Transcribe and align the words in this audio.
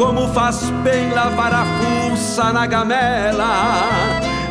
como 0.00 0.26
faz 0.28 0.70
bem 0.82 1.12
lavar 1.12 1.52
a 1.52 1.64
fuça 2.08 2.50
na 2.54 2.64
gamela. 2.64 3.90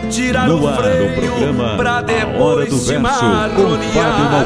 Tirar 0.08 0.48
no 0.48 0.64
o 0.64 0.74
freio 0.76 1.76
pra 1.76 2.02
depois 2.02 2.72
se 2.72 3.00
marronear. 3.00 4.46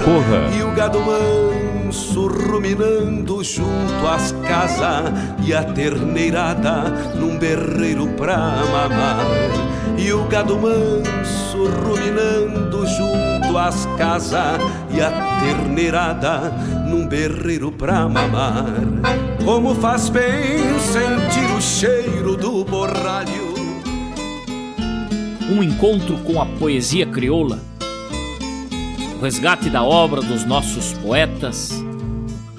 E 0.57 0.63
o 0.63 0.71
gado 0.71 1.01
manso 1.01 2.27
ruminando 2.27 3.43
junto 3.43 4.07
às 4.07 4.31
casas 4.47 5.11
e 5.43 5.53
a 5.53 5.65
terneirada 5.65 6.83
num 7.15 7.37
berreiro 7.37 8.07
pra 8.15 8.37
mamar. 8.71 9.25
E 9.97 10.13
o 10.13 10.23
gado 10.23 10.57
manso 10.57 11.65
ruminando 11.85 12.87
junto 12.87 13.32
às 13.57 13.85
casas 13.97 14.59
e 14.91 15.01
a 15.01 15.39
terneirada 15.39 16.51
num 16.87 17.07
berreiro 17.07 17.71
pra 17.71 18.07
mamar. 18.07 18.65
Como 19.43 19.75
faz 19.75 20.09
bem 20.09 20.79
sentir 20.79 21.55
o 21.55 21.61
cheiro 21.61 22.35
do 22.35 22.63
borralho. 22.63 23.53
Um 25.49 25.61
encontro 25.61 26.17
com 26.19 26.41
a 26.41 26.45
poesia 26.45 27.05
crioula, 27.05 27.59
o 29.19 29.23
resgate 29.23 29.69
da 29.69 29.83
obra 29.83 30.21
dos 30.21 30.45
nossos 30.45 30.93
poetas, 30.93 31.83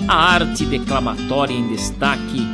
a 0.06 0.14
arte 0.14 0.64
declamatória 0.66 1.54
em 1.54 1.66
destaque 1.68 2.46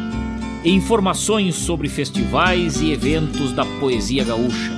e 0.63 0.71
informações 0.71 1.57
sobre 1.57 1.89
festivais 1.89 2.81
e 2.81 2.93
eventos 2.93 3.53
da 3.53 3.65
poesia 3.81 4.25
gaúcha. 4.25 4.73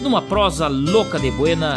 Numa 0.00 0.22
prosa 0.22 0.66
louca 0.66 1.18
de 1.18 1.30
buena, 1.30 1.76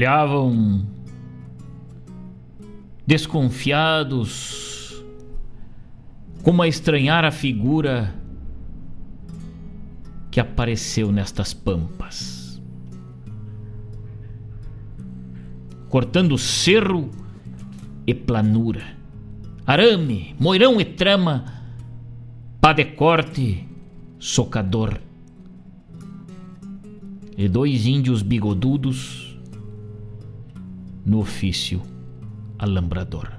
Olhavam 0.00 0.86
desconfiados, 3.06 5.04
como 6.42 6.62
a 6.62 6.68
estranhar 6.68 7.22
a 7.22 7.30
figura 7.30 8.14
que 10.30 10.40
apareceu 10.40 11.12
nestas 11.12 11.52
pampas. 11.52 12.62
Cortando 15.90 16.38
cerro 16.38 17.10
e 18.06 18.14
planura, 18.14 18.96
arame, 19.66 20.34
moirão 20.40 20.80
e 20.80 20.84
trama, 20.86 21.44
pá 22.58 22.72
de 22.72 22.86
corte, 22.86 23.68
socador 24.18 24.98
e 27.36 27.46
dois 27.48 27.84
índios 27.84 28.22
bigodudos 28.22 29.29
no 31.04 31.20
ofício 31.20 31.82
alambrador. 32.58 33.32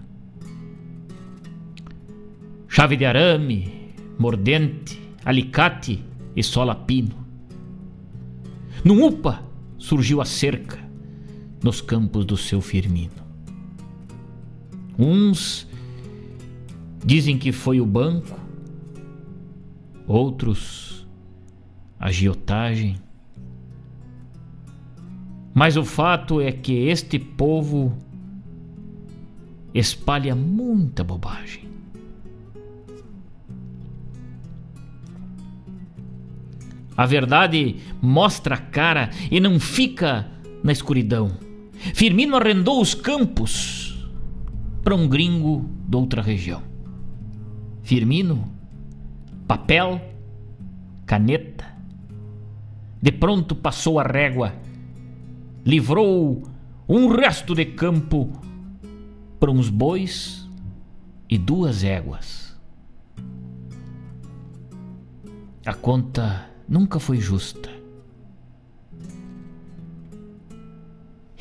Chave 2.67 2.95
de 2.95 3.05
arame, 3.05 3.93
mordente, 4.17 4.99
alicate 5.25 6.03
e 6.35 6.41
sola 6.41 6.73
pino. 6.73 7.25
Num 8.83 9.03
upa 9.05 9.43
surgiu 9.77 10.21
a 10.21 10.25
cerca 10.25 10.79
nos 11.63 11.81
campos 11.81 12.25
do 12.25 12.37
seu 12.37 12.61
Firmino. 12.61 13.21
Uns 14.97 15.67
dizem 17.05 17.37
que 17.37 17.51
foi 17.51 17.81
o 17.81 17.85
banco, 17.85 18.39
outros 20.07 21.07
a 21.99 22.07
agiotagem 22.07 22.97
mas 25.53 25.75
o 25.77 25.83
fato 25.83 26.39
é 26.39 26.51
que 26.51 26.87
este 26.87 27.19
povo 27.19 27.93
espalha 29.73 30.35
muita 30.35 31.03
bobagem. 31.03 31.69
A 36.95 37.05
verdade 37.05 37.77
mostra 38.01 38.55
a 38.55 38.57
cara 38.57 39.09
e 39.29 39.39
não 39.39 39.59
fica 39.59 40.27
na 40.63 40.71
escuridão. 40.71 41.31
Firmino 41.95 42.35
arrendou 42.35 42.79
os 42.79 42.93
campos 42.93 44.07
para 44.83 44.95
um 44.95 45.07
gringo 45.07 45.69
de 45.87 45.97
outra 45.97 46.21
região. 46.21 46.61
Firmino, 47.81 48.47
papel, 49.47 49.99
caneta. 51.05 51.65
De 53.01 53.11
pronto 53.11 53.55
passou 53.55 53.99
a 53.99 54.03
régua 54.03 54.53
livrou 55.65 56.43
um 56.87 57.07
resto 57.07 57.53
de 57.53 57.65
campo 57.65 58.31
para 59.39 59.51
uns 59.51 59.69
bois 59.69 60.47
e 61.29 61.37
duas 61.37 61.83
éguas. 61.83 62.59
A 65.65 65.73
conta 65.73 66.49
nunca 66.67 66.99
foi 66.99 67.17
justa. 67.17 67.69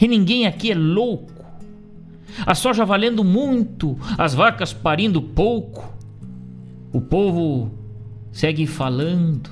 E 0.00 0.08
ninguém 0.08 0.46
aqui 0.46 0.70
é 0.70 0.74
louco. 0.74 1.44
A 2.46 2.54
soja 2.54 2.84
valendo 2.84 3.24
muito, 3.24 3.98
as 4.16 4.34
vacas 4.34 4.72
parindo 4.72 5.20
pouco. 5.20 5.92
O 6.92 7.00
povo 7.00 7.70
segue 8.32 8.66
falando 8.66 9.50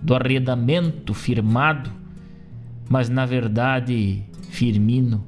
do 0.00 0.14
arredamento 0.14 1.12
firmado 1.12 2.03
mas 2.88 3.08
na 3.08 3.24
verdade 3.26 4.22
Firmino 4.50 5.24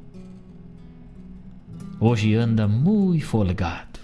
hoje 1.99 2.35
anda 2.35 2.69
muito 2.69 3.25
folgado. 3.25 4.01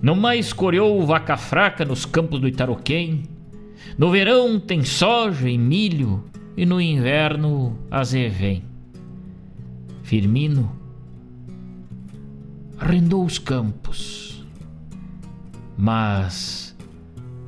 Não 0.00 0.16
mais 0.16 0.52
coreou 0.52 1.04
vaca 1.06 1.36
fraca 1.36 1.84
nos 1.84 2.04
campos 2.04 2.40
do 2.40 2.48
Itaroquém. 2.48 3.24
No 3.96 4.10
verão 4.10 4.58
tem 4.58 4.84
soja 4.84 5.48
e 5.48 5.56
milho 5.56 6.24
e 6.56 6.66
no 6.66 6.80
inverno 6.80 7.78
azevém. 7.90 8.64
Firmino 10.02 10.72
arrendou 12.78 13.24
os 13.24 13.38
campos, 13.38 14.44
mas 15.76 16.76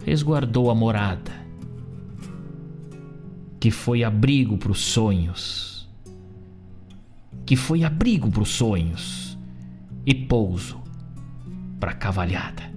resguardou 0.04 0.70
a 0.70 0.74
morada 0.74 1.43
que 3.64 3.70
foi 3.70 4.04
abrigo 4.04 4.58
para 4.58 4.72
os 4.72 4.78
sonhos, 4.78 5.88
que 7.46 7.56
foi 7.56 7.82
abrigo 7.82 8.30
para 8.30 8.42
os 8.42 8.50
sonhos 8.50 9.38
e 10.04 10.14
pouso 10.14 10.82
para 11.80 11.92
a 11.92 11.94
cavalhada. 11.94 12.73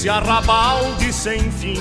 Nesse 0.00 0.08
arrabal 0.08 0.94
de 0.94 1.12
sem 1.12 1.50
fim, 1.52 1.78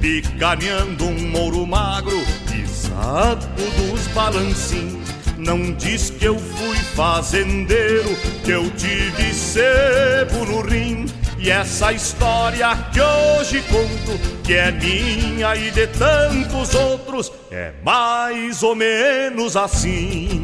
picaneando 0.00 1.04
um 1.04 1.30
mouro 1.30 1.66
magro 1.66 2.22
saco 2.68 3.60
dos 3.76 4.06
balancim. 4.14 5.02
Não 5.36 5.72
diz 5.72 6.10
que 6.10 6.26
eu 6.26 6.38
fui 6.38 6.76
fazendeiro, 6.76 8.16
que 8.44 8.52
eu 8.52 8.70
tive 8.70 9.34
sebo 9.34 10.44
no 10.44 10.60
rim. 10.60 11.06
E 11.36 11.50
essa 11.50 11.92
história 11.92 12.68
que 12.92 13.00
hoje 13.00 13.62
conto, 13.62 14.16
que 14.44 14.54
é 14.54 14.70
minha 14.70 15.56
e 15.56 15.72
de 15.72 15.88
tantos 15.88 16.72
outros, 16.74 17.32
é 17.50 17.72
mais 17.82 18.62
ou 18.62 18.76
menos 18.76 19.56
assim. 19.56 20.43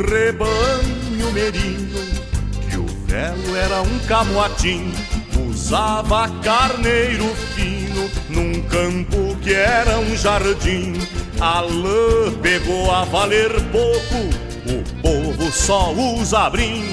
Rebanho 0.00 1.32
merino, 1.32 2.00
que 2.68 2.76
o 2.76 2.86
velo 3.06 3.56
era 3.56 3.82
um 3.82 3.98
camoatim, 4.00 4.92
usava 5.48 6.28
carneiro 6.42 7.26
fino, 7.54 8.10
num 8.28 8.62
campo 8.62 9.36
que 9.42 9.52
era 9.52 9.98
um 9.98 10.16
jardim. 10.16 10.94
A 11.40 11.60
lã 11.60 12.32
pegou 12.42 12.90
a 12.90 13.04
valer 13.04 13.52
pouco, 13.70 14.30
o 14.66 15.02
povo 15.02 15.52
só 15.52 15.92
usa 15.92 16.50
brim. 16.50 16.84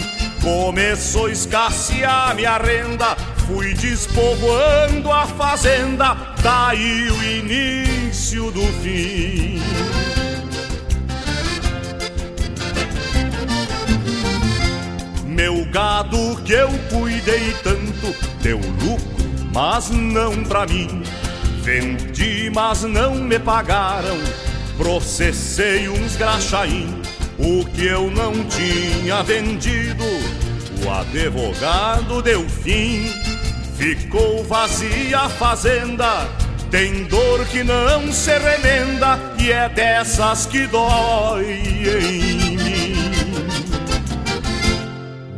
Começou 0.42 1.26
a 1.26 1.32
escassear 1.32 2.36
minha 2.36 2.58
renda, 2.58 3.16
fui 3.48 3.74
despovoando 3.74 5.12
a 5.12 5.26
fazenda, 5.28 6.16
daí 6.42 7.10
o 7.10 7.24
início 7.24 8.52
do 8.52 8.64
fim. 8.82 9.62
Gado 15.78 16.42
que 16.44 16.54
eu 16.54 16.70
cuidei 16.90 17.54
tanto 17.62 18.12
deu 18.42 18.58
lucro, 18.58 19.30
mas 19.54 19.92
não 19.92 20.44
pra 20.44 20.66
mim. 20.66 21.04
Vendi, 21.62 22.50
mas 22.52 22.82
não 22.82 23.14
me 23.14 23.38
pagaram. 23.38 24.18
Processei 24.76 25.88
uns 25.88 26.16
graxaim, 26.16 27.00
o 27.38 27.64
que 27.64 27.86
eu 27.86 28.10
não 28.10 28.34
tinha 28.46 29.22
vendido. 29.22 30.04
O 30.84 30.90
advogado 30.90 32.24
deu 32.24 32.50
fim, 32.50 33.14
ficou 33.78 34.44
vazia 34.46 35.20
a 35.20 35.30
fazenda. 35.30 36.28
Tem 36.72 37.04
dor 37.04 37.46
que 37.46 37.64
não 37.64 38.12
se 38.12 38.32
remenda 38.32 39.20
e 39.38 39.52
é 39.52 39.70
dessas 39.70 40.48
que 40.48 40.66
dói 40.66 42.47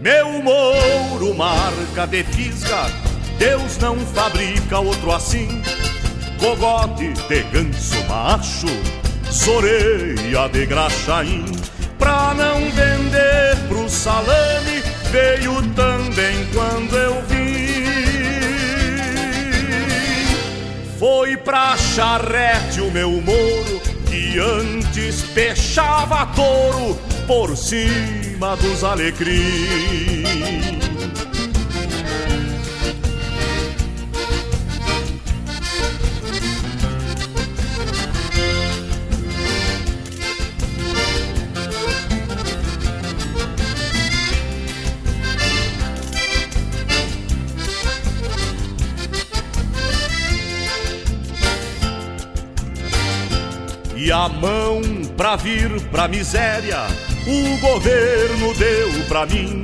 meu 0.09 0.41
mouro 0.41 1.35
marca 1.35 2.07
de 2.07 2.23
fisga, 2.23 2.87
Deus 3.37 3.77
não 3.77 3.95
fabrica 3.99 4.79
outro 4.79 5.11
assim. 5.11 5.61
Cogote 6.39 7.13
de 7.27 7.43
ganso 7.43 8.03
macho, 8.05 8.65
soreia 9.29 10.49
de 10.51 10.65
graxaim. 10.65 11.45
Pra 11.99 12.33
não 12.33 12.59
vender 12.71 13.55
pro 13.67 13.87
salame, 13.87 14.81
veio 15.11 15.61
também 15.75 16.47
quando 16.55 16.97
eu 16.97 17.21
vim. 17.27 17.69
Foi 20.97 21.37
pra 21.37 21.77
charrete 21.77 22.81
o 22.81 22.89
meu 22.89 23.11
mouro, 23.11 23.79
que 24.07 24.39
antes 24.39 25.21
pechava 25.35 26.25
touro 26.35 26.97
por 27.27 27.55
cima 28.39 28.55
dos 28.55 28.83
alecrins. 28.85 29.39
E 53.97 54.11
a 54.11 54.29
mão 54.29 54.81
pra 55.17 55.35
vir 55.35 55.69
pra 55.91 56.07
miséria, 56.07 56.87
o 57.27 57.57
governo 57.59 58.53
deu 58.55 59.05
pra 59.07 59.25
mim. 59.25 59.61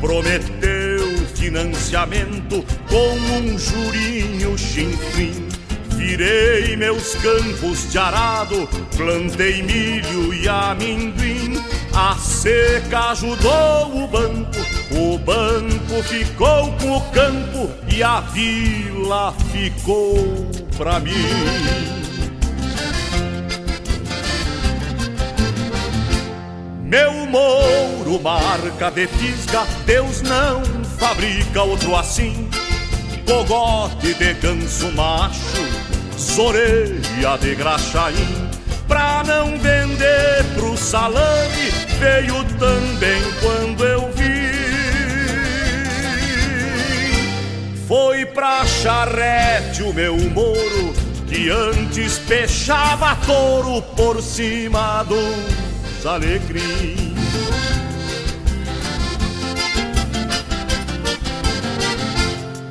Prometeu 0.00 1.26
financiamento 1.34 2.64
com 2.88 3.14
um 3.36 3.58
jurinho 3.58 4.56
chinfrim. 4.58 5.48
Virei 5.90 6.76
meus 6.76 7.14
campos 7.14 7.90
de 7.90 7.98
arado, 7.98 8.68
plantei 8.96 9.62
milho 9.62 10.34
e 10.34 10.48
amendoim. 10.48 11.62
A 11.94 12.16
seca 12.16 13.12
ajudou 13.12 14.04
o 14.04 14.08
banco, 14.08 14.58
o 14.90 15.16
banco 15.16 16.02
ficou 16.02 16.72
com 16.72 16.96
o 16.96 17.00
campo 17.12 17.70
e 17.88 18.02
a 18.02 18.20
vila 18.20 19.32
ficou 19.52 20.16
pra 20.76 20.98
mim. 20.98 21.93
Meu 26.94 27.26
mouro 27.26 28.22
marca 28.22 28.88
de 28.88 29.08
fisga, 29.08 29.66
Deus 29.84 30.22
não 30.22 30.62
fabrica 30.96 31.60
outro 31.60 31.96
assim. 31.96 32.48
Cogote 33.26 34.14
de 34.14 34.32
ganso 34.34 34.92
macho, 34.92 35.40
zoreia 36.16 37.36
de 37.40 37.56
graxaim. 37.56 38.48
Pra 38.86 39.24
não 39.26 39.58
vender 39.58 40.44
pro 40.54 40.76
salame, 40.76 41.72
veio 41.98 42.44
também 42.60 43.22
quando 43.42 43.84
eu 43.84 44.12
vi. 44.12 44.54
Foi 47.88 48.24
pra 48.24 48.64
charrete 48.64 49.82
o 49.82 49.92
meu 49.92 50.16
moro, 50.30 50.94
que 51.26 51.50
antes 51.50 52.20
pechava 52.20 53.16
touro 53.26 53.82
por 53.96 54.22
cima 54.22 55.02
do 55.02 55.63
alegria. 56.06 57.14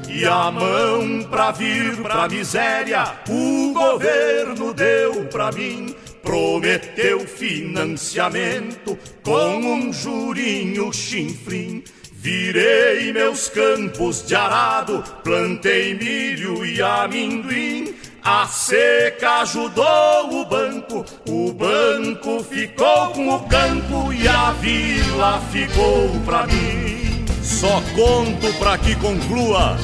E 0.07 0.25
a 0.25 0.49
mão 0.51 1.23
pra 1.29 1.51
vir 1.51 1.97
pra 1.97 2.29
miséria, 2.29 3.03
o 3.27 3.73
governo 3.73 4.73
deu 4.73 5.25
pra 5.25 5.51
mim. 5.51 5.93
Prometeu 6.21 7.19
financiamento 7.27 8.97
com 9.21 9.57
um 9.57 9.91
jurinho 9.91 10.93
chinfrim. 10.93 11.83
Virei 12.13 13.11
meus 13.11 13.49
campos 13.49 14.25
de 14.25 14.33
arado, 14.33 15.03
plantei 15.25 15.93
milho 15.93 16.65
e 16.65 16.81
amendoim. 16.81 17.93
A 18.25 18.47
seca 18.47 19.41
ajudou 19.41 20.31
o 20.31 20.45
banco, 20.45 21.05
o 21.27 21.51
banco 21.51 22.41
ficou 22.41 23.09
com 23.09 23.35
o 23.35 23.39
campo 23.49 24.13
e 24.13 24.25
a 24.25 24.51
vila 24.51 25.41
ficou 25.51 26.09
pra 26.23 26.47
mim. 26.47 27.25
Só 27.43 27.83
conto 27.93 28.53
pra 28.59 28.77
que 28.77 28.95
conclua 28.95 29.77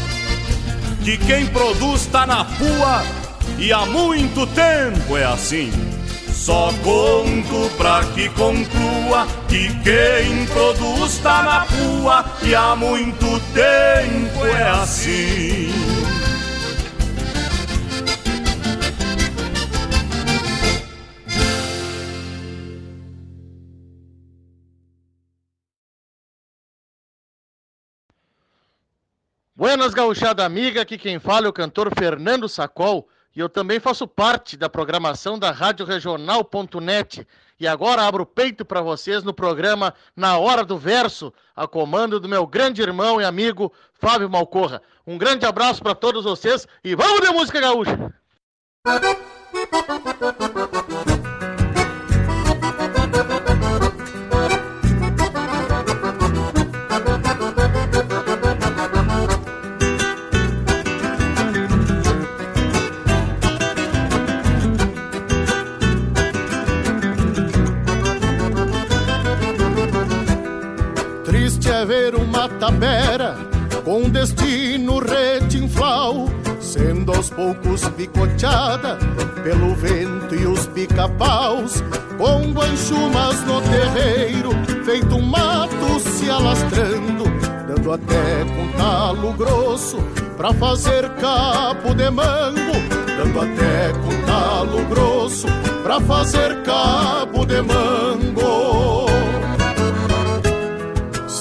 que 1.04 1.18
quem 1.18 1.48
produz 1.48 2.06
tá 2.06 2.26
na 2.26 2.46
pua 2.46 3.04
e 3.58 3.74
há 3.74 3.86
muito 3.86 4.48
tempo 4.48 5.18
é 5.18 5.26
assim. 5.26 5.70
Só 6.32 6.72
conto 6.82 7.70
pra 7.76 8.06
que 8.16 8.30
conclua 8.30 9.28
que 9.50 9.68
quem 9.84 10.46
produz 10.46 11.18
tá 11.18 11.44
na 11.44 11.66
pua 11.66 12.24
e 12.42 12.56
há 12.56 12.74
muito 12.74 13.38
tempo 13.54 14.46
é 14.46 14.70
assim. 14.70 16.19
Buenas 29.60 29.94
gauchada 29.94 30.46
amiga, 30.46 30.84
aqui 30.84 30.98
quem 30.98 31.20
fala 31.20 31.48
é 31.48 31.50
o 31.50 31.52
cantor 31.52 31.92
Fernando 31.94 32.48
Sacol 32.48 33.10
e 33.36 33.42
eu 33.42 33.50
também 33.50 33.78
faço 33.78 34.08
parte 34.08 34.56
da 34.56 34.70
programação 34.70 35.38
da 35.38 35.52
Rádio 35.52 35.86
Regional.net 35.86 37.28
e 37.60 37.68
agora 37.68 38.04
abro 38.04 38.24
o 38.24 38.26
peito 38.26 38.64
para 38.64 38.82
vocês 38.82 39.22
no 39.22 39.34
programa 39.34 39.94
Na 40.16 40.38
Hora 40.38 40.64
do 40.64 40.78
Verso, 40.78 41.34
a 41.54 41.68
comando 41.68 42.22
do 42.22 42.30
meu 42.30 42.48
grande 42.48 42.82
irmão 42.82 43.20
e 43.20 43.26
amigo 43.26 43.74
Fábio 43.92 44.30
Malcorra. 44.30 44.82
Um 45.06 45.18
grande 45.18 45.46
abraço 45.46 45.84
para 45.84 45.94
todos 45.94 46.24
vocês 46.24 46.66
e 46.82 46.96
vamos 46.96 47.20
de 47.20 47.28
música 47.28 47.60
gaúcha! 47.60 48.14
Ver 71.86 72.16
uma 72.16 72.50
tapera 72.50 73.36
com 73.84 74.10
destino 74.10 75.00
retinflau, 75.00 76.30
sendo 76.60 77.14
aos 77.14 77.30
poucos 77.30 77.88
picoteada 77.90 78.98
pelo 79.44 79.74
vento 79.76 80.36
e 80.36 80.46
os 80.46 80.68
pica-paus, 80.68 81.84
com 82.18 82.52
guanchumas 82.52 83.42
no 83.46 83.62
terreiro, 83.62 84.52
feito 84.84 85.16
um 85.16 85.22
mato 85.22 86.00
se 86.00 86.30
alastrando, 86.30 87.24
dando 87.68 87.94
até 87.94 88.46
com 88.46 88.78
talo 88.78 89.34
grosso 89.34 89.98
pra 90.38 90.54
fazer 90.54 91.10
cabo 91.16 91.94
de 91.94 92.10
mango, 92.10 92.74
dando 93.06 93.42
até 93.42 93.94
com 93.94 94.26
talo 94.26 94.86
grosso 94.86 95.48
pra 95.84 96.00
fazer 96.02 96.62
cabo 96.64 97.46
de 97.46 97.62
mango. 97.62 99.09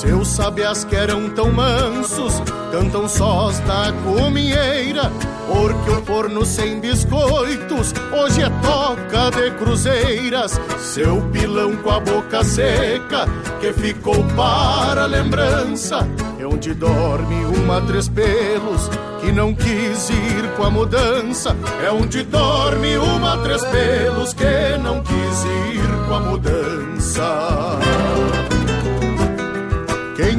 Seus 0.09 0.29
sabiás 0.29 0.85
que 0.85 0.97
eram 0.97 1.29
tão 1.29 1.53
mansos 1.53 2.41
cantam 2.73 3.07
sós 3.07 3.59
da 3.61 3.93
cominheira, 3.93 5.13
porque 5.47 5.91
o 5.91 6.03
forno 6.03 6.47
sem 6.47 6.81
biscoitos 6.81 7.93
hoje 8.11 8.41
é 8.43 8.49
toca 8.63 9.31
de 9.31 9.51
cruzeiras. 9.59 10.59
Seu 10.79 11.21
pilão 11.31 11.77
com 11.77 11.91
a 11.91 12.01
boca 12.01 12.43
seca 12.43 13.27
que 13.61 13.71
ficou 13.75 14.25
para 14.35 15.05
lembrança, 15.05 16.09
é 16.41 16.47
onde 16.47 16.73
dorme 16.73 17.45
uma 17.59 17.83
três 17.83 18.09
pelos 18.09 18.89
que 19.21 19.31
não 19.31 19.55
quis 19.55 20.09
ir 20.09 20.57
com 20.57 20.65
a 20.65 20.71
mudança. 20.71 21.55
É 21.87 21.93
onde 21.93 22.23
dorme 22.23 22.97
uma 22.97 23.37
três 23.43 23.63
pelos 23.63 24.33
que 24.33 24.79
não 24.83 25.03
quis 25.03 25.45
ir 25.45 26.09
com 26.09 26.15
a 26.15 26.21
mudança. 26.21 27.79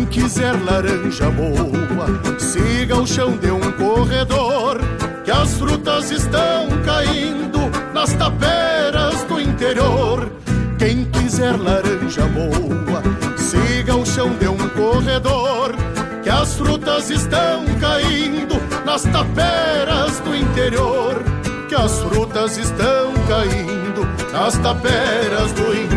Quiser 0.09 0.55
laranja 0.63 1.29
boa, 1.29 2.39
siga 2.39 2.95
o 2.97 3.05
chão 3.05 3.37
de 3.37 3.51
um 3.51 3.71
corredor, 3.73 4.79
que 5.23 5.31
as 5.31 5.53
frutas 5.53 6.11
estão 6.11 6.67
caindo 6.83 7.59
nas 7.93 8.13
taperas 8.13 9.23
do 9.25 9.39
interior. 9.39 10.31
Quem 10.77 11.05
quiser 11.05 11.57
laranja 11.57 12.25
boa, 12.27 13.03
siga 13.37 13.95
o 13.95 14.05
chão 14.05 14.29
de 14.35 14.47
um 14.47 14.57
corredor, 14.69 15.75
que 16.23 16.29
as 16.29 16.55
frutas 16.55 17.09
estão 17.09 17.63
caindo 17.79 18.55
nas 18.85 19.03
taperas 19.03 20.19
do 20.19 20.35
interior. 20.35 21.23
Que 21.67 21.75
as 21.75 21.99
frutas 21.99 22.57
estão 22.57 23.13
caindo 23.27 24.03
nas 24.33 24.57
taperas 24.57 25.51
do 25.51 25.61
interior. 25.71 25.88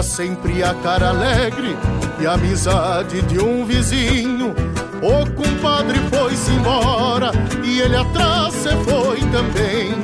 Tinha 0.00 0.02
sempre 0.02 0.62
a 0.62 0.74
cara 0.74 1.10
alegre 1.10 1.76
e 2.20 2.26
a 2.26 2.32
amizade 2.32 3.20
de 3.22 3.38
um 3.38 3.64
vizinho. 3.64 4.54
O 5.02 5.30
compadre 5.32 5.98
foi-se 6.10 6.50
embora 6.52 7.30
e 7.64 7.80
ele 7.80 7.96
atrás 7.96 8.54
se 8.54 8.70
foi 8.84 9.18
também. 9.30 9.94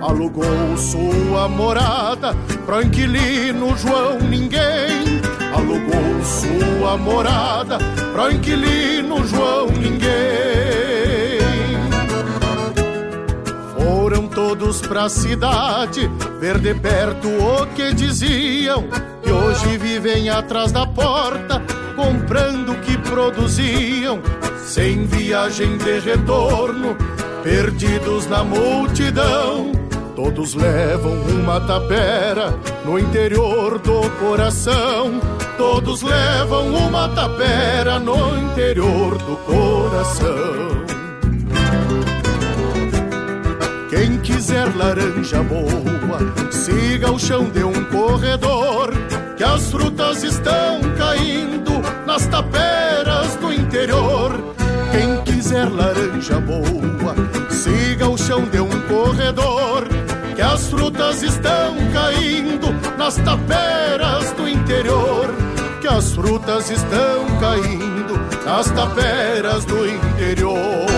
Alugou 0.00 0.76
sua 0.76 1.48
morada 1.48 2.34
pro 2.64 2.82
inquilino 2.82 3.76
João 3.76 4.18
Ninguém. 4.20 5.20
Alugou 5.52 6.24
sua 6.24 6.96
morada 6.96 7.78
pro 8.12 8.30
inquilino 8.30 9.26
João 9.26 9.66
Ninguém. 9.66 10.10
Foram 13.76 14.28
todos 14.28 14.80
pra 14.80 15.08
cidade 15.08 16.10
ver 16.40 16.58
de 16.58 16.74
perto 16.74 17.28
o 17.28 17.66
que 17.74 17.92
diziam 17.92 19.09
hoje 19.60 19.76
vivem 19.76 20.28
atrás 20.28 20.72
da 20.72 20.86
porta 20.86 21.62
comprando 21.94 22.72
o 22.72 22.80
que 22.80 22.96
produziam 22.96 24.20
sem 24.64 25.06
viagem 25.06 25.76
de 25.76 25.98
retorno 26.00 26.96
perdidos 27.42 28.26
na 28.26 28.42
multidão. 28.42 29.72
Todos 30.16 30.54
levam 30.54 31.12
uma 31.22 31.60
tapera 31.60 32.54
no 32.84 32.98
interior 32.98 33.78
do 33.78 34.08
coração. 34.18 35.20
Todos 35.56 36.02
levam 36.02 36.74
uma 36.74 37.08
tapera 37.08 37.98
no 37.98 38.38
interior 38.38 39.16
do 39.18 39.36
coração. 39.38 40.80
Quem 43.90 44.18
quiser 44.18 44.74
laranja 44.76 45.42
boa, 45.42 46.52
siga 46.52 47.10
o 47.10 47.18
chão 47.18 47.50
de 47.50 47.64
um 47.64 47.84
corredor, 47.84 48.89
que 49.40 49.44
as 49.44 49.70
frutas 49.70 50.22
estão 50.22 50.80
caindo 50.98 51.80
nas 52.04 52.26
taperas 52.26 53.36
do 53.36 53.50
interior. 53.50 54.54
Quem 54.92 55.22
quiser 55.22 55.66
laranja 55.66 56.38
boa, 56.40 57.14
siga 57.48 58.06
o 58.06 58.18
chão 58.18 58.42
de 58.42 58.60
um 58.60 58.68
corredor, 58.82 59.88
que 60.36 60.42
as 60.42 60.68
frutas 60.68 61.22
estão 61.22 61.74
caindo 61.90 62.66
nas 62.98 63.16
taperas 63.16 64.30
do 64.32 64.46
interior. 64.46 65.34
Que 65.80 65.88
as 65.88 66.12
frutas 66.12 66.70
estão 66.70 67.24
caindo 67.40 68.20
nas 68.44 68.70
taperas 68.70 69.64
do 69.64 69.88
interior. 69.88 70.89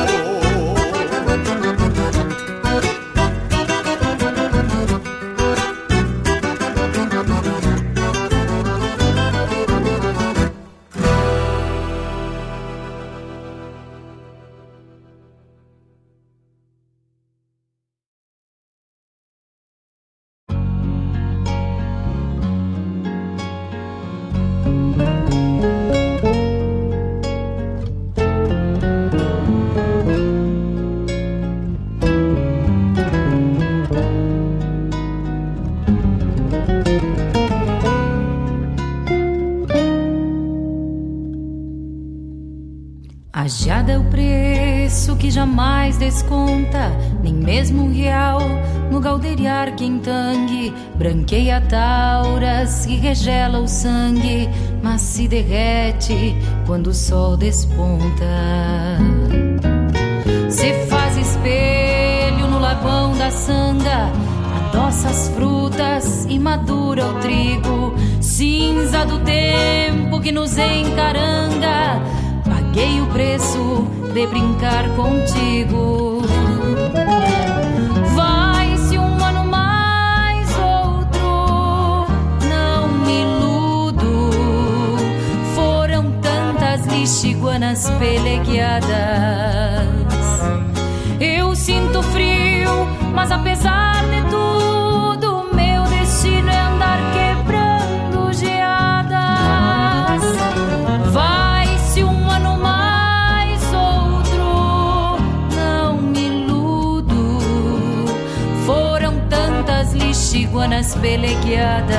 Jamais 45.31 45.97
desconta, 45.97 46.91
nem 47.23 47.33
mesmo 47.33 47.85
um 47.85 47.93
real. 47.93 48.41
No 48.91 49.01
galdeiriar 49.01 49.75
quentangue, 49.75 50.73
branqueia 50.97 51.61
tauras 51.63 52.85
e 52.87 52.97
regela 52.97 53.59
o 53.61 53.69
sangue, 53.69 54.49
mas 54.83 55.01
se 55.01 55.27
derrete 55.27 56.37
quando 56.67 56.89
o 56.89 56.95
sol 56.95 57.37
desponta. 57.37 58.27
Se 60.51 60.73
faz 60.87 61.17
espelho 61.17 62.49
no 62.49 62.59
lagoão 62.59 63.17
da 63.17 63.31
sanga, 63.31 64.11
adoça 64.67 65.09
as 65.09 65.29
frutas 65.31 66.27
e 66.29 66.39
madura 66.39 67.07
o 67.07 67.15
trigo, 67.21 67.95
cinza 68.21 69.07
do 69.07 69.19
tempo 69.21 70.21
que 70.21 70.33
nos 70.33 70.59
encaranga. 70.59 72.03
Paguei 72.45 73.01
o 73.01 73.07
preço 73.07 73.87
de 74.13 74.27
brincar 74.27 74.89
contigo. 74.91 76.21
Vai-se 78.15 78.99
um 78.99 79.25
ano 79.25 79.45
mais 79.45 80.49
outro, 80.59 82.07
não 82.47 82.89
me 82.89 83.23
iludo. 83.23 84.31
Foram 85.55 86.13
tantas 86.21 86.85
lixiguanas 86.87 87.89
pelegueadas. 87.99 88.91
Eu 91.19 91.57
sinto 91.57 92.03
frio, 92.03 92.87
mas 93.15 93.33
apesar 93.33 94.05
de 94.11 94.21
tudo, 94.31 94.72
iguanas 110.53 110.95
pelegueadas. 110.97 111.97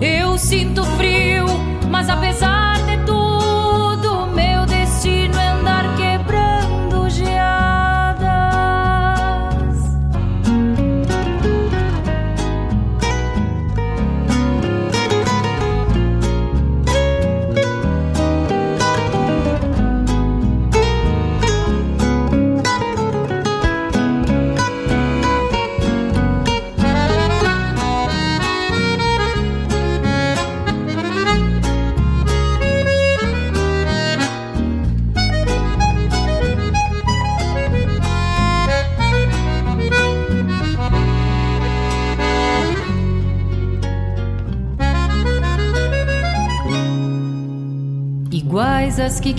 Eu 0.00 0.38
sinto 0.38 0.84
frio, 0.96 1.46
mas 1.90 2.08
apesar 2.08 2.61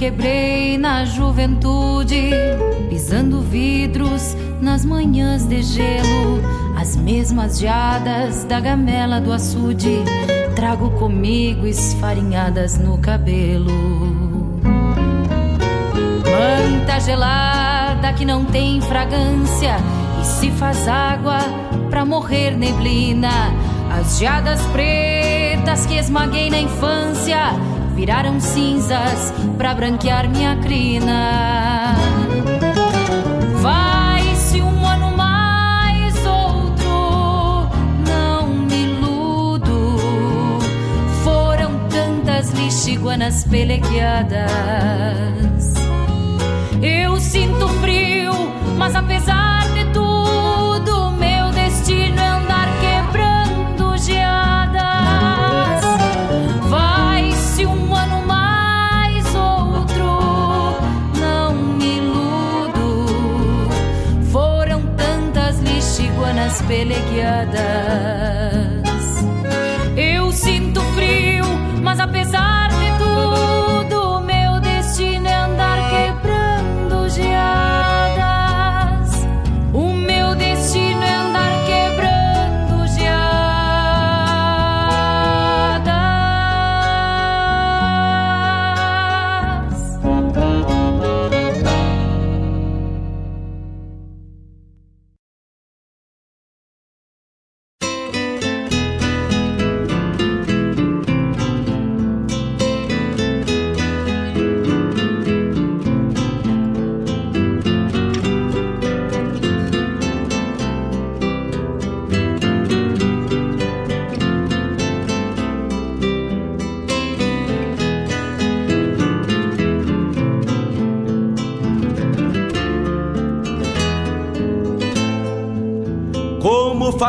quebrei 0.03 0.77
na 0.77 1.05
juventude, 1.05 2.31
pisando 2.89 3.39
vidros 3.39 4.35
nas 4.59 4.83
manhãs 4.83 5.45
de 5.45 5.63
gelo, 5.63 6.41
as 6.77 6.97
mesmas 6.97 7.57
geadas 7.57 8.43
da 8.43 8.59
gamela 8.59 9.21
do 9.21 9.31
açude, 9.31 10.03
trago 10.57 10.89
comigo 10.99 11.65
esfarinhadas 11.65 12.77
no 12.77 12.97
cabelo. 12.97 13.71
Manta 16.25 16.99
gelada 16.99 18.11
que 18.11 18.25
não 18.25 18.43
tem 18.43 18.81
fragrância 18.81 19.77
e 20.21 20.25
se 20.25 20.51
faz 20.51 20.85
água 20.85 21.39
pra 21.89 22.03
morrer 22.03 22.57
neblina, 22.57 23.53
as 23.89 24.19
geadas 24.19 24.59
pretas 24.63 25.85
que 25.85 25.95
esmaguei 25.95 26.49
na 26.49 26.59
infância 26.59 27.53
viraram 27.93 28.39
cinzas 28.39 29.33
para 29.57 29.73
branquear 29.73 30.29
minha 30.29 30.55
crina. 30.57 31.95
Vai-se 33.61 34.61
um 34.61 34.85
ano 34.85 35.15
mais 35.15 36.13
outro, 36.25 37.69
não 38.05 38.47
me 38.47 38.83
iludo. 38.85 39.97
Foram 41.23 41.87
tantas 41.89 42.49
lixiguanas 42.51 43.43
pelegueadas. 43.45 44.43
Eu 46.81 47.19
sinto 47.19 47.67
frio, 47.79 48.33
mas 48.77 48.95
apesar 48.95 49.42
pelegueadas. 66.67 67.63
Eu 69.95 70.31
sinto 70.31 70.81
frio, 70.93 71.45
mas 71.81 71.99
apesar 71.99 72.72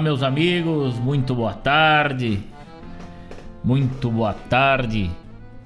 Olá, 0.00 0.04
meus 0.06 0.22
amigos, 0.22 0.98
muito 0.98 1.34
boa 1.34 1.52
tarde. 1.52 2.42
Muito 3.62 4.10
boa 4.10 4.32
tarde, 4.32 5.10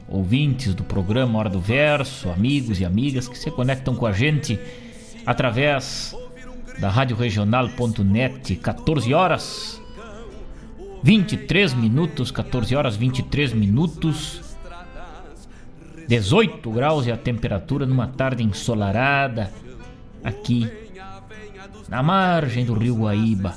ouvintes 0.09 0.75
do 0.75 0.83
programa 0.83 1.39
Hora 1.39 1.49
do 1.49 1.61
Verso, 1.61 2.29
amigos 2.29 2.81
e 2.81 2.85
amigas 2.85 3.29
que 3.29 3.39
se 3.39 3.49
conectam 3.53 3.95
com 3.95 4.05
a 4.05 4.11
gente 4.11 4.59
através 5.25 6.17
da 6.81 6.91
Rádio 6.91 7.17
Regional.net, 7.17 8.57
14 8.57 9.15
horas 9.15 9.81
23 11.05 11.73
minutos, 11.73 12.33
14 12.33 12.75
horas 12.75 12.97
23 12.97 13.53
minutos, 13.53 14.57
18 16.09 16.73
graus 16.73 17.07
e 17.07 17.13
a 17.13 17.17
temperatura 17.17 17.87
numa 17.87 18.09
tarde 18.09 18.43
ensolarada 18.43 19.53
aqui 20.25 20.69
na 21.89 22.03
margem 22.03 22.65
do 22.65 22.75
rio 22.75 22.97
Guaíba. 22.97 23.55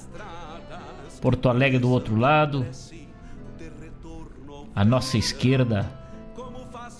Porto 1.21 1.49
Alegre 1.49 1.80
do 1.80 1.89
outro 1.89 2.15
lado, 2.15 2.65
à 4.75 4.86
nossa 4.86 5.17
esquerda, 5.17 5.89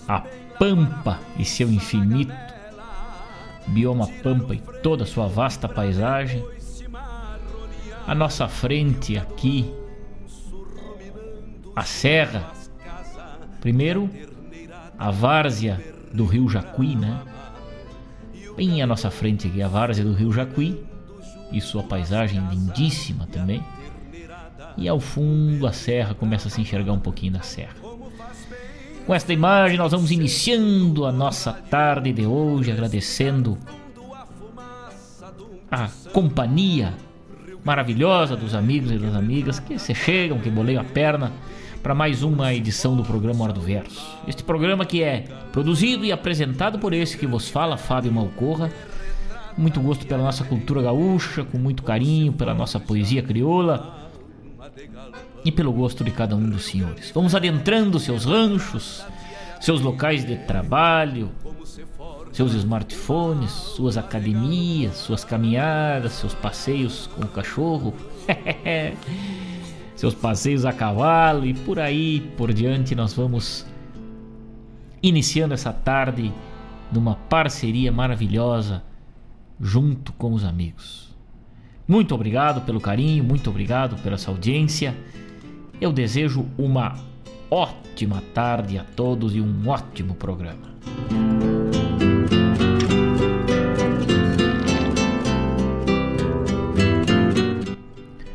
a 0.06 0.24
Pampa 0.58 1.20
e 1.38 1.44
seu 1.44 1.70
infinito 1.70 2.32
bioma 3.68 4.08
Pampa 4.22 4.54
e 4.54 4.58
toda 4.82 5.04
a 5.04 5.06
sua 5.06 5.26
vasta 5.26 5.68
paisagem. 5.68 6.44
À 8.06 8.14
nossa 8.14 8.48
frente 8.48 9.18
aqui, 9.18 9.72
a 11.76 11.82
serra. 11.82 12.52
Primeiro, 13.60 14.08
a 14.98 15.10
várzea 15.10 15.82
do 16.12 16.24
rio 16.24 16.48
Jacuí, 16.48 16.96
né? 16.96 17.22
Bem 18.56 18.82
à 18.82 18.86
nossa 18.86 19.10
frente 19.10 19.46
aqui, 19.46 19.62
a 19.62 19.68
várzea 19.68 20.04
do 20.04 20.14
rio 20.14 20.32
Jacuí 20.32 20.84
e 21.52 21.60
sua 21.60 21.82
paisagem 21.82 22.40
lindíssima 22.48 23.26
também. 23.26 23.62
E 24.78 24.88
ao 24.88 25.00
fundo 25.00 25.66
a 25.66 25.72
serra 25.72 26.14
começa 26.14 26.46
a 26.46 26.50
se 26.50 26.60
enxergar 26.60 26.92
um 26.92 27.00
pouquinho 27.00 27.32
da 27.32 27.42
serra. 27.42 27.74
Com 29.04 29.14
esta 29.14 29.32
imagem 29.32 29.76
nós 29.76 29.90
vamos 29.90 30.12
iniciando 30.12 31.04
a 31.04 31.10
nossa 31.10 31.52
tarde 31.52 32.12
de 32.12 32.24
hoje, 32.24 32.70
agradecendo 32.70 33.58
a 35.70 35.88
companhia 36.12 36.94
maravilhosa 37.64 38.36
dos 38.36 38.54
amigos 38.54 38.92
e 38.92 38.98
das 38.98 39.14
amigas 39.14 39.58
que 39.58 39.78
se 39.78 39.94
chegam, 39.94 40.38
que 40.38 40.48
boleiam 40.48 40.80
a 40.80 40.84
perna 40.84 41.32
para 41.82 41.94
mais 41.94 42.22
uma 42.22 42.54
edição 42.54 42.96
do 42.96 43.02
programa 43.02 43.44
Hora 43.44 43.52
do 43.52 43.60
Verso. 43.60 44.16
Este 44.28 44.44
programa 44.44 44.86
que 44.86 45.02
é 45.02 45.24
produzido 45.52 46.04
e 46.04 46.12
apresentado 46.12 46.78
por 46.78 46.92
esse 46.92 47.18
que 47.18 47.26
vos 47.26 47.48
fala, 47.48 47.76
Fábio 47.76 48.12
Malcorra, 48.12 48.70
muito 49.56 49.80
gosto 49.80 50.06
pela 50.06 50.22
nossa 50.22 50.44
cultura 50.44 50.82
gaúcha, 50.82 51.44
com 51.44 51.58
muito 51.58 51.82
carinho 51.82 52.32
pela 52.32 52.54
nossa 52.54 52.78
poesia 52.78 53.22
crioula 53.22 53.97
e 55.44 55.52
pelo 55.52 55.72
gosto 55.72 56.04
de 56.04 56.10
cada 56.10 56.36
um 56.36 56.48
dos 56.48 56.66
senhores. 56.66 57.10
Vamos 57.14 57.34
adentrando 57.34 57.98
seus 57.98 58.24
ranchos, 58.24 59.04
seus 59.60 59.80
locais 59.80 60.24
de 60.24 60.36
trabalho, 60.36 61.30
seus 62.32 62.54
smartphones, 62.54 63.50
suas 63.50 63.96
academias, 63.96 64.96
suas 64.96 65.24
caminhadas, 65.24 66.12
seus 66.12 66.34
passeios 66.34 67.08
com 67.14 67.22
o 67.22 67.28
cachorro, 67.28 67.94
seus 69.96 70.14
passeios 70.14 70.64
a 70.64 70.72
cavalo 70.72 71.46
e 71.46 71.54
por 71.54 71.78
aí 71.78 72.20
por 72.36 72.52
diante 72.52 72.94
nós 72.94 73.12
vamos 73.12 73.66
iniciando 75.02 75.54
essa 75.54 75.72
tarde 75.72 76.32
numa 76.92 77.14
parceria 77.14 77.92
maravilhosa 77.92 78.82
junto 79.60 80.12
com 80.12 80.32
os 80.32 80.44
amigos. 80.44 81.08
Muito 81.86 82.14
obrigado 82.14 82.60
pelo 82.62 82.80
carinho, 82.80 83.24
muito 83.24 83.48
obrigado 83.50 83.96
pela 84.02 84.14
essa 84.14 84.30
audiência. 84.30 84.94
Eu 85.80 85.92
desejo 85.92 86.44
uma 86.58 86.98
ótima 87.48 88.20
tarde 88.34 88.76
a 88.76 88.82
todos 88.82 89.36
e 89.36 89.40
um 89.40 89.68
ótimo 89.68 90.14
programa. 90.14 90.76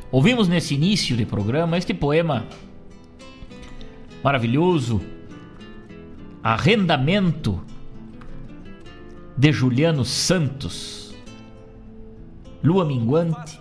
Ouvimos 0.09 0.47
nesse 0.47 0.73
início 0.73 1.17
de 1.17 1.25
programa 1.25 1.77
este 1.77 1.93
poema 1.93 2.45
maravilhoso, 4.23 5.01
Arrendamento, 6.41 7.61
de 9.35 9.51
Juliano 9.51 10.05
Santos, 10.05 11.13
Lua 12.63 12.85
Minguante, 12.85 13.59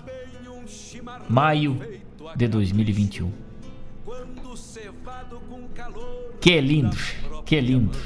maio 1.28 1.80
de 2.36 2.46
2021. 2.46 3.41
Que 6.42 6.60
lindo, 6.60 6.96
que 7.46 7.60
lindo. 7.60 7.96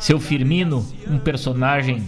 Seu 0.00 0.18
Firmino, 0.18 0.82
um 1.06 1.18
personagem 1.18 2.02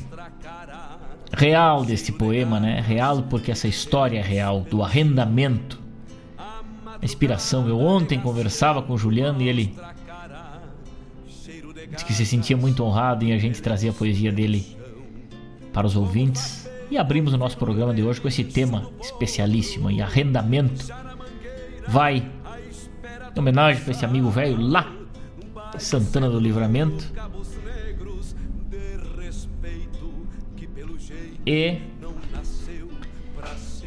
real 1.31 1.85
deste 1.85 2.11
poema, 2.11 2.59
né? 2.59 2.81
Real 2.81 3.23
porque 3.25 3.51
essa 3.51 3.69
história 3.69 4.19
é 4.19 4.23
real 4.23 4.62
do 4.62 4.83
arrendamento. 4.83 5.79
A 6.38 7.05
inspiração. 7.05 7.69
Eu 7.69 7.79
ontem 7.79 8.19
conversava 8.19 8.81
com 8.81 8.95
o 8.95 8.99
Juliano 8.99 9.42
e 9.42 9.49
ele 9.51 9.75
disse 11.90 12.05
que 12.07 12.14
se 12.14 12.25
sentia 12.25 12.57
muito 12.57 12.83
honrado 12.83 13.27
em 13.27 13.35
a 13.35 13.38
gente 13.38 13.61
trazer 13.61 13.90
a 13.90 13.92
poesia 13.92 14.33
dele 14.33 14.75
para 15.71 15.87
os 15.87 15.97
ouvintes. 15.97 16.66
E 16.90 16.97
abrimos 16.97 17.35
o 17.35 17.37
nosso 17.37 17.59
programa 17.59 17.92
de 17.92 18.03
hoje 18.03 18.23
com 18.23 18.29
esse 18.29 18.42
tema 18.42 18.90
especialíssimo 19.03 19.90
e 19.90 20.01
arrendamento. 20.01 20.87
Vai 21.87 22.27
em 23.37 23.40
homenagem 23.40 23.83
para 23.83 23.92
esse 23.92 24.05
amigo 24.05 24.31
velho 24.31 24.57
lá 24.61 24.90
Santana 25.79 26.31
do 26.31 26.40
Livramento. 26.40 27.12
E 31.46 31.79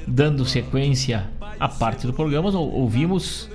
dando 0.07 0.45
sequência 0.45 1.29
à 1.59 1.67
parte 1.67 2.07
do 2.07 2.13
programa, 2.13 2.49
ouvimos 2.57 3.49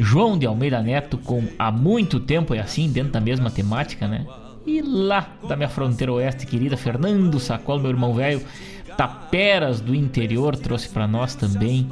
João 0.00 0.38
de 0.38 0.46
Almeida 0.46 0.80
Neto 0.80 1.18
com 1.18 1.44
Há 1.58 1.70
Muito 1.70 2.18
Tempo 2.18 2.54
é 2.54 2.60
Assim, 2.60 2.90
dentro 2.90 3.12
da 3.12 3.20
mesma 3.20 3.50
temática, 3.50 4.08
né? 4.08 4.26
E 4.66 4.80
lá 4.82 5.32
da 5.48 5.56
minha 5.56 5.68
fronteira 5.68 6.12
oeste, 6.12 6.46
querida 6.46 6.76
Fernando 6.76 7.38
Sacol, 7.40 7.78
meu 7.78 7.90
irmão 7.90 8.14
velho, 8.14 8.42
taperas 8.96 9.80
do 9.80 9.94
interior, 9.94 10.56
trouxe 10.56 10.88
para 10.88 11.06
nós 11.06 11.34
também. 11.34 11.88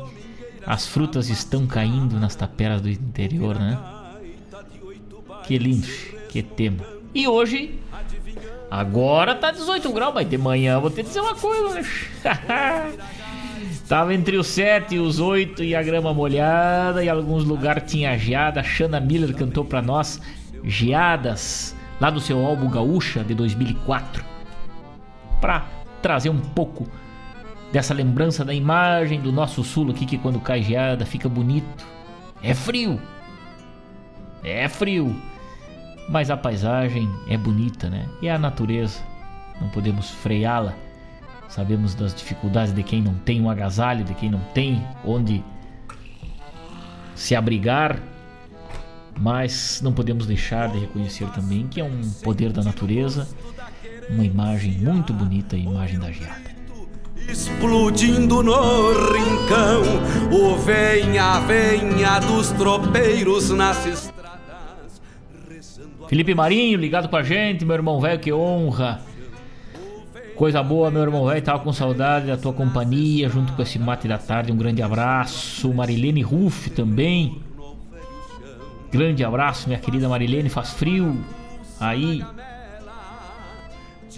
As 0.66 0.86
frutas 0.86 1.28
estão 1.28 1.66
caindo 1.66 2.18
nas 2.18 2.34
taperas 2.34 2.80
do 2.80 2.90
interior, 2.90 3.58
né? 3.58 3.78
Que 5.44 5.58
lindo, 5.58 5.86
que 6.28 6.42
tema. 6.42 6.84
E 7.14 7.28
hoje 7.28 7.78
Agora 8.70 9.34
tá 9.34 9.52
18 9.52 9.92
graus, 9.92 10.14
mas 10.14 10.28
de 10.28 10.36
manhã 10.36 10.80
vou 10.80 10.90
te 10.90 11.02
dizer 11.02 11.20
uma 11.20 11.34
coisa, 11.34 11.74
né? 11.74 11.86
Tava 13.88 14.12
entre 14.12 14.36
os 14.36 14.48
7 14.48 14.96
e 14.96 14.98
os 14.98 15.20
8 15.20 15.62
e 15.62 15.74
a 15.74 15.82
grama 15.82 16.12
molhada, 16.12 17.04
e 17.04 17.08
alguns 17.08 17.44
lugares 17.44 17.84
tinha 17.90 18.18
geada. 18.18 18.62
Shanna 18.62 18.98
Miller 18.98 19.34
cantou 19.34 19.64
pra 19.64 19.80
nós 19.80 20.20
Geadas, 20.64 21.76
lá 22.00 22.10
do 22.10 22.20
seu 22.20 22.44
álbum 22.44 22.68
Gaúcha 22.68 23.22
de 23.22 23.34
2004. 23.34 24.24
Pra 25.40 25.64
trazer 26.02 26.30
um 26.30 26.40
pouco 26.40 26.88
dessa 27.72 27.92
lembrança 27.92 28.44
da 28.44 28.54
imagem 28.54 29.20
do 29.20 29.32
nosso 29.32 29.62
sul 29.62 29.90
aqui, 29.90 30.06
que 30.06 30.18
quando 30.18 30.40
cai 30.40 30.62
geada 30.62 31.04
fica 31.04 31.28
bonito. 31.28 31.86
É 32.42 32.54
frio. 32.54 33.00
É 34.42 34.68
frio 34.68 35.14
mas 36.08 36.30
a 36.30 36.36
paisagem 36.36 37.10
é 37.28 37.36
bonita, 37.36 37.88
né? 37.88 38.08
E 38.22 38.28
a 38.28 38.38
natureza, 38.38 39.00
não 39.60 39.68
podemos 39.68 40.10
freá-la. 40.10 40.74
Sabemos 41.48 41.94
das 41.94 42.14
dificuldades 42.14 42.72
de 42.72 42.82
quem 42.82 43.00
não 43.00 43.14
tem 43.14 43.40
um 43.40 43.50
agasalho, 43.50 44.04
de 44.04 44.14
quem 44.14 44.30
não 44.30 44.40
tem 44.52 44.84
onde 45.04 45.44
se 47.14 47.34
abrigar, 47.34 47.98
mas 49.18 49.80
não 49.82 49.92
podemos 49.92 50.26
deixar 50.26 50.68
de 50.70 50.78
reconhecer 50.80 51.28
também 51.30 51.66
que 51.66 51.80
é 51.80 51.84
um 51.84 52.10
poder 52.22 52.52
da 52.52 52.62
natureza, 52.62 53.28
uma 54.10 54.24
imagem 54.24 54.72
muito 54.72 55.12
bonita, 55.12 55.56
a 55.56 55.58
imagem 55.58 55.98
da 55.98 56.10
geada. 56.10 56.55
Explodindo 57.28 58.42
no 58.42 58.92
rincão, 59.12 59.82
o 60.32 60.56
venha, 60.56 61.40
venha 61.40 62.18
dos 62.20 62.50
tropeiros 62.52 63.50
nasce 63.50 64.14
Felipe 66.08 66.34
Marinho, 66.34 66.78
ligado 66.78 67.08
com 67.08 67.16
a 67.16 67.22
gente, 67.22 67.64
meu 67.64 67.74
irmão 67.74 68.00
velho, 68.00 68.20
que 68.20 68.32
honra. 68.32 69.00
Coisa 70.36 70.62
boa, 70.62 70.90
meu 70.90 71.02
irmão 71.02 71.26
velho, 71.26 71.42
tava 71.42 71.60
com 71.60 71.72
saudade 71.72 72.26
da 72.26 72.36
tua 72.36 72.52
companhia, 72.52 73.28
junto 73.28 73.52
com 73.54 73.62
esse 73.62 73.78
mate 73.78 74.06
da 74.06 74.18
tarde. 74.18 74.52
Um 74.52 74.56
grande 74.56 74.82
abraço. 74.82 75.72
Marilene 75.72 76.22
Ruff 76.22 76.70
também. 76.70 77.40
Grande 78.92 79.24
abraço, 79.24 79.66
minha 79.66 79.80
querida 79.80 80.08
Marilene. 80.08 80.48
Faz 80.48 80.74
frio 80.74 81.16
aí. 81.80 82.22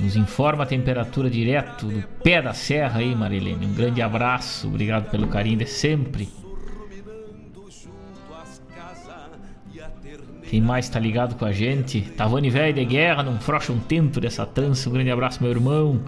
Nos 0.00 0.14
informa 0.14 0.62
a 0.62 0.66
temperatura 0.66 1.28
direto 1.28 1.86
do 1.86 2.02
pé 2.22 2.40
da 2.40 2.54
serra 2.54 3.00
aí, 3.00 3.14
Marilene. 3.14 3.66
Um 3.66 3.74
grande 3.74 4.00
abraço, 4.00 4.68
obrigado 4.68 5.10
pelo 5.10 5.26
carinho 5.26 5.58
de 5.58 5.66
sempre. 5.66 6.28
Quem 10.48 10.62
mais 10.62 10.88
tá 10.88 10.98
ligado 10.98 11.34
com 11.34 11.44
a 11.44 11.52
gente? 11.52 12.00
Tavani 12.00 12.48
velho 12.48 12.72
de 12.72 12.84
guerra, 12.84 13.22
não 13.22 13.38
frocha 13.38 13.70
um 13.70 13.78
tempo 13.78 14.18
dessa 14.18 14.46
trança. 14.46 14.88
Um 14.88 14.92
grande 14.92 15.10
abraço, 15.10 15.42
meu 15.42 15.50
irmão. 15.50 16.00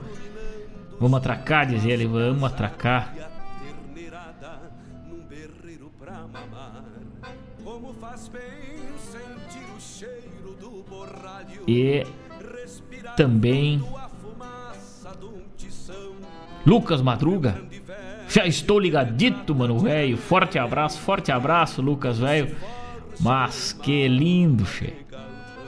Vamos 0.99 1.19
atracar, 1.19 1.67
diz 1.67 1.85
ele, 1.85 2.07
vamos 2.07 2.45
atracar. 2.45 3.15
E 11.67 12.07
também 13.17 13.83
Lucas 16.67 17.01
Madruga. 17.01 17.63
Já 18.29 18.47
estou 18.47 18.79
ligadito, 18.79 19.55
mano, 19.55 19.79
velho. 19.79 20.17
Forte 20.17 20.59
abraço, 20.59 21.01
forte 21.01 21.33
abraço, 21.33 21.83
Lucas, 21.83 22.19
velho. 22.19 22.55
Mas 23.19 23.73
que 23.73 24.07
lindo, 24.07 24.65
che. 24.65 24.93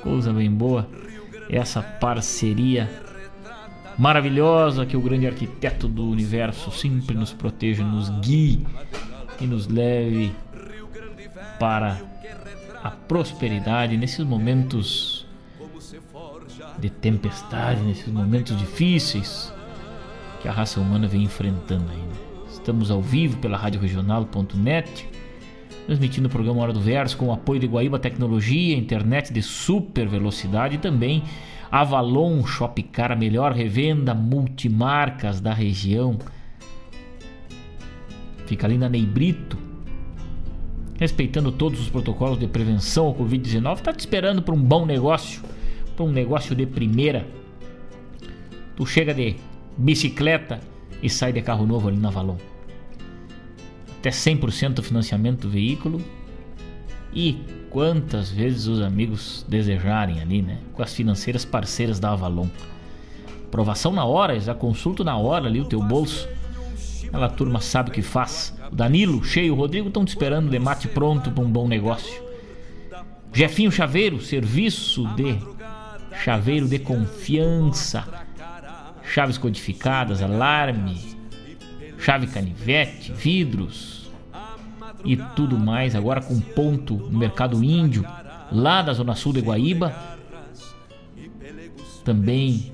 Coisa 0.03 0.33
bem 0.33 0.51
boa. 0.51 0.89
Essa 1.51 1.83
parceria 1.83 2.89
maravilhosa 3.99 4.87
que 4.87 4.97
o 4.97 5.01
grande 5.01 5.27
arquiteto 5.27 5.89
do 5.89 6.09
universo 6.09 6.71
sempre 6.71 7.15
nos 7.15 7.33
proteja, 7.33 7.85
nos 7.85 8.09
guie 8.21 8.67
e 9.41 9.47
nos 9.47 9.67
leve 9.67 10.33
para 11.59 12.01
a 12.83 12.91
prosperidade 12.91 13.97
nesses 13.97 14.25
momentos 14.25 15.22
de 16.83 16.91
tempestade, 16.91 17.81
nesses 17.83 18.13
momentos 18.13 18.57
difíceis 18.59 19.53
que 20.43 20.49
a 20.49 20.53
raça 20.53 20.81
humana 20.81 21.07
vem 21.07 21.23
enfrentando 21.23 21.91
ainda. 21.91 22.23
Estamos 22.51 22.91
ao 22.91 23.01
vivo 23.01 23.39
pela 23.39 23.57
rádio 23.57 23.81
regional.net 23.81 25.09
transmitindo 25.87 26.29
o 26.29 26.31
programa 26.31 26.63
Hora 26.63 26.73
do 26.73 26.81
Verso 26.81 27.17
com 27.17 27.27
o 27.27 27.33
apoio 27.33 27.61
de 27.61 27.67
Guaíba 27.67 27.99
Tecnologia, 27.99 28.77
internet 28.77 29.33
de 29.33 29.43
super 29.43 30.09
velocidade 30.09 30.77
e 30.77 30.79
também 30.79 31.23
Avalon 31.71 32.45
Shopcar, 32.45 33.13
a 33.13 33.17
melhor 33.17 33.53
revenda 33.53 34.15
multimarcas 34.15 35.41
da 35.41 35.53
região. 35.53 36.19
Fica 38.47 38.67
ali 38.67 38.77
na 38.77 38.89
Neibrito, 38.89 39.57
respeitando 40.99 41.51
todos 41.51 41.81
os 41.81 41.89
protocolos 41.89 42.39
de 42.39 42.47
prevenção 42.47 43.07
ao 43.07 43.15
Covid-19. 43.15 43.77
Está 43.77 43.93
te 43.93 44.01
esperando 44.01 44.43
para 44.43 44.55
um 44.55 44.63
bom 44.63 44.85
negócio, 44.85 45.43
um 46.01 46.11
negócio 46.11 46.55
de 46.55 46.67
primeira. 46.67 47.27
Tu 48.77 48.87
chega 48.87 49.13
de 49.13 49.37
bicicleta 49.77 50.61
e 51.03 51.11
sai 51.11 51.33
de 51.33 51.43
carro 51.43 51.67
novo 51.67 51.89
ali 51.89 51.97
na 51.97 52.09
Avalon 52.09 52.37
até 54.03 54.11
100% 54.11 54.75
do 54.75 54.83
financiamento 54.83 55.43
do 55.43 55.49
veículo 55.49 56.03
e 57.15 57.39
quantas 57.71 58.31
vezes 58.31 58.67
os 58.67 58.83
amigos 58.83 59.47
desejarem 59.49 60.21
ali, 60.21 60.43
né? 60.43 60.59
Com 60.73 60.83
as 60.83 60.93
financeiras 60.93 61.45
parceiras 61.45 62.01
da 62.01 62.11
Avalon. 62.11 62.49
Aprovação 63.47 63.93
na 63.93 64.05
hora, 64.05 64.39
já 64.41 64.55
consulto 64.55 65.05
na 65.05 65.17
hora 65.17 65.47
ali 65.47 65.61
o 65.61 65.65
teu 65.67 65.81
bolso. 65.81 66.29
Aquela 67.07 67.29
turma 67.29 67.61
sabe 67.61 67.91
o 67.91 67.93
que 67.93 68.03
faz. 68.03 68.53
O 68.73 68.75
Danilo, 68.75 69.23
cheio, 69.23 69.53
o 69.53 69.57
Rodrigo 69.57 69.87
estão 69.87 70.05
te 70.05 70.09
esperando 70.09 70.51
de 70.51 70.59
mate 70.59 70.89
pronto 70.89 71.31
para 71.31 71.45
um 71.45 71.51
bom 71.51 71.69
negócio. 71.69 72.21
Jefinho 73.33 73.71
Chaveiro, 73.71 74.21
serviço 74.21 75.07
de 75.15 75.39
chaveiro 76.15 76.69
de 76.69 76.79
confiança. 76.79 78.05
Chaves 79.03 79.37
codificadas, 79.37 80.23
alarme, 80.23 81.17
chave 81.99 82.27
canivete, 82.27 83.13
vidros 83.13 84.11
e 85.05 85.17
tudo 85.17 85.59
mais, 85.59 85.95
agora 85.95 86.21
com 86.21 86.41
ponto 86.41 86.95
no 86.95 87.19
mercado 87.19 87.63
índio, 87.63 88.07
lá 88.51 88.83
da 88.83 88.93
zona 88.93 89.15
sul 89.15 89.33
de 89.33 89.41
Guaíba. 89.41 89.95
Também 92.05 92.73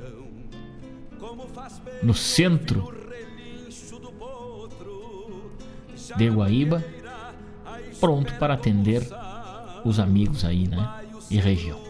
no 2.02 2.14
centro 2.14 2.94
de 6.16 6.28
Guaíba, 6.28 6.84
pronto 8.00 8.34
para 8.34 8.54
atender 8.54 9.02
os 9.84 9.98
amigos 9.98 10.44
aí, 10.44 10.66
né? 10.66 10.88
E 11.30 11.36
região. 11.38 11.87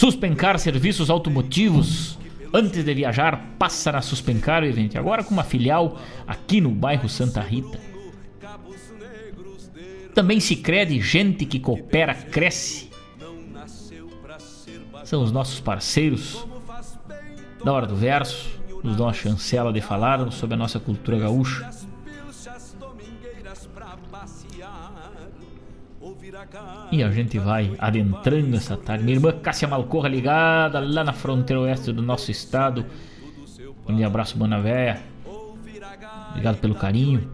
Suspencar 0.00 0.58
serviços 0.58 1.10
automotivos 1.10 2.18
antes 2.54 2.82
de 2.82 2.94
viajar 2.94 3.54
passa 3.58 3.92
na 3.92 4.00
Suspencar 4.00 4.64
Event, 4.64 4.96
agora 4.96 5.22
com 5.22 5.34
uma 5.34 5.44
filial 5.44 6.00
aqui 6.26 6.58
no 6.58 6.70
bairro 6.70 7.06
Santa 7.06 7.42
Rita. 7.42 7.78
Também 10.14 10.40
se 10.40 10.56
crede 10.56 10.98
gente 11.02 11.44
que 11.44 11.60
coopera, 11.60 12.14
cresce. 12.14 12.88
São 15.04 15.22
os 15.22 15.30
nossos 15.30 15.60
parceiros 15.60 16.46
da 17.62 17.70
hora 17.70 17.86
do 17.86 17.94
verso, 17.94 18.48
nos 18.82 18.96
dão 18.96 19.06
a 19.06 19.12
chancela 19.12 19.70
de 19.70 19.82
falar 19.82 20.32
sobre 20.32 20.54
a 20.54 20.58
nossa 20.58 20.80
cultura 20.80 21.18
gaúcha. 21.18 21.68
E 26.90 27.02
a 27.02 27.10
gente 27.10 27.38
vai 27.38 27.74
adentrando 27.78 28.56
essa 28.56 28.76
tarde. 28.76 29.04
Minha 29.04 29.16
irmã 29.16 29.32
Cássia 29.32 29.68
Malcorra 29.68 30.08
ligada 30.08 30.80
lá 30.80 31.04
na 31.04 31.12
fronteira 31.12 31.60
oeste 31.60 31.92
do 31.92 32.02
nosso 32.02 32.30
estado. 32.30 32.84
Um 33.88 34.06
abraço, 34.06 34.36
Véia. 34.62 35.00
Obrigado 36.30 36.58
pelo 36.58 36.74
carinho. 36.74 37.30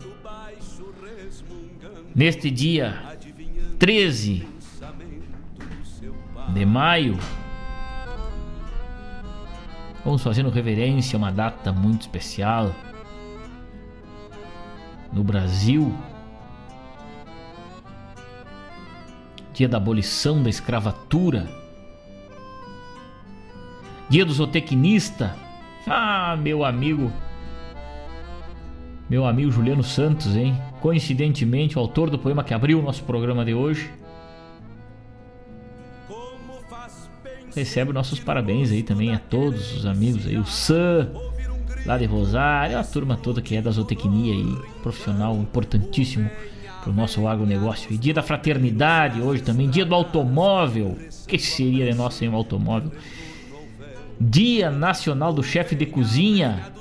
Neste 2.15 2.51
dia 2.51 3.17
13 3.79 4.47
de 6.55 6.65
maio, 6.65 7.19
vamos 10.05 10.23
fazendo 10.23 10.49
reverência 10.49 11.17
a 11.17 11.19
uma 11.19 11.31
data 11.31 11.73
muito 11.73 12.03
especial 12.03 12.75
no 15.13 15.23
Brasil 15.23 15.95
dia 19.57 19.67
da 19.67 19.79
abolição 19.79 20.43
da 20.43 20.51
escravatura, 20.51 21.49
dia 24.07 24.23
do 24.23 24.31
zootecnista. 24.31 25.35
Ah, 25.87 26.37
meu 26.39 26.63
amigo, 26.63 27.11
meu 29.09 29.25
amigo 29.25 29.51
Juliano 29.51 29.83
Santos, 29.83 30.37
hein? 30.37 30.61
Coincidentemente, 30.83 31.79
o 31.79 31.81
autor 31.81 32.11
do 32.11 32.19
poema 32.19 32.45
que 32.45 32.53
abriu 32.53 32.79
o 32.79 32.83
nosso 32.83 33.03
programa 33.05 33.47
de 33.47 33.55
hoje. 33.55 33.91
Recebe 37.55 37.95
nossos 37.95 38.21
parabéns 38.21 38.71
aí 38.71 38.83
também 38.83 39.15
a 39.15 39.19
todos 39.19 39.75
os 39.75 39.87
amigos 39.87 40.27
aí, 40.27 40.37
o 40.37 40.45
Sam, 40.45 41.11
lá 41.87 41.97
de 41.97 42.05
Rosário, 42.05 42.79
a 42.79 42.85
turma 42.85 43.17
toda 43.17 43.41
que 43.41 43.57
é 43.57 43.63
da 43.63 43.71
zootecnia 43.71 44.35
aí, 44.35 44.59
profissional 44.83 45.35
importantíssimo 45.35 46.31
para 46.87 46.93
o 46.93 46.95
nosso 46.95 47.27
agronegócio. 47.27 47.93
E 47.93 47.99
dia 47.99 48.15
da 48.15 48.23
fraternidade 48.23 49.21
hoje 49.21 49.43
também, 49.43 49.69
dia 49.69 49.85
do 49.85 49.93
automóvel. 49.93 50.97
O 51.25 51.27
que 51.27 51.37
seria 51.37 51.91
de 51.91 51.99
nós 51.99 52.15
sem 52.15 52.29
o 52.29 52.35
automóvel? 52.35 52.93
Dia 54.21 54.71
Nacional 54.71 55.33
do 55.33 55.43
Chefe 55.43 55.75
de 55.75 55.85
Cozinha. 55.85 56.73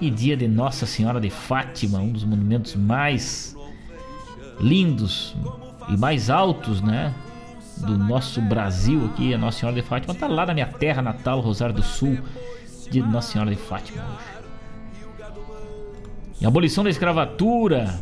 E 0.00 0.10
dia 0.10 0.36
de 0.36 0.46
Nossa 0.46 0.86
Senhora 0.86 1.20
de 1.20 1.30
Fátima, 1.30 1.98
um 1.98 2.12
dos 2.12 2.24
monumentos 2.24 2.76
mais 2.76 3.56
lindos 4.60 5.34
e 5.88 5.96
mais 5.96 6.30
altos, 6.30 6.80
né? 6.80 7.12
Do 7.78 7.98
nosso 7.98 8.40
Brasil 8.40 9.06
aqui, 9.06 9.34
a 9.34 9.38
Nossa 9.38 9.58
Senhora 9.58 9.80
de 9.80 9.86
Fátima. 9.86 10.14
Tá 10.14 10.28
lá 10.28 10.46
na 10.46 10.54
minha 10.54 10.66
terra 10.66 11.02
natal, 11.02 11.40
Rosário 11.40 11.74
do 11.74 11.82
Sul. 11.82 12.16
Dia 12.90 13.02
de 13.02 13.08
Nossa 13.08 13.32
Senhora 13.32 13.50
de 13.50 13.56
Fátima 13.56 14.04
hoje. 14.04 14.43
A 16.42 16.48
abolição 16.48 16.84
da 16.84 16.90
escravatura 16.90 17.98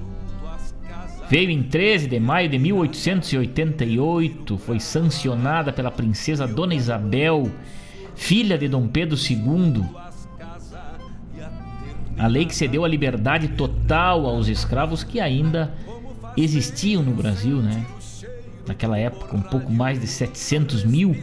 veio 1.29 1.51
em 1.51 1.63
13 1.63 2.09
de 2.09 2.19
maio 2.19 2.49
de 2.49 2.59
1888, 2.59 4.59
foi 4.59 4.81
sancionada 4.81 5.73
pela 5.73 5.91
princesa 5.91 6.47
Dona 6.47 6.75
Isabel, 6.75 7.51
filha 8.15 8.59
de 8.59 8.69
Dom 8.69 8.89
Pedro 8.89 9.17
II. 9.17 9.85
A 12.19 12.27
lei 12.27 12.45
que 12.45 12.55
cedeu 12.55 12.85
a 12.85 12.89
liberdade 12.89 13.49
total 13.49 14.27
aos 14.27 14.49
escravos 14.49 15.03
que 15.03 15.21
ainda 15.21 15.73
existiam 16.37 17.03
no 17.03 17.13
Brasil, 17.13 17.59
né? 17.59 17.85
Naquela 18.67 18.99
época, 18.99 19.37
um 19.37 19.43
pouco 19.43 19.73
mais 19.73 20.01
de 20.01 20.07
700 20.07 20.85
mil. 20.85 21.17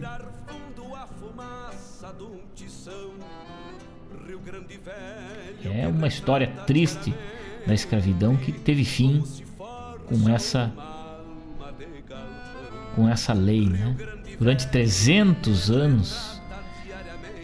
É 5.74 5.88
uma 5.88 6.08
história 6.08 6.48
triste 6.66 7.14
da 7.66 7.74
escravidão 7.74 8.36
que 8.36 8.52
teve 8.52 8.84
fim 8.84 9.24
com 10.08 10.30
essa 10.30 10.72
com 12.96 13.08
essa 13.08 13.34
lei, 13.34 13.68
né? 13.68 13.96
Durante 14.40 14.68
300 14.68 15.70
anos, 15.70 16.42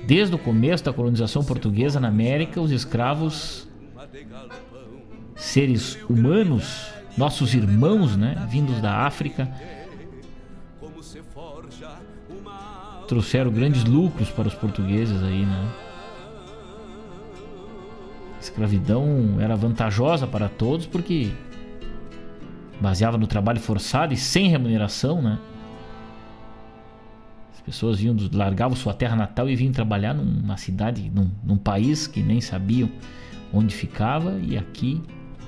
desde 0.05 0.35
o 0.35 0.37
começo 0.37 0.83
da 0.83 0.91
colonização 0.91 1.43
portuguesa 1.43 1.99
na 1.99 2.07
América, 2.07 2.59
os 2.59 2.71
escravos 2.71 3.67
seres 5.35 5.97
humanos, 6.09 6.87
nossos 7.17 7.53
irmãos, 7.53 8.15
né, 8.15 8.47
vindos 8.49 8.81
da 8.81 9.05
África, 9.05 9.51
trouxeram 13.07 13.51
grandes 13.51 13.83
lucros 13.83 14.29
para 14.29 14.47
os 14.47 14.55
portugueses 14.55 15.21
aí, 15.21 15.45
né? 15.45 15.84
Escravidão 18.45 19.37
era 19.39 19.55
vantajosa 19.55 20.25
para 20.25 20.49
todos 20.49 20.85
porque 20.85 21.31
baseava 22.79 23.17
no 23.17 23.27
trabalho 23.27 23.59
forçado 23.59 24.13
e 24.13 24.17
sem 24.17 24.49
remuneração, 24.49 25.21
né? 25.21 25.39
As 27.53 27.61
pessoas 27.61 27.99
vinham, 27.99 28.15
largavam 28.33 28.75
sua 28.75 28.93
terra 28.93 29.15
natal 29.15 29.49
e 29.49 29.55
vinham 29.55 29.73
trabalhar 29.73 30.13
numa 30.13 30.57
cidade, 30.57 31.09
num, 31.13 31.29
num 31.43 31.57
país 31.57 32.05
que 32.07 32.21
nem 32.21 32.41
sabiam 32.41 32.89
onde 33.53 33.73
ficava 33.73 34.37
e 34.39 34.57
aqui 34.57 35.01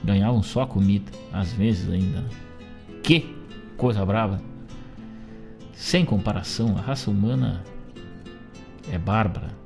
ganhavam 0.04 0.42
só 0.42 0.66
comida, 0.66 1.12
às 1.32 1.52
vezes 1.54 1.92
ainda. 1.92 2.24
Que 3.04 3.36
coisa 3.76 4.06
brava! 4.06 4.42
Sem 5.74 6.04
comparação, 6.04 6.76
a 6.78 6.82
raça 6.82 7.12
humana 7.12 7.64
é 8.92 8.98
bárbara. 8.98 9.57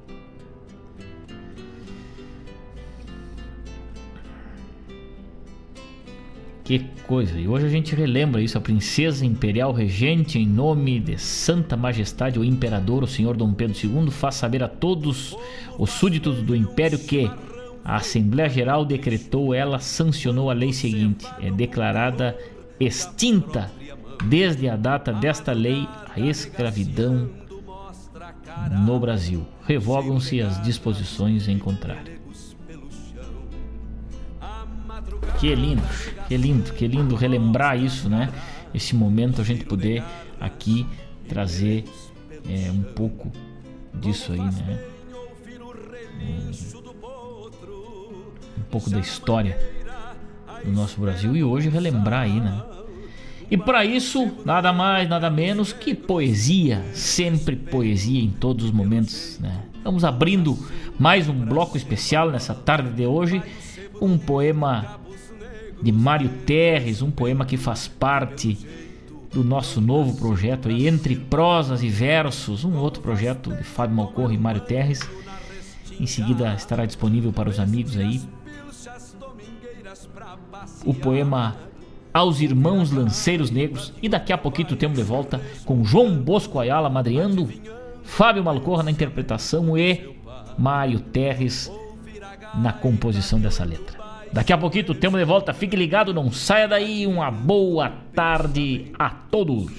Que 6.72 6.80
coisa! 7.06 7.38
E 7.38 7.50
hoje 7.50 7.66
a 7.66 7.70
gente 7.70 7.94
relembra 7.94 8.42
isso, 8.42 8.58
a 8.58 8.62
princesa 8.62 9.26
imperial 9.26 9.74
regente 9.74 10.40
em 10.40 10.48
nome 10.48 11.02
de 11.02 11.18
Santa 11.18 11.76
Majestade 11.76 12.40
o 12.40 12.46
Imperador, 12.46 13.04
o 13.04 13.08
Senhor 13.08 13.36
Dom 13.36 13.54
Pedro 13.54 13.76
II, 13.78 14.10
faz 14.10 14.36
saber 14.36 14.64
a 14.64 14.70
todos 14.70 15.36
os 15.78 15.90
súditos 15.90 16.42
do 16.42 16.56
Império 16.56 16.98
que 16.98 17.30
a 17.84 17.98
Assembleia 17.98 18.50
Geral 18.50 18.86
decretou, 18.86 19.54
ela 19.54 19.80
sancionou 19.80 20.50
a 20.50 20.54
lei 20.54 20.72
seguinte, 20.72 21.28
é 21.42 21.52
declarada 21.52 22.38
extinta 22.80 23.70
desde 24.30 24.70
a 24.70 24.78
data 24.78 25.12
desta 25.12 25.52
lei 25.52 25.86
a 26.16 26.22
escravidão 26.22 27.30
no 28.86 28.98
Brasil. 28.98 29.46
Revogam-se 29.68 30.40
as 30.40 30.64
disposições 30.64 31.50
em 31.50 31.60
contrário. 31.60 32.21
Que 35.42 35.56
lindo, 35.56 35.82
que 36.28 36.38
lindo, 36.38 36.72
que 36.74 36.88
lindo 36.88 37.16
relembrar 37.16 37.76
isso, 37.76 38.08
né? 38.08 38.30
Esse 38.76 38.96
momento 38.96 39.42
a 39.42 39.44
gente 39.44 39.66
poder 39.66 40.04
aqui 40.40 40.86
trazer 41.28 41.84
é, 42.48 42.70
um 42.70 42.84
pouco 42.84 43.32
disso 43.92 44.34
aí, 44.34 44.38
né? 44.38 44.80
Um, 48.56 48.62
pouco 48.70 48.88
da 48.92 49.00
história 49.00 49.58
do 50.64 50.72
nosso 50.72 51.02
Brasil 51.02 51.36
e 51.36 51.44
hoje 51.44 51.70
relembrar 51.70 52.22
aí, 52.22 52.40
né? 52.40 52.62
E 53.50 53.58
para 53.58 53.84
isso, 53.84 54.32
nada 54.46 54.72
mais, 54.72 55.10
nada 55.10 55.32
menos 55.32 55.74
que 55.74 55.96
poesia, 55.96 56.86
sempre 56.94 57.56
poesia 57.56 58.22
em 58.22 58.30
todos 58.30 58.66
os 58.66 58.72
momentos, 58.72 59.40
né? 59.40 59.64
Vamos 59.84 60.06
abrindo 60.06 60.56
mais 61.00 61.28
um 61.28 61.34
bloco 61.34 61.76
especial 61.78 62.30
nessa 62.30 62.54
tarde 62.54 62.92
de 62.92 63.08
hoje, 63.08 63.42
um 64.00 64.20
poema 64.20 65.01
de 65.82 65.92
Mário 65.92 66.30
Terres, 66.46 67.02
um 67.02 67.12
poema 67.12 67.46
que 67.46 67.58
faz 67.58 67.88
parte 67.88 68.58
do 69.32 69.44
nosso 69.44 69.80
novo 69.80 70.18
projeto 70.18 70.68
aí, 70.68 70.88
Entre 70.88 71.16
Prosas 71.16 71.82
e 71.82 71.90
Versos, 71.90 72.64
um 72.64 72.78
outro 72.78 73.02
projeto 73.02 73.54
de 73.56 73.64
Fábio 73.64 73.96
Malcorro 73.96 74.32
e 74.32 74.38
Mário 74.38 74.62
Terres. 74.62 75.00
Em 76.00 76.06
seguida 76.06 76.54
estará 76.54 76.86
disponível 76.86 77.32
para 77.32 77.50
os 77.50 77.60
amigos 77.60 77.98
aí. 77.98 78.22
O 80.86 80.94
poema 80.94 81.56
Aos 82.14 82.42
Irmãos 82.42 82.92
Lanceiros 82.92 83.50
Negros. 83.50 83.94
E 84.02 84.10
daqui 84.10 84.34
a 84.34 84.38
pouquinho 84.38 84.76
temos 84.76 84.98
de 84.98 85.04
volta 85.04 85.40
com 85.66 85.84
João 85.84 86.18
Bosco 86.18 86.60
Ayala 86.60 86.90
madreando, 86.90 87.50
Fábio 88.04 88.44
Malcorra 88.44 88.84
na 88.84 88.92
interpretação 88.92 89.78
e 89.78 90.18
Mário 90.58 91.00
Terres 91.00 91.72
na 92.56 92.74
composição 92.74 93.40
dessa 93.40 93.64
letra. 93.64 94.01
Daqui 94.32 94.54
a 94.54 94.58
pouquinho 94.58 94.94
temos 94.96 95.20
de 95.20 95.26
volta, 95.26 95.54
fique 95.54 95.76
ligado, 95.76 96.14
não 96.14 96.32
saia 96.32 96.68
daí. 96.68 97.06
Uma 97.06 97.30
boa 97.30 97.92
tarde 98.16 98.92
a 98.98 99.10
todos. 99.10 99.72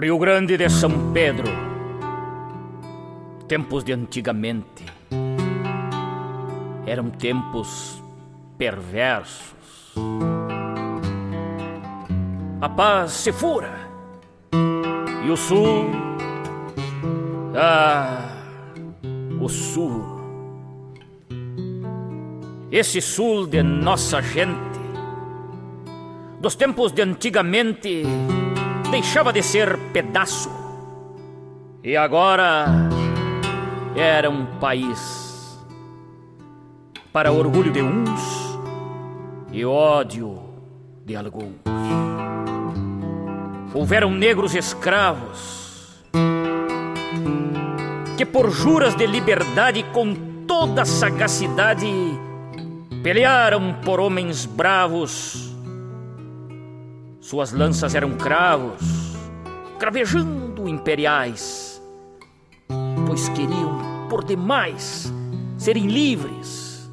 Rio 0.00 0.16
Grande 0.16 0.56
de 0.56 0.66
São 0.70 1.12
Pedro, 1.12 1.44
tempos 3.46 3.84
de 3.84 3.92
antigamente, 3.92 4.86
eram 6.86 7.10
tempos 7.10 8.02
perversos. 8.56 9.92
A 12.62 12.68
paz 12.70 13.12
se 13.12 13.30
fura. 13.30 13.78
E 15.22 15.30
o 15.30 15.36
sul, 15.36 15.90
ah, 17.54 18.38
o 19.38 19.50
sul, 19.50 20.02
esse 22.72 23.02
sul 23.02 23.46
de 23.46 23.62
nossa 23.62 24.22
gente, 24.22 24.80
dos 26.40 26.54
tempos 26.54 26.90
de 26.90 27.02
antigamente 27.02 28.02
deixava 28.90 29.32
de 29.32 29.42
ser 29.42 29.78
pedaço 29.92 30.50
e 31.82 31.96
agora 31.96 32.66
era 33.96 34.28
um 34.28 34.44
país 34.58 35.58
para 37.12 37.32
orgulho 37.32 37.72
de 37.72 37.80
uns 37.82 38.58
e 39.52 39.64
ódio 39.64 40.38
de 41.06 41.16
alguns. 41.16 41.54
Houveram 43.72 44.10
negros 44.10 44.54
escravos 44.54 46.04
que, 48.18 48.26
por 48.26 48.50
juras 48.50 48.94
de 48.94 49.06
liberdade, 49.06 49.82
com 49.92 50.14
toda 50.46 50.84
sagacidade, 50.84 51.88
pelearam 53.02 53.74
por 53.84 54.00
homens 54.00 54.44
bravos 54.44 55.49
suas 57.30 57.52
lanças 57.52 57.94
eram 57.94 58.16
cravos, 58.16 59.14
cravejando 59.78 60.68
imperiais, 60.68 61.80
pois 63.06 63.28
queriam 63.28 64.08
por 64.08 64.24
demais 64.24 65.12
serem 65.56 65.86
livres, 65.86 66.90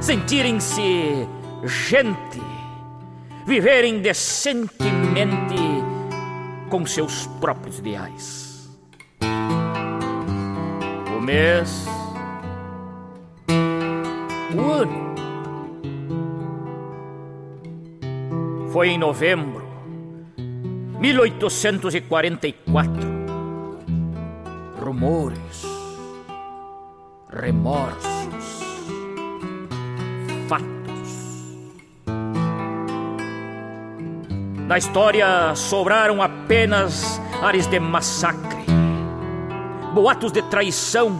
sentirem-se 0.00 1.28
gente, 1.62 2.42
viverem 3.46 4.00
decentemente 4.00 5.54
com 6.68 6.84
seus 6.84 7.28
próprios 7.40 7.78
ideais. 7.78 8.68
O 11.16 11.20
mês, 11.20 11.86
o 14.56 14.72
ano, 14.72 15.05
Foi 18.76 18.90
em 18.90 18.98
novembro, 18.98 19.64
1844. 21.00 23.08
Rumores, 24.78 25.64
remorsos, 27.30 28.60
fatos. 30.46 30.66
Na 34.68 34.76
história 34.76 35.54
sobraram 35.54 36.20
apenas 36.20 37.18
ares 37.42 37.66
de 37.66 37.80
massacre, 37.80 38.66
boatos 39.94 40.32
de 40.32 40.42
traição, 40.42 41.18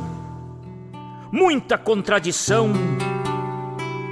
muita 1.32 1.78
contradição, 1.78 2.70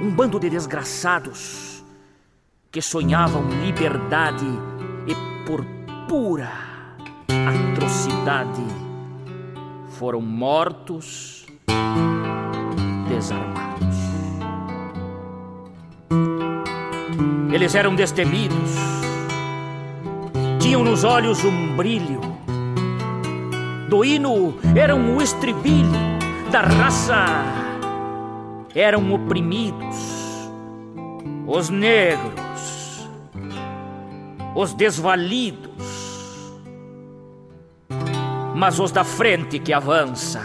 um 0.01 0.09
bando 0.09 0.39
de 0.39 0.49
desgraçados 0.49 1.64
que 2.75 2.81
sonhavam 2.81 3.47
liberdade 3.63 4.45
e 5.07 5.15
por 5.45 5.65
pura 6.09 6.51
atrocidade 7.47 8.65
foram 9.91 10.19
mortos, 10.19 11.45
desarmados. 13.07 13.95
Eles 17.53 17.73
eram 17.75 17.95
destemidos, 17.95 18.75
tinham 20.59 20.83
nos 20.83 21.05
olhos 21.05 21.45
um 21.45 21.77
brilho, 21.77 22.19
do 23.89 24.03
hino 24.03 24.53
eram 24.75 25.15
o 25.15 25.21
estribilho, 25.21 25.93
da 26.51 26.59
raça 26.59 27.25
eram 28.75 29.13
oprimidos, 29.13 29.95
os 31.47 31.69
negros 31.69 32.44
os 34.55 34.73
desvalidos, 34.73 35.83
mas 38.55 38.79
os 38.79 38.89
da 38.89 39.03
frente 39.03 39.59
que 39.59 39.73
avança 39.73 40.41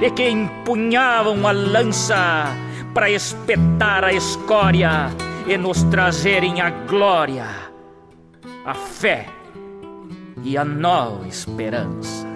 e 0.00 0.08
que 0.12 0.28
empunhavam 0.28 1.44
a 1.46 1.50
lança 1.50 2.46
para 2.94 3.10
espetar 3.10 4.04
a 4.04 4.12
escória 4.12 5.08
e 5.48 5.56
nos 5.58 5.82
trazerem 5.84 6.60
a 6.60 6.70
glória, 6.70 7.46
a 8.64 8.74
fé 8.74 9.26
e 10.44 10.56
a 10.56 10.64
nova 10.64 11.26
esperança. 11.26 12.26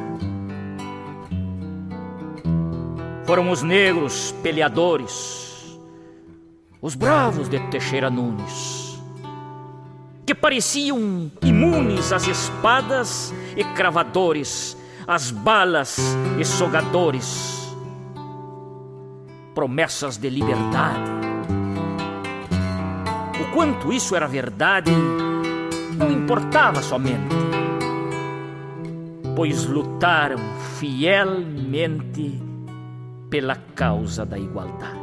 Foram 3.25 3.49
os 3.53 3.63
negros 3.63 4.35
peleadores, 4.43 5.79
os 6.83 6.97
bravos 6.97 7.49
de 7.49 7.61
Teixeira 7.71 8.11
Nunes 8.11 8.80
que 10.27 10.35
pareciam 10.35 11.31
imunes 11.43 12.13
às 12.13 12.27
espadas 12.27 13.35
e 13.57 13.65
cravadores, 13.65 14.77
às 15.07 15.31
balas 15.31 15.99
e 16.39 16.45
sogadores. 16.45 17.77
Promessas 19.55 20.17
de 20.17 20.31
liberdade. 20.31 21.11
O 23.41 23.53
quanto 23.53 23.93
isso 23.93 24.15
era 24.15 24.27
verdade 24.27 24.93
não 25.97 26.11
importava 26.11 26.81
somente, 26.83 27.35
pois 29.35 29.67
lutaram 29.67 30.39
fielmente 30.79 32.41
pela 33.29 33.57
causa 33.75 34.25
da 34.25 34.39
igualdade. 34.39 35.00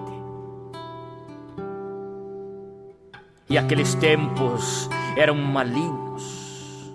E 3.50 3.58
aqueles 3.58 3.96
tempos 3.96 4.90
eram 5.16 5.36
malignos, 5.36 6.92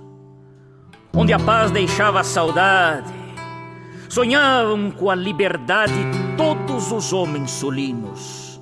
onde 1.15 1.33
a 1.33 1.39
paz 1.39 1.71
deixava 1.71 2.21
a 2.21 2.25
saudade, 2.25 3.13
sonhavam 4.09 4.91
com 4.91 5.09
a 5.11 5.15
liberdade 5.15 5.95
todos 6.37 6.93
os 6.93 7.13
homens 7.13 7.51
solinos. 7.51 8.61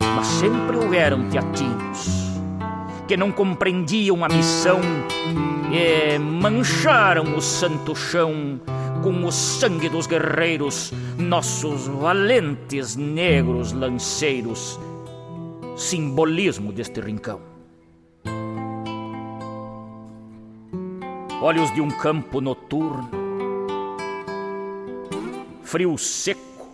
Mas 0.00 0.26
sempre 0.26 0.76
houveram 0.76 1.28
teatinos 1.28 2.26
que 3.06 3.16
não 3.16 3.30
compreendiam 3.30 4.24
a 4.24 4.28
missão 4.28 4.80
e 5.70 6.18
mancharam 6.18 7.36
o 7.36 7.40
santo 7.40 7.94
chão 7.94 8.60
com 9.02 9.24
o 9.24 9.30
sangue 9.30 9.88
dos 9.88 10.06
guerreiros, 10.06 10.92
nossos 11.18 11.86
valentes 11.86 12.96
negros 12.96 13.72
lanceiros, 13.72 14.80
simbolismo 15.76 16.72
deste 16.72 17.00
rincão. 17.00 17.56
olhos 21.46 21.72
de 21.72 21.80
um 21.80 21.88
campo 21.88 22.40
noturno, 22.40 23.08
frio 25.62 25.96
seco, 25.96 26.66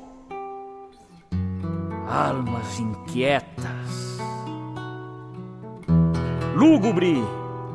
almas 2.08 2.80
inquietas, 2.80 4.18
lúgubre 6.54 7.22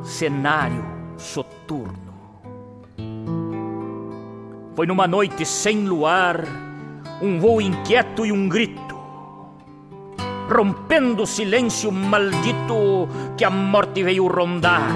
cenário 0.02 0.84
soturno. 1.16 2.08
Foi 4.74 4.86
numa 4.86 5.06
noite 5.06 5.44
sem 5.44 5.84
luar, 5.84 6.44
um 7.22 7.38
voo 7.38 7.60
inquieto 7.60 8.26
e 8.26 8.32
um 8.32 8.48
grito. 8.48 8.87
Rompendo 10.48 11.22
o 11.22 11.26
silêncio 11.26 11.92
maldito 11.92 13.08
que 13.36 13.44
a 13.44 13.50
morte 13.50 14.02
veio 14.02 14.26
rondar. 14.26 14.88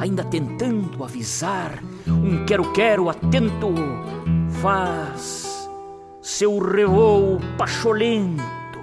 Ainda 0.00 0.24
tentando 0.24 1.04
avisar, 1.04 1.78
um 2.06 2.44
quero-quero 2.44 3.08
atento 3.08 3.72
faz 4.60 5.68
seu 6.20 6.58
revoo 6.58 7.38
pacholento, 7.56 8.78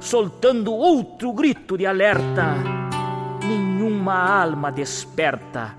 soltando 0.00 0.72
outro 0.72 1.32
grito 1.32 1.78
de 1.78 1.86
alerta. 1.86 2.56
Nenhuma 3.46 4.14
alma 4.14 4.70
desperta 4.70 5.76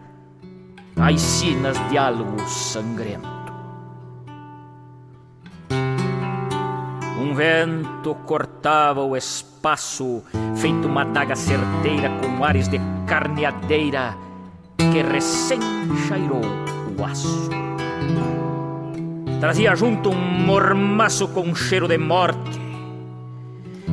as 0.97 1.19
sinas 1.21 1.77
de 1.89 1.97
algo 1.97 2.39
sangrento. 2.47 3.30
Um 7.21 7.35
vento 7.35 8.15
cortava 8.25 9.03
o 9.03 9.15
espaço, 9.15 10.23
feito 10.55 10.87
uma 10.87 11.05
daga 11.05 11.35
certeira 11.35 12.09
com 12.19 12.43
ares 12.43 12.67
de 12.67 12.79
carneadeira 13.05 14.17
que 14.75 15.03
recém 15.03 15.59
chairou 16.07 16.41
o 16.97 17.05
aço. 17.05 17.47
Trazia 19.39 19.75
junto 19.75 20.09
um 20.09 20.15
mormaço 20.15 21.27
com 21.27 21.53
cheiro 21.53 21.87
de 21.87 21.99
morte 21.99 22.59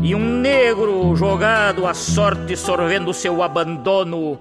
e 0.03 0.14
um 0.14 0.41
negro 0.41 1.14
jogado 1.14 1.87
à 1.87 1.93
sorte 1.93 2.57
sorvendo 2.57 3.12
seu 3.12 3.43
abandono 3.43 4.41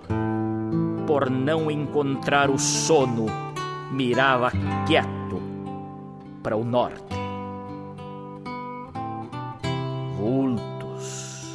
por 1.05 1.29
não 1.29 1.69
encontrar 1.69 2.49
o 2.49 2.57
sono 2.57 3.25
mirava 3.91 4.49
quieto 4.85 5.41
para 6.41 6.55
o 6.55 6.63
norte. 6.63 7.26
Vultos, 10.17 11.45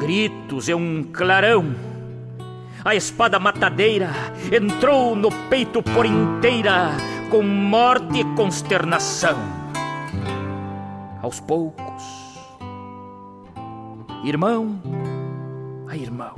gritos 0.00 0.68
e 0.68 0.74
um 0.74 1.04
clarão. 1.04 1.74
A 2.84 2.94
espada 2.94 3.38
matadeira 3.38 4.10
entrou 4.52 5.16
no 5.16 5.30
peito 5.48 5.82
por 5.82 6.04
inteira, 6.04 6.90
com 7.30 7.42
morte 7.42 8.20
e 8.20 8.24
consternação. 8.34 9.38
Aos 11.22 11.40
poucos, 11.40 12.02
irmão 14.24 14.78
a 15.88 15.96
irmão, 15.96 16.34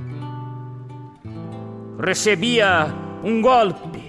recebia 1.99 2.87
um 3.25 3.41
golpe 3.41 4.05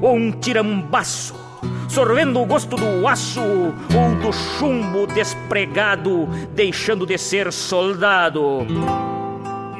ou 0.00 0.14
um 0.14 0.30
tirambaço 0.30 1.47
sorvendo 1.88 2.40
o 2.40 2.46
gosto 2.46 2.76
do 2.76 3.08
aço 3.08 3.40
ou 3.40 4.14
do 4.22 4.32
chumbo 4.32 5.06
despregado, 5.06 6.26
deixando 6.54 7.06
de 7.06 7.16
ser 7.16 7.52
soldado 7.52 8.66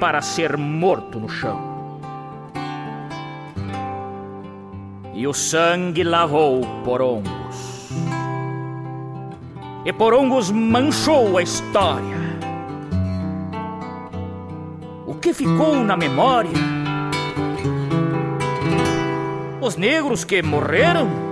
para 0.00 0.22
ser 0.22 0.56
morto 0.56 1.20
no 1.20 1.28
chão. 1.28 1.68
E 5.14 5.26
o 5.26 5.34
sangue 5.34 6.02
lavou 6.02 6.62
porongos. 6.84 7.88
E 9.84 9.92
porongos 9.92 10.50
manchou 10.50 11.36
a 11.36 11.42
história. 11.42 12.18
O 15.06 15.14
que 15.14 15.34
ficou 15.34 15.76
na 15.82 15.96
memória? 15.96 16.50
Os 19.60 19.76
negros 19.76 20.22
que 20.24 20.40
morreram? 20.42 21.27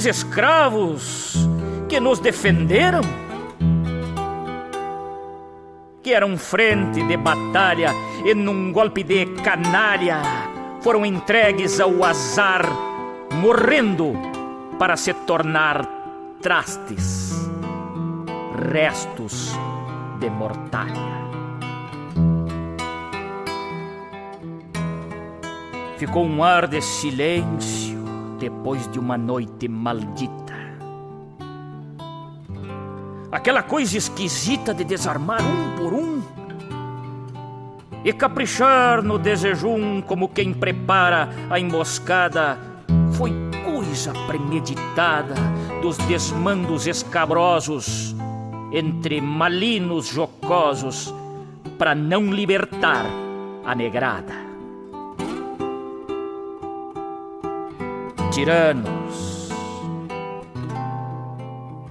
Os 0.00 0.06
escravos 0.06 1.34
que 1.86 2.00
nos 2.00 2.20
defenderam, 2.20 3.02
que 6.02 6.14
eram 6.14 6.38
frente 6.38 7.02
de 7.02 7.18
batalha 7.18 7.92
e 8.24 8.34
num 8.34 8.72
golpe 8.72 9.02
de 9.02 9.26
canalha 9.44 10.22
foram 10.80 11.04
entregues 11.04 11.80
ao 11.80 12.02
azar, 12.02 12.66
morrendo 13.42 14.14
para 14.78 14.96
se 14.96 15.12
tornar 15.12 15.84
trastes, 16.40 17.50
restos 18.72 19.52
de 20.18 20.30
mortalha. 20.30 21.20
Ficou 25.98 26.24
um 26.24 26.42
ar 26.42 26.66
de 26.66 26.80
silêncio 26.80 27.89
depois 28.40 28.90
de 28.90 28.98
uma 28.98 29.18
noite 29.18 29.68
maldita. 29.68 30.58
Aquela 33.30 33.62
coisa 33.62 33.98
esquisita 33.98 34.72
de 34.72 34.82
desarmar 34.82 35.40
um 35.42 35.76
por 35.76 35.92
um 35.92 36.22
e 38.02 38.12
caprichar 38.14 39.02
no 39.02 39.18
desejum 39.18 40.00
como 40.00 40.30
quem 40.30 40.54
prepara 40.54 41.28
a 41.50 41.60
emboscada 41.60 42.58
foi 43.12 43.30
coisa 43.62 44.12
premeditada 44.26 45.34
dos 45.82 45.98
desmandos 45.98 46.86
escabrosos 46.86 48.16
entre 48.72 49.20
malinos 49.20 50.06
jocosos 50.06 51.14
para 51.78 51.94
não 51.94 52.32
libertar 52.32 53.04
a 53.64 53.74
negrada. 53.74 54.49
Tiranos. 58.30 59.50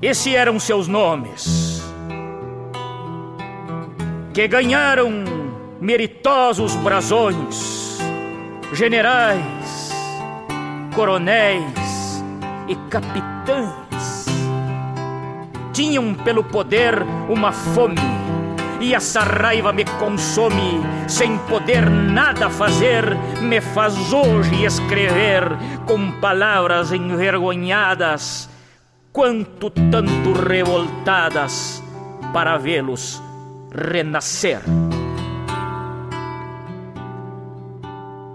Esses 0.01 0.33
eram 0.33 0.59
seus 0.59 0.87
nomes, 0.87 1.83
que 4.33 4.47
ganharam 4.47 5.11
meritosos 5.81 6.75
brasões, 6.77 7.99
generais, 8.73 9.91
coronéis 10.95 12.23
e 12.67 12.75
capitães. 12.89 14.25
Tinham 15.73 16.13
pelo 16.13 16.43
poder 16.43 17.03
uma 17.29 17.51
fome 17.51 18.18
e 18.79 18.93
essa 18.95 19.19
raiva 19.21 19.73
me 19.73 19.83
consome, 19.83 20.81
sem 21.07 21.37
poder 21.39 21.89
nada 21.89 22.49
fazer, 22.49 23.03
me 23.41 23.59
faz 23.59 24.13
hoje 24.13 24.63
escrever 24.63 25.43
com 25.85 26.11
palavras 26.19 26.91
envergonhadas, 26.93 28.49
quanto 29.11 29.69
tanto 29.69 30.31
revoltadas, 30.33 31.83
para 32.31 32.57
vê-los 32.57 33.21
renascer. 33.71 34.61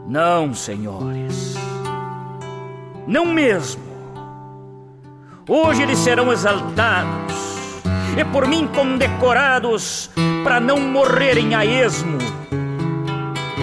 Não, 0.06 0.52
senhores, 0.52 1.56
não 3.06 3.26
mesmo. 3.26 3.82
Hoje 5.48 5.82
eles 5.82 5.98
serão 5.98 6.32
exaltados 6.32 7.53
e 8.16 8.24
por 8.24 8.46
mim 8.46 8.66
condecorados 8.68 10.10
para 10.42 10.60
não 10.60 10.78
morrerem 10.78 11.54
a 11.54 11.64
esmo. 11.64 12.18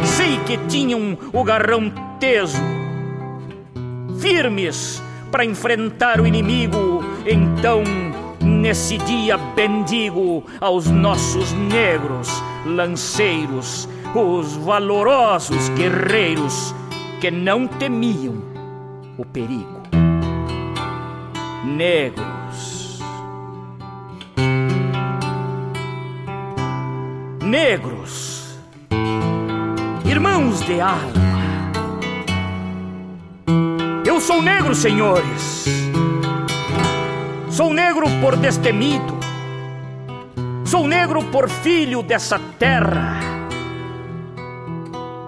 Sei 0.04 0.38
que 0.45 0.58
tinham 0.68 1.18
o 1.32 1.43
garrão 1.43 1.91
teso, 2.20 2.62
firmes 4.20 5.02
para 5.32 5.45
enfrentar 5.45 6.20
o 6.20 6.28
inimigo. 6.28 7.04
Então, 7.26 7.84
nesse 8.41 8.97
dia 8.99 9.38
bendigo 9.38 10.43
aos 10.60 10.88
nossos 10.88 11.54
negros 11.54 12.43
lanceiros, 12.66 13.88
os 14.14 14.56
valorosos 14.58 15.70
guerreiros 15.70 16.76
que 17.22 17.32
não 17.32 17.68
temiam 17.68 18.41
o 19.18 19.26
perigo. 19.26 19.82
Negro 21.64 22.41
negros, 27.52 28.58
irmãos 30.06 30.62
de 30.62 30.80
alma. 30.80 31.12
Eu 34.06 34.22
sou 34.22 34.41
negro, 34.41 34.74
senhores. 34.74 35.66
Sou 37.49 37.74
negro 37.74 38.06
por 38.22 38.38
destemido. 38.38 39.20
Sou 40.64 40.88
negro 40.88 41.26
por 41.26 41.49
filho 41.49 42.02
dessa 42.02 42.39
terra. 42.58 43.20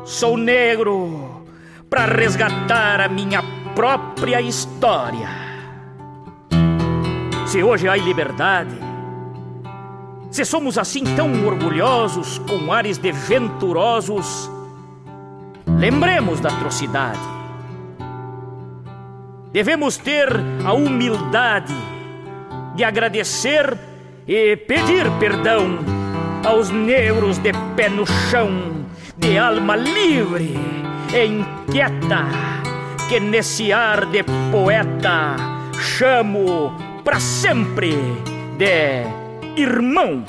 Sou 0.06 0.38
negro 0.38 1.46
para 1.90 2.06
resgatar 2.06 3.02
a 3.02 3.10
minha 3.10 3.44
própria 3.76 4.40
história. 4.40 5.28
Se 7.46 7.62
hoje 7.62 7.90
há 7.90 7.98
liberdade, 7.98 8.93
se 10.34 10.44
somos 10.44 10.80
assim 10.80 11.04
tão 11.16 11.46
orgulhosos, 11.46 12.40
com 12.40 12.74
ares 12.74 12.98
de 12.98 13.12
venturosos, 13.12 14.50
lembremos 15.78 16.40
da 16.40 16.50
atrocidade. 16.50 17.20
Devemos 19.52 19.96
ter 19.96 20.28
a 20.66 20.74
humildade 20.74 21.76
de 22.76 22.84
agradecer 22.84 23.78
e 24.28 24.58
pedir 24.58 25.08
perdão 25.20 25.78
aos 26.44 26.72
negros 26.72 27.38
de 27.38 27.52
pé 27.76 27.88
no 27.88 28.08
chão, 28.08 28.88
de 29.16 29.38
alma 29.38 29.76
livre 29.76 30.58
e 31.14 31.26
inquieta, 31.28 32.26
que 33.08 33.20
nesse 33.20 33.72
ar 33.72 34.08
de 34.08 34.24
poeta 34.52 35.36
chamo 35.80 36.76
para 37.04 37.20
sempre 37.20 37.96
de 38.58 39.23
irmão. 39.56 40.24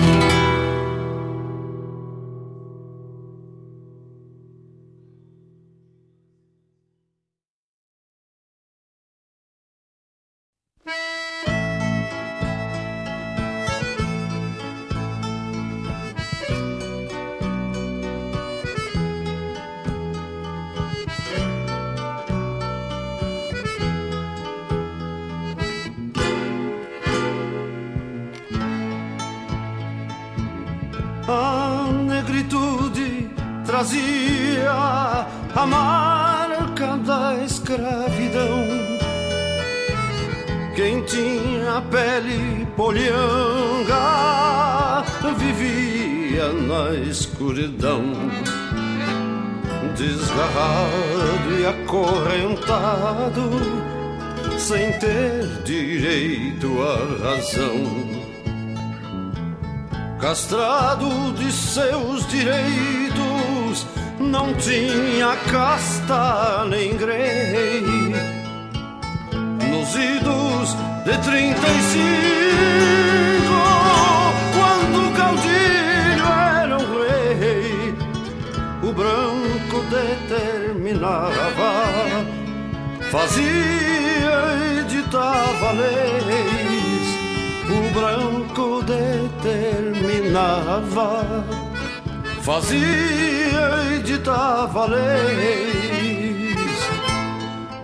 Direito 56.14 56.80
à 56.80 56.96
razão. 57.24 57.74
Castrado 60.20 61.32
de 61.34 61.50
seus 61.52 62.26
direitos, 62.28 63.86
não 64.20 64.54
tinha 64.54 65.36
casta 65.50 66.64
nem 66.66 66.96
grei. 66.96 67.82
Nos 69.70 69.94
idos 69.96 70.76
de 71.04 71.18
trinta 71.18 71.66
e 71.66 71.82
cinco, 71.92 73.60
quando 74.54 75.08
o 75.08 75.12
caudilho 75.12 76.26
era 76.62 76.78
um 76.78 76.86
rei, 77.02 77.94
o 78.82 78.92
branco 78.92 79.84
determinava, 79.90 81.50
fazia 83.10 84.63
ditava 85.14 85.70
leis, 85.74 87.06
o 87.70 87.78
branco 87.94 88.82
determinava, 88.82 91.22
fazia 92.42 93.92
e 93.92 94.02
ditava 94.02 94.86
leis. 94.86 96.56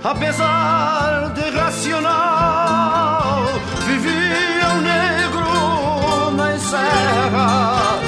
Apesar 0.03 1.31
de 1.35 1.51
racional, 1.51 3.45
vivia 3.87 4.71
o 4.75 4.81
negro 4.81 6.33
na 6.33 6.59
serra. 6.59 8.01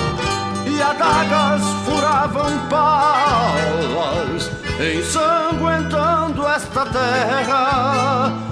E 0.66 0.82
adagas 0.82 1.62
furavam 1.84 2.58
palas, 2.68 4.50
ensanguentando 4.80 6.44
esta 6.48 6.84
terra 6.86 8.50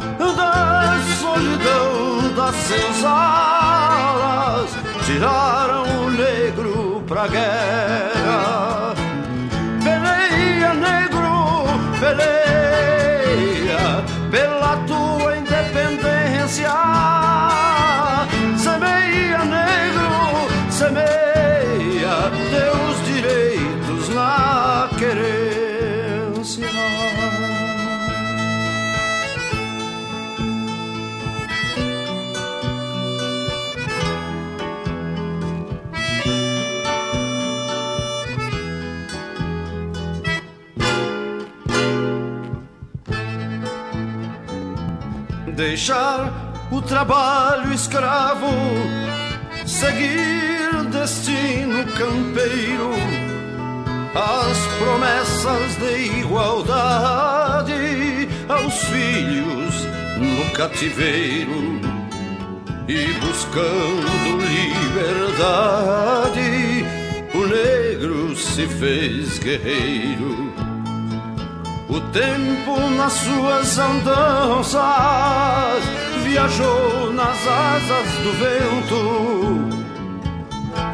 das 2.51 2.57
senzalas, 2.63 3.11
tiraram 5.05 5.85
o 6.05 6.11
negro 6.11 7.03
pra 7.07 7.29
guerra. 7.29 8.95
Peleia, 9.85 10.75
negro, 10.75 11.65
peleia 12.01 12.60
deixar 45.61 46.33
o 46.71 46.81
trabalho 46.81 47.71
escravo, 47.75 48.49
seguir 49.67 50.87
destino 50.91 51.85
campeiro, 51.93 52.93
as 54.15 54.57
promessas 54.79 55.77
de 55.77 56.21
igualdade 56.21 57.75
aos 58.49 58.75
filhos 58.85 59.85
no 60.17 60.51
cativeiro 60.53 61.79
e 62.89 63.13
buscando 63.21 64.41
liberdade, 64.89 66.01
o 67.35 67.47
negro 67.47 68.35
se 68.35 68.67
fez 68.67 69.39
guerreiro 69.39 70.50
o 71.91 72.01
tempo 72.13 72.79
nas 72.91 73.13
suas 73.13 73.79
andanças 73.79 74.83
viajou 76.23 77.13
nas 77.13 77.39
asas 77.47 78.09
do 78.23 78.33
vento. 78.33 79.69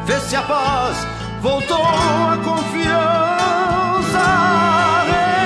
Fez-se 0.07 0.35
a 0.35 0.41
paz, 0.41 1.07
voltou 1.41 1.83
a 1.83 2.37
confiança, 2.43 4.25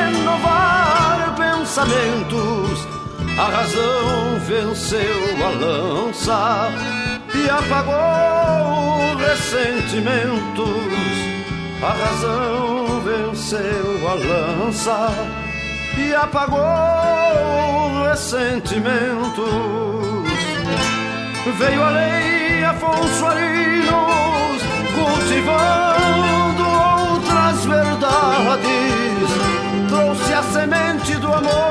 renovar 0.08 1.36
pensamentos. 1.36 2.88
A 3.38 3.45
razão 3.45 4.39
venceu 4.47 5.45
a 5.45 5.49
lança 5.49 6.72
e 7.36 7.49
apagou 7.49 9.18
ressentimentos. 9.18 11.41
A 11.84 11.94
razão 11.94 13.02
venceu 13.02 14.08
a 14.08 14.14
lança 14.14 15.10
e 15.98 16.14
apagou 16.14 16.60
ressentimentos. 18.08 19.50
Veio 21.58 21.84
a 21.84 21.90
lei 21.90 22.64
Afonso 22.66 23.26
Arinos 23.26 24.62
cultivando 24.94 26.64
outras 27.10 27.66
verdades. 27.66 29.30
Trouxe 29.90 30.34
a 30.34 30.44
semente 30.44 31.16
do 31.16 31.34
amor 31.34 31.70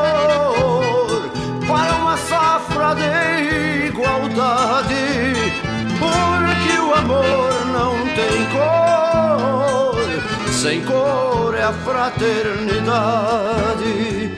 sem 10.60 10.84
cor 10.84 11.56
é 11.56 11.62
a 11.62 11.72
fraternidade. 11.72 14.30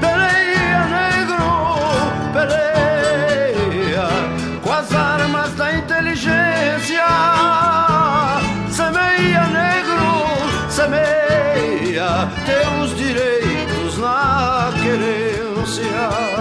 Peleia, 0.00 0.86
negro, 0.86 1.42
peleia 2.32 4.06
com 4.62 4.72
as 4.72 4.94
armas 4.94 5.52
da 5.54 5.74
inteligência. 5.74 7.04
Semeia, 8.70 9.48
negro, 9.48 10.28
semeia 10.70 12.30
teus 12.46 12.96
direitos 12.96 13.98
na 13.98 14.72
querência. 14.80 16.31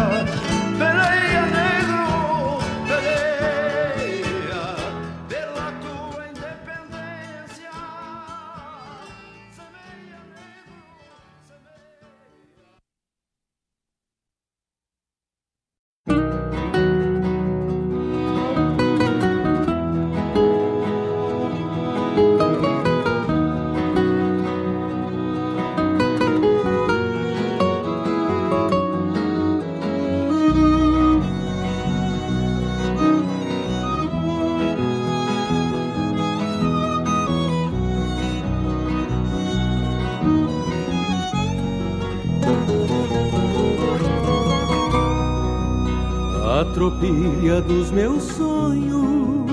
Tropilha 46.82 47.62
dos 47.62 47.92
meus 47.92 48.24
sonhos. 48.24 49.46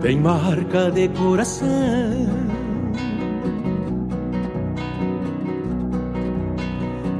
Tem 0.00 0.16
marca 0.16 0.92
de 0.92 1.08
coração. 1.08 1.66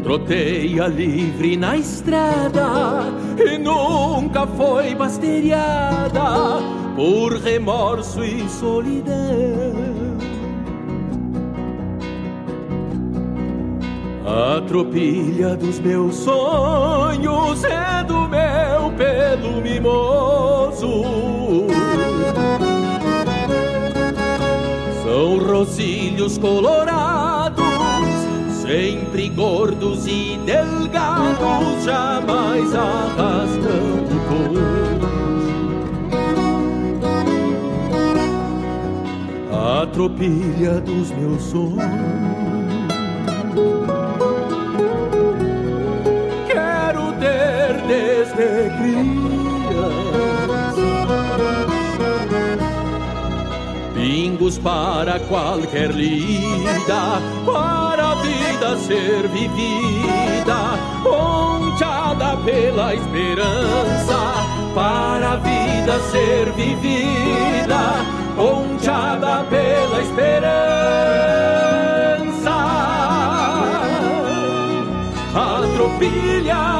Troteia 0.05 0.87
livre 0.87 1.57
na 1.57 1.77
estrada 1.77 3.03
e 3.37 3.59
nunca 3.59 4.47
foi 4.47 4.95
basteriada 4.95 6.61
por 6.95 7.33
remorso 7.35 8.23
e 8.23 8.49
solidão. 8.49 10.10
A 14.33 14.61
tropilha 14.61 15.57
dos 15.57 15.81
meus 15.81 16.15
sonhos 16.15 17.65
é 17.65 18.05
do 18.05 18.29
meu 18.29 18.93
pelo 18.97 19.61
mimoso. 19.61 21.03
São 25.03 25.39
rosilhos 25.39 26.39
colorados, 26.39 27.65
sempre 28.63 29.31
gordos 29.31 30.07
e 30.07 30.39
delgados, 30.47 31.83
jamais 31.85 32.73
arrastando 32.73 34.15
cor. 34.29 34.61
A 39.53 39.87
tropilha 39.89 40.81
dos 40.81 41.11
meus 41.11 41.43
sonhos 41.43 42.61
Pingos 53.95 54.57
para 54.59 55.21
qualquer 55.21 55.91
lida, 55.91 57.21
para 57.45 58.13
a 58.13 58.15
vida 58.15 58.77
ser 58.79 59.29
vivida, 59.29 60.79
ponteada 61.03 62.39
pela 62.39 62.95
esperança, 62.95 64.35
para 64.75 65.33
a 65.33 65.37
vida 65.37 66.01
ser 66.11 66.51
vivida, 66.53 67.97
ponteada 68.37 69.45
pela 69.51 70.01
esperança. 70.01 70.71
A 75.35 75.63
tropilha 75.77 76.80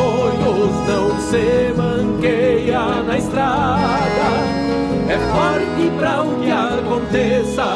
sonhos 0.00 0.74
não 0.88 1.20
se 1.20 1.74
manqueia 1.76 3.02
na 3.02 3.18
estrada. 3.18 4.30
É 5.08 5.18
forte 5.18 5.90
para 5.98 6.22
o 6.22 6.40
que 6.40 6.50
aconteça, 6.50 7.66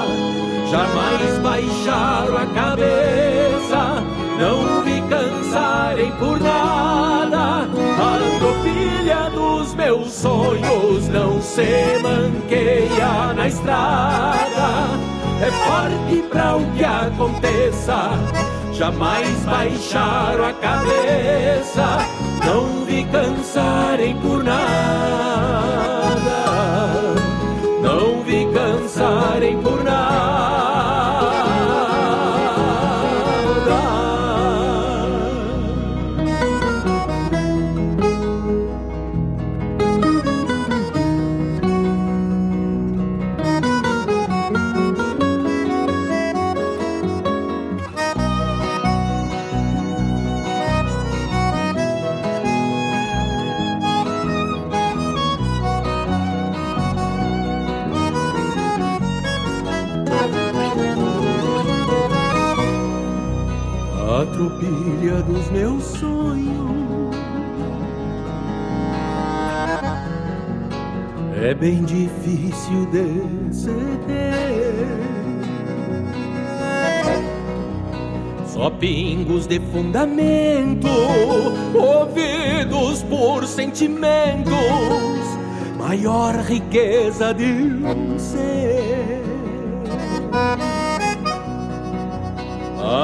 jamais 0.71 1.39
baixaram 1.43 2.37
a 2.37 2.47
cabeça, 2.47 4.03
não 4.39 4.83
vi 4.83 5.03
cansarem 5.09 6.13
por 6.13 6.41
nada. 6.41 7.69
A 7.99 8.39
tropilha 8.39 9.31
dos 9.31 9.75
meus 9.75 10.13
sonhos 10.13 11.09
não 11.09 11.43
se 11.43 11.99
manqueia 12.03 13.35
na 13.35 13.49
estrada. 13.49 15.15
É 15.43 15.51
forte 15.51 16.23
para 16.31 16.57
o 16.57 16.73
que 16.73 16.85
aconteça, 16.85 18.11
jamais 18.73 19.45
baixaram 19.45 20.45
a 20.45 20.53
cabeça, 20.53 21.99
não 22.47 22.85
vi 22.85 23.05
cansarem 23.05 24.17
por 24.17 24.45
nada, 24.45 24.65
não 27.83 28.23
vi 28.23 28.47
cansarem 28.53 29.61
por 29.61 29.74
tropilha 65.05 65.23
dos 65.23 65.51
meus 65.51 65.85
sonhos 65.85 67.15
é 71.43 71.53
bem 71.53 71.85
difícil 71.85 72.87
de 72.87 73.55
ceder. 73.55 74.75
Só 78.47 78.71
pingos 78.71 79.47
de 79.47 79.61
fundamento, 79.61 80.89
ouvidos 81.75 83.03
por 83.03 83.47
sentimentos, 83.47 84.55
maior 85.77 86.37
riqueza 86.37 87.35
de 87.35 87.45
um 87.45 88.19
ser. 88.19 88.84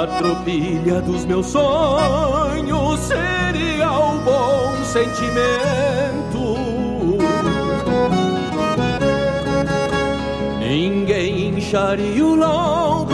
A 0.00 0.06
tropilha 0.06 1.02
dos 1.02 1.26
meus 1.26 1.48
sonhos 1.48 3.00
seria 3.00 3.92
o 3.92 4.18
bom 4.20 4.82
sentimento. 4.82 6.56
Ninguém 10.58 11.50
incharia 11.50 12.24
o 12.24 12.34
lombo, 12.34 13.12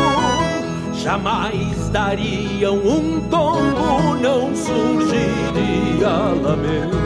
jamais 0.94 1.88
dariam 1.88 2.76
um 2.76 3.20
tombo, 3.30 4.14
não 4.22 4.54
surgiria 4.54 6.08
lamento. 6.40 6.96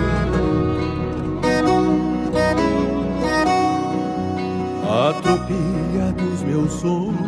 A 4.86 5.14
tropilha 5.22 6.12
dos 6.18 6.42
meus 6.42 6.70
sonhos 6.72 7.19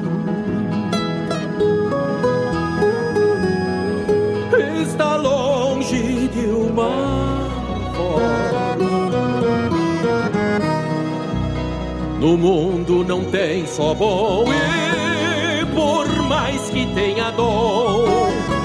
No 12.22 12.38
mundo 12.38 13.04
não 13.04 13.24
tem 13.32 13.66
só 13.66 13.92
bom 13.94 14.44
e 14.46 15.66
por 15.74 16.06
mais 16.28 16.70
que 16.70 16.86
tenha 16.94 17.32
dom, 17.32 18.04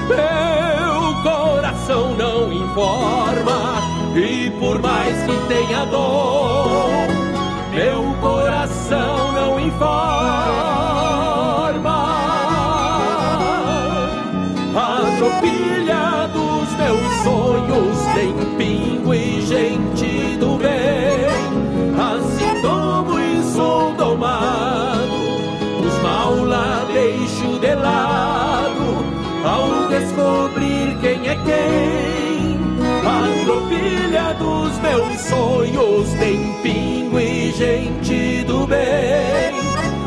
meu 0.06 1.22
coração 1.24 2.14
não 2.14 2.52
informa. 2.52 3.82
E 4.14 4.48
por 4.60 4.80
mais 4.80 5.16
que 5.24 5.36
tenha 5.48 5.84
dom, 5.86 7.08
meu 7.74 8.14
coração 8.20 9.32
não 9.32 9.58
informa. 9.58 9.98
A 14.76 15.16
tropilha 15.16 16.28
dos 16.32 16.72
meus 16.76 17.12
sonhos 17.24 17.98
tem 18.14 18.32
pingo 18.56 18.97
quem 31.48 32.60
a 33.06 33.44
tropilha 33.44 34.34
dos 34.34 34.78
meus 34.80 35.20
sonhos 35.20 36.12
tem 36.18 36.52
pingo 36.62 37.18
e 37.18 37.50
gente 37.52 38.44
do 38.44 38.66
bem. 38.66 39.56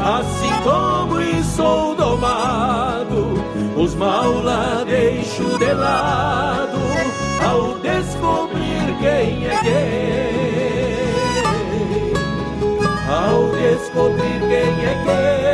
Assim 0.04 0.52
como 0.64 1.20
e 1.22 1.44
sou 1.44 1.96
domado, 1.96 3.34
os 3.76 3.96
mal 3.96 4.32
lá 4.44 4.84
deixo 4.86 5.58
de 5.58 5.74
lado. 5.74 6.80
Ao 7.44 7.74
descobrir 7.80 8.96
quem 9.00 9.48
é 9.48 9.60
quem, 9.64 10.92
ao 13.10 13.50
descobrir 13.50 14.40
quem 14.42 14.86
é 14.86 14.94
quem. 15.06 15.52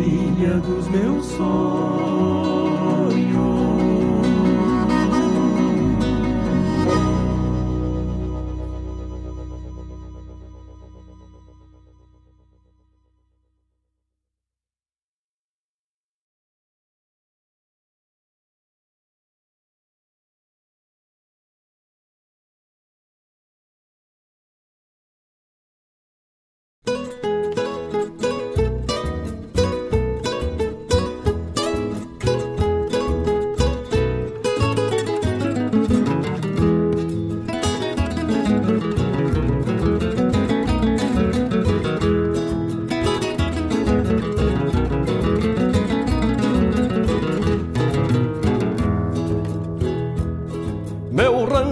Tropilha 0.00 0.58
dos 0.60 0.88
meus 0.88 1.26
sonhos. 1.26 2.49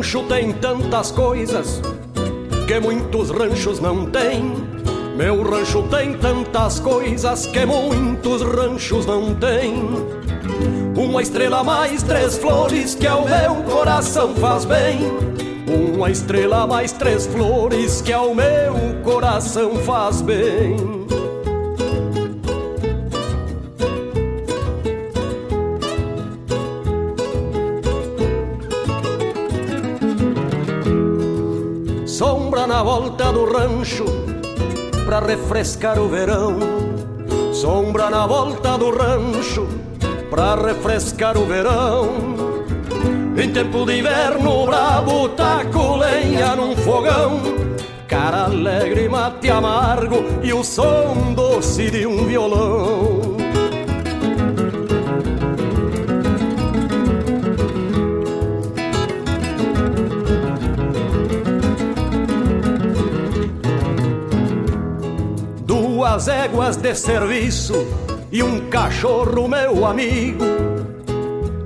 Rancho 0.09 0.23
tem 0.23 0.53
tantas 0.55 1.11
coisas 1.11 1.83
que 2.67 2.81
muitos 2.81 3.29
ranchos 3.29 3.79
não 3.79 4.07
têm. 4.07 4.55
Meu 5.15 5.43
rancho 5.43 5.83
tem 5.83 6.15
tantas 6.15 6.81
coisas 6.81 7.45
que 7.45 7.67
muitos 7.67 8.41
ranchos 8.41 9.05
não 9.05 9.35
têm. 9.35 9.87
Uma 10.97 11.21
estrela 11.21 11.63
mais 11.63 12.03
três 12.03 12.39
flores 12.39 12.95
que 12.95 13.07
ao 13.07 13.29
meu 13.29 13.57
coração 13.65 14.35
faz 14.37 14.65
bem. 14.65 14.99
Uma 15.95 16.11
estrela 16.11 16.67
mais 16.67 16.91
três 16.91 17.27
flores 17.27 18.01
que 18.01 18.11
ao 18.11 18.35
meu 18.35 18.75
coração 19.05 19.77
faz 19.77 20.23
bem. 20.23 20.98
Na 32.79 32.85
volta 32.85 33.33
do 33.33 33.45
rancho 33.45 34.05
pra 35.05 35.19
refrescar 35.19 35.99
o 35.99 36.09
verão. 36.09 36.57
Sombra 37.53 38.09
na 38.09 38.25
volta 38.25 38.79
do 38.79 38.97
rancho 38.97 39.67
pra 40.31 40.55
refrescar 40.55 41.37
o 41.37 41.45
verão. 41.45 42.09
Em 43.37 43.51
tempo 43.51 43.85
de 43.85 43.99
inverno 43.99 44.65
brabo, 44.65 45.29
taco 45.31 45.97
lenha 45.97 46.55
num 46.55 46.77
fogão. 46.77 47.41
Cara 48.07 48.45
alegre, 48.45 49.09
mate 49.09 49.51
amargo 49.51 50.25
e 50.41 50.53
o 50.53 50.63
som 50.63 51.33
doce 51.35 51.91
de 51.91 52.07
um 52.07 52.27
violão. 52.27 53.18
Duas 66.19 66.27
éguas 66.27 66.77
de 66.77 66.95
serviço 66.97 67.75
e 68.33 68.43
um 68.43 68.69
cachorro, 68.69 69.47
meu 69.47 69.87
amigo. 69.87 70.45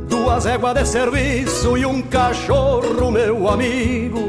Duas 0.07 0.45
éguas 0.45 0.75
de 0.75 0.85
serviço 0.85 1.79
e 1.79 1.87
um 1.87 2.03
cachorro, 2.03 3.11
meu 3.11 3.49
amigo. 3.49 4.29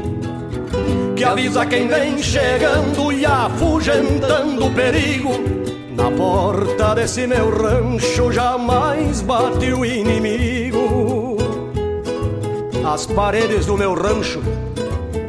Que 1.14 1.24
avisa 1.24 1.66
quem 1.66 1.88
vem 1.88 2.16
chegando 2.22 3.12
e 3.12 3.26
afugentando 3.26 4.64
o 4.64 4.72
perigo. 4.72 5.32
Na 5.94 6.10
porta 6.10 6.94
desse 6.94 7.26
meu 7.26 7.50
rancho 7.50 8.32
jamais 8.32 9.20
bate 9.20 9.74
o 9.74 9.84
inimigo. 9.84 11.36
As 12.90 13.04
paredes 13.04 13.66
do 13.66 13.76
meu 13.76 13.92
rancho 13.92 14.40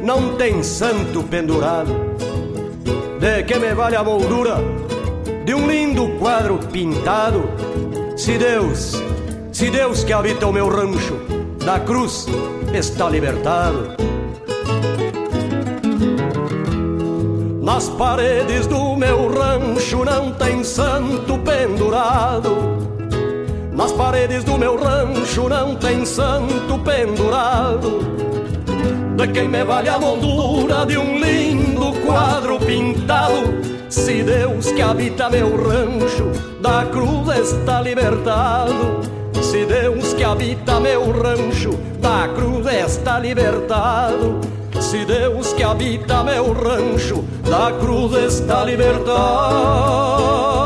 não 0.02 0.36
tem 0.36 0.62
santo 0.62 1.22
pendurado 1.22 2.16
de 3.20 3.42
que 3.42 3.58
me 3.58 3.74
vale 3.74 3.96
a 3.96 4.02
moldura 4.02 4.75
de 5.46 5.54
um 5.54 5.70
lindo 5.70 6.08
quadro 6.18 6.58
pintado? 6.58 7.48
Se 8.16 8.36
Deus, 8.36 9.00
se 9.52 9.70
Deus 9.70 10.02
que 10.02 10.12
habita 10.12 10.44
o 10.48 10.52
meu 10.52 10.68
rancho, 10.68 11.14
da 11.64 11.78
cruz 11.78 12.26
está 12.74 13.08
libertado. 13.08 13.90
Nas 17.62 17.88
paredes 17.90 18.66
do 18.66 18.96
meu 18.96 19.28
rancho 19.28 20.04
não 20.04 20.32
tem 20.32 20.64
santo 20.64 21.38
pendurado. 21.38 22.56
Nas 23.70 23.92
paredes 23.92 24.42
do 24.42 24.58
meu 24.58 24.76
rancho 24.76 25.48
não 25.48 25.76
tem 25.76 26.04
santo 26.04 26.76
pendurado 26.80 28.00
de 29.16 29.28
quem 29.28 29.48
me 29.48 29.64
vale 29.64 29.88
a 29.88 29.98
moldura 29.98 30.84
de 30.84 30.98
um 30.98 31.20
lindo 31.20 31.92
quadro 32.04 32.58
pintado. 32.58 33.75
Se 33.96 34.22
Deus 34.22 34.70
que 34.72 34.82
habita 34.82 35.30
meu 35.30 35.56
rancho 35.56 36.30
da 36.60 36.84
cruz 36.84 37.34
está 37.34 37.80
libertado. 37.80 39.00
Se 39.40 39.64
Deus 39.64 40.12
que 40.12 40.22
habita 40.22 40.78
meu 40.78 41.10
rancho 41.12 41.70
da 41.98 42.28
cruz 42.28 42.66
está 42.66 43.18
libertado. 43.18 44.38
Se 44.80 45.06
Deus 45.06 45.54
que 45.54 45.64
habita 45.64 46.22
meu 46.22 46.52
rancho 46.52 47.24
da 47.48 47.72
cruz 47.80 48.12
está 48.12 48.66
libertado. 48.66 50.65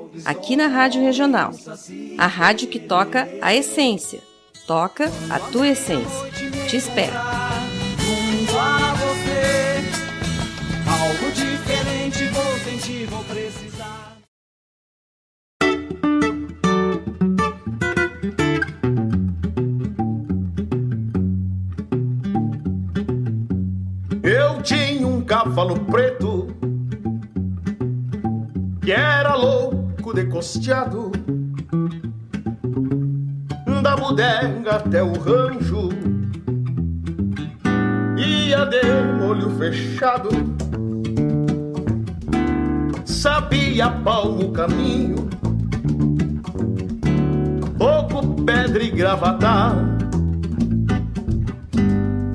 aqui 0.25 0.55
na 0.55 0.67
Rádio 0.67 1.01
Regional. 1.01 1.51
A 2.17 2.27
rádio 2.27 2.67
que 2.67 2.79
toca 2.79 3.27
a 3.41 3.53
essência. 3.53 4.19
Toca 4.67 5.11
a 5.29 5.39
tua 5.39 5.69
essência. 5.69 6.31
Te 6.67 6.77
espero. 6.77 7.13
Eu 24.23 24.61
tinha 24.61 25.07
um 25.07 25.21
cavalo 25.21 25.79
preto 25.85 26.47
que 28.81 28.91
era 28.91 29.35
louco 29.35 29.70
decosteado 30.13 31.11
Da 33.81 33.95
bodega 33.95 34.75
até 34.75 35.01
o 35.01 35.13
rancho. 35.13 35.89
Ia 38.15 38.65
de 38.67 38.81
olho 39.25 39.49
fechado. 39.57 40.29
Sabia 43.05 43.89
palmo 43.89 44.49
o 44.49 44.51
caminho. 44.51 45.27
Pouco 47.77 48.43
pedra 48.43 48.83
e 48.83 48.91
gravatar 48.91 49.75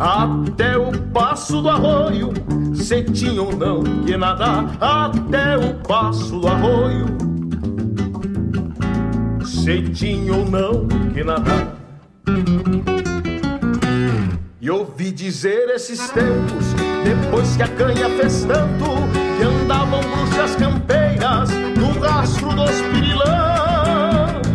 Até 0.01 0.77
o 0.77 0.91
passo 1.13 1.63
do 1.63 1.71
arroio. 1.71 2.33
Se 2.75 3.05
tinha 3.05 3.41
ou 3.41 3.57
não 3.57 3.85
que 4.05 4.17
nadar. 4.17 4.77
Até 4.81 5.57
o 5.57 5.75
passo 5.87 6.41
do 6.41 6.49
arroio 6.49 7.36
se 9.67 9.83
tinha 9.83 10.33
ou 10.33 10.49
não 10.49 10.87
que 11.13 11.25
nadar. 11.25 11.75
E 14.61 14.71
ouvi 14.71 15.11
dizer 15.11 15.71
esses 15.71 16.09
tempos, 16.11 16.67
depois 17.03 17.57
que 17.57 17.65
a 17.65 17.69
canha 17.69 18.09
fez 18.11 18.45
tanto, 18.45 18.85
que 19.37 19.43
andavam 19.43 20.03
bruxas 20.03 20.55
campeiras 20.55 21.51
no 21.77 21.99
rastro 21.99 22.51
dos 22.51 22.81
pirilampos. 22.93 24.47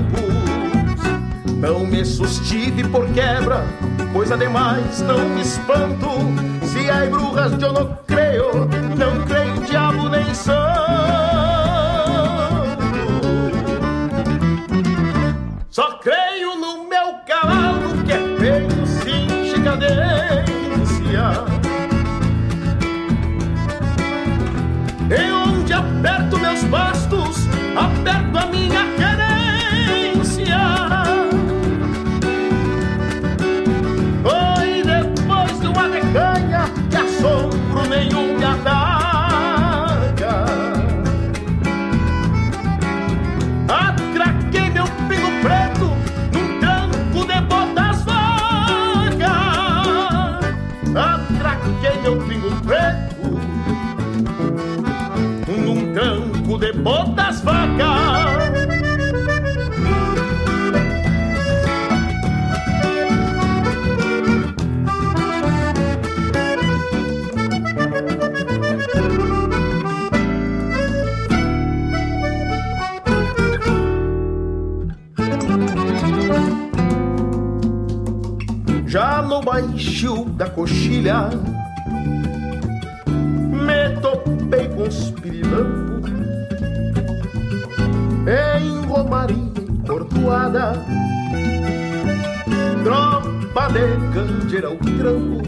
Não 1.58 1.86
me 1.86 2.06
sustive 2.06 2.88
por 2.88 3.06
quebra, 3.10 3.66
pois 4.14 4.32
ademais 4.32 5.02
não 5.02 5.28
me 5.28 5.42
espanto. 5.42 6.08
Se 6.64 6.90
há 6.90 7.06
bruxas 7.08 7.62
eu 7.62 7.74
não 7.74 7.98
creio, 8.08 8.66
não 8.98 9.26
creio 9.26 9.41
de 56.82 56.84
botas 56.84 57.42
vacas. 57.42 58.42
Já 78.88 79.22
no 79.22 79.42
baixo 79.42 80.26
da 80.32 80.50
coxilha 80.50 81.30
Me 83.08 83.90
topei 84.02 84.68
com 84.68 84.84
os 84.84 85.12
Romaria 89.12 89.52
Cortuada, 89.86 90.72
tropa 92.82 93.68
de 93.74 94.14
candeira 94.14 94.68
ao 94.70 94.78
trampo, 94.78 95.42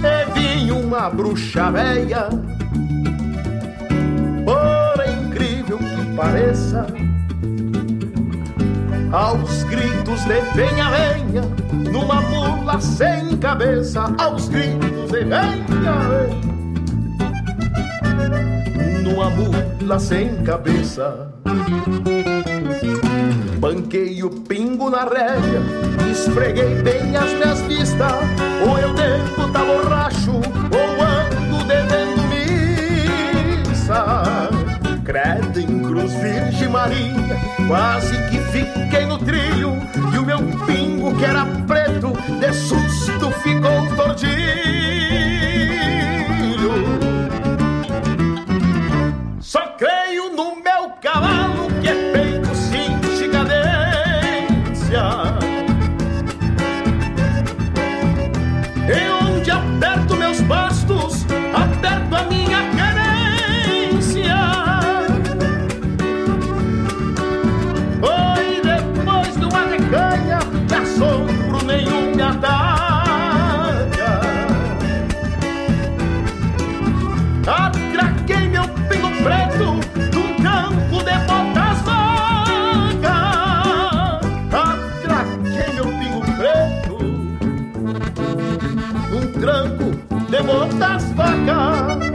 e 0.00 0.32
vinha 0.32 0.74
uma 0.74 1.10
bruxa 1.10 1.70
velha, 1.70 2.30
por 4.46 5.04
incrível 5.06 5.76
que 5.76 6.16
pareça, 6.16 6.86
aos 9.12 9.64
gritos 9.64 10.24
de 10.24 10.40
venha, 10.54 10.90
venha, 10.90 11.42
numa 11.92 12.22
mula 12.22 12.80
sem 12.80 13.36
cabeça, 13.36 14.14
aos 14.16 14.48
gritos 14.48 15.10
de 15.12 15.24
venha, 15.24 15.42
venha 15.68 16.51
numa 19.22 19.30
mula 19.30 19.98
sem 20.00 20.42
cabeça. 20.42 21.28
Banquei 23.58 24.22
o 24.24 24.30
pingo 24.30 24.90
na 24.90 25.04
rédea, 25.04 25.62
esfreguei 26.10 26.82
bem 26.82 27.16
as 27.16 27.32
minhas 27.34 27.60
vistas. 27.62 28.12
Ou 28.66 28.78
eu 28.78 28.92
devo 28.94 29.52
tá 29.52 29.64
borracho, 29.64 30.32
ou 30.32 31.02
ando 31.02 31.64
devendo 31.64 32.22
missa. 33.70 34.50
Credo 35.04 35.60
em 35.60 35.82
Cruz 35.82 36.12
Virgem 36.14 36.68
Maria, 36.68 37.36
quase 37.68 38.16
que 38.28 38.38
fiquei 38.50 39.06
no 39.06 39.18
trilho. 39.18 39.72
E 40.12 40.18
o 40.18 40.26
meu 40.26 40.38
pingo, 40.66 41.14
que 41.16 41.24
era 41.24 41.44
preto, 41.66 42.12
de 42.40 42.52
susto 42.52 43.30
ficou 43.42 43.81
das 90.78 91.12
vacas. 91.12 92.12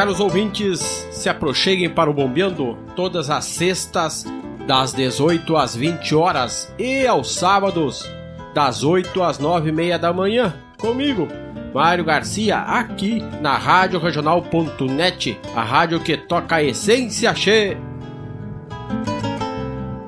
Caros 0.00 0.18
ouvintes, 0.18 0.80
se 1.12 1.28
aproxeguem 1.28 1.90
para 1.90 2.08
o 2.08 2.14
Bombeando 2.14 2.78
todas 2.96 3.28
as 3.28 3.44
sextas 3.44 4.24
das 4.70 4.92
18 4.92 5.56
às 5.56 5.74
20 5.74 6.14
horas 6.14 6.72
e 6.78 7.04
aos 7.04 7.34
sábados, 7.34 8.08
das 8.54 8.84
8 8.84 9.20
às 9.20 9.36
9 9.36 9.70
e 9.70 9.72
meia 9.72 9.98
da 9.98 10.12
manhã, 10.12 10.54
comigo, 10.78 11.26
Mário 11.74 12.04
Garcia, 12.04 12.58
aqui 12.58 13.20
na 13.40 13.58
Rádio 13.58 13.98
Regional.net, 13.98 15.40
a 15.56 15.64
rádio 15.64 15.98
que 15.98 16.16
toca 16.16 16.54
a 16.54 16.62
essência 16.62 17.34
che. 17.34 17.76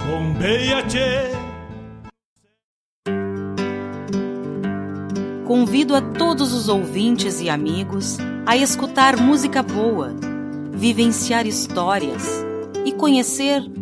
Bombeia 0.06 0.84
che. 0.84 1.32
Convido 5.44 5.96
a 5.96 6.00
todos 6.00 6.52
os 6.52 6.68
ouvintes 6.68 7.40
e 7.40 7.50
amigos 7.50 8.16
a 8.46 8.56
escutar 8.56 9.16
música 9.16 9.60
boa, 9.60 10.14
vivenciar 10.70 11.48
histórias 11.48 12.44
e 12.86 12.92
conhecer 12.92 13.81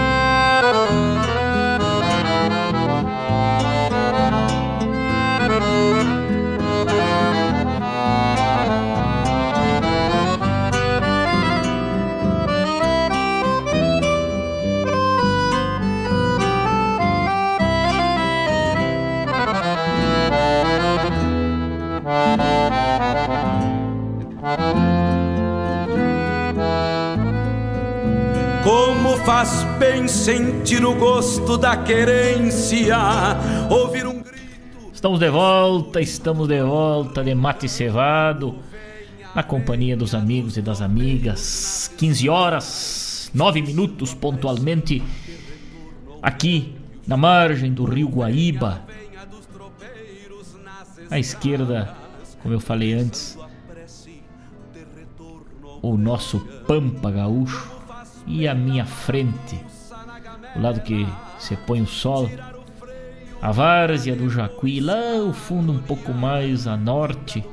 Sentir 30.31 30.85
o 30.85 30.95
gosto 30.95 31.57
da 31.57 31.75
querência, 31.75 32.97
ouvir 33.69 34.07
um 34.07 34.23
grito. 34.23 34.89
Estamos 34.93 35.19
de 35.19 35.29
volta, 35.29 35.99
estamos 35.99 36.47
de 36.47 36.63
volta 36.63 37.21
de 37.21 37.35
mate 37.35 37.67
cevado, 37.67 38.55
na 39.35 39.43
companhia 39.43 39.97
dos 39.97 40.15
amigos 40.15 40.55
e 40.55 40.61
das 40.61 40.81
amigas. 40.81 41.91
15 41.97 42.29
horas, 42.29 43.29
9 43.33 43.61
minutos 43.61 44.13
pontualmente, 44.13 45.03
aqui 46.21 46.75
na 47.05 47.17
margem 47.17 47.73
do 47.73 47.83
rio 47.83 48.07
Guaíba. 48.07 48.83
À 51.09 51.19
esquerda, 51.19 51.93
como 52.41 52.53
eu 52.53 52.61
falei 52.61 52.93
antes, 52.93 53.37
o 55.81 55.97
nosso 55.97 56.39
Pampa 56.65 57.11
Gaúcho 57.11 57.69
e 58.25 58.47
à 58.47 58.55
minha 58.55 58.85
frente, 58.85 59.70
o 60.55 60.61
lado 60.61 60.81
que 60.81 61.07
se 61.39 61.55
põe 61.55 61.81
o 61.81 61.87
sol, 61.87 62.29
a 63.41 63.51
várzea 63.51 64.15
do 64.15 64.29
Jacuí, 64.29 64.79
lá 64.79 65.17
ao 65.19 65.33
fundo 65.33 65.71
um 65.71 65.79
pouco 65.79 66.13
mais 66.13 66.67
a 66.67 66.77
norte, 66.77 67.43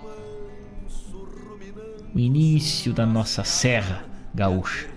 o 2.15 2.19
início 2.19 2.93
da 2.93 3.07
nossa 3.07 3.45
serra 3.45 4.05
gaúcha. 4.35 4.89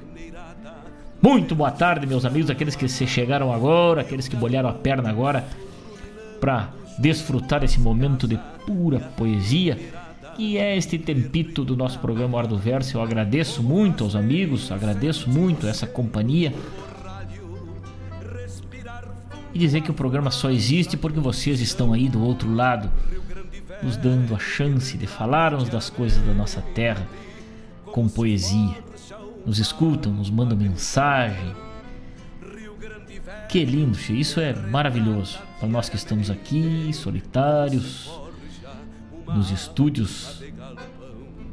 Muito 1.22 1.56
boa 1.56 1.72
tarde, 1.72 2.08
meus 2.08 2.26
amigos, 2.26 2.50
aqueles 2.50 2.76
que 2.76 2.88
se 2.88 3.06
chegaram 3.06 3.54
agora, 3.54 4.02
aqueles 4.02 4.28
que 4.28 4.36
bolharam 4.36 4.70
a 4.70 4.74
perna 4.74 5.10
agora 5.10 5.46
para 6.40 6.70
desfrutar 6.98 7.64
esse 7.64 7.80
momento 7.80 8.28
de 8.28 8.40
pura 8.66 9.00
poesia 9.00 9.78
que 10.36 10.58
é 10.58 10.76
este 10.76 10.98
tempito 10.98 11.64
do 11.64 11.76
nosso 11.76 12.00
programa 12.00 12.38
Hora 12.38 12.48
do 12.48 12.58
Verso. 12.58 12.98
Eu 12.98 13.02
agradeço 13.02 13.62
muito 13.62 14.04
aos 14.04 14.16
amigos, 14.16 14.72
agradeço 14.72 15.30
muito 15.30 15.68
essa 15.68 15.86
companhia. 15.86 16.54
E 19.54 19.60
dizer 19.60 19.82
que 19.82 19.92
o 19.92 19.94
programa 19.94 20.32
só 20.32 20.50
existe 20.50 20.96
porque 20.96 21.20
vocês 21.20 21.60
estão 21.60 21.94
aí 21.94 22.08
do 22.08 22.22
outro 22.24 22.54
lado, 22.54 22.92
nos 23.84 23.98
dando 23.98 24.36
a 24.36 24.40
chance 24.40 24.98
de 24.98 25.08
falarmos 25.08 25.70
das 25.70 25.90
coisas 25.90 26.24
da 26.26 26.34
nossa 26.34 26.62
terra 26.62 27.08
com 27.86 28.08
poesia. 28.08 28.78
Nos 29.46 29.60
escutam, 29.60 30.14
nos 30.14 30.30
mandam 30.30 30.58
mensagem. 30.58 31.54
Que 33.50 33.66
lindo, 33.66 33.98
isso 34.14 34.40
é 34.40 34.54
maravilhoso 34.54 35.40
para 35.60 35.68
nós 35.68 35.90
que 35.90 35.96
estamos 35.96 36.32
aqui, 36.32 36.90
solitários, 36.94 38.10
nos 39.28 39.52
estúdios 39.52 40.42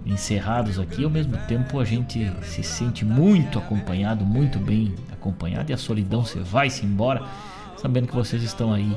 encerrados 0.07 0.79
aqui, 0.79 1.05
ao 1.05 1.11
mesmo 1.11 1.37
tempo 1.47 1.79
a 1.79 1.85
gente 1.85 2.33
se 2.43 2.63
sente 2.63 3.05
muito 3.05 3.59
acompanhado, 3.59 4.25
muito 4.25 4.59
bem 4.59 4.95
acompanhado, 5.13 5.71
e 5.71 5.75
a 5.75 5.77
solidão 5.77 6.25
se 6.25 6.39
vai 6.39 6.71
se 6.71 6.87
embora, 6.87 7.23
sabendo 7.81 8.09
que 8.09 8.15
vocês 8.15 8.43
estão 8.43 8.73
aí 8.73 8.97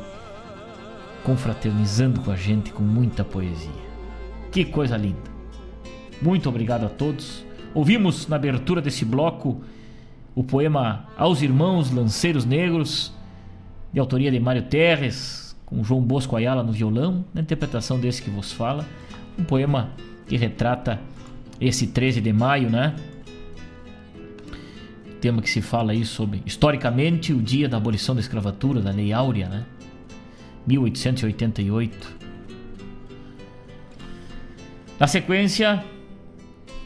confraternizando 1.23 2.19
com 2.21 2.31
a 2.31 2.35
gente 2.35 2.71
com 2.71 2.83
muita 2.83 3.23
poesia. 3.23 3.69
Que 4.51 4.65
coisa 4.65 4.97
linda! 4.97 5.31
Muito 6.21 6.49
obrigado 6.49 6.85
a 6.85 6.89
todos. 6.89 7.45
Ouvimos 7.73 8.27
na 8.27 8.35
abertura 8.35 8.81
desse 8.81 9.05
bloco 9.05 9.61
o 10.35 10.43
poema 10.43 11.07
Aos 11.17 11.41
Irmãos 11.41 11.91
Lanceiros 11.91 12.45
Negros, 12.45 13.13
de 13.93 13.99
autoria 13.99 14.31
de 14.31 14.39
Mário 14.39 14.63
Terres, 14.63 15.55
com 15.65 15.83
João 15.83 16.01
Bosco 16.01 16.35
Ayala 16.35 16.63
no 16.63 16.71
violão, 16.71 17.25
na 17.33 17.41
interpretação 17.41 17.99
desse 17.99 18.21
que 18.21 18.29
vos 18.29 18.51
fala. 18.51 18.85
Um 19.37 19.43
poema 19.43 19.91
que 20.27 20.37
retrata 20.37 20.99
esse 21.59 21.87
13 21.87 22.21
de 22.21 22.33
maio, 22.33 22.69
né? 22.69 22.95
Tema 25.21 25.39
que 25.39 25.49
se 25.49 25.61
fala 25.61 25.91
aí 25.91 26.03
sobre, 26.03 26.41
historicamente, 26.47 27.31
o 27.31 27.39
dia 27.39 27.69
da 27.69 27.77
abolição 27.77 28.15
da 28.15 28.21
escravatura, 28.21 28.81
da 28.81 28.89
Lei 28.89 29.13
Áurea, 29.13 29.47
né? 29.47 29.65
1888. 30.65 32.17
Na 34.99 35.05
sequência, 35.05 35.83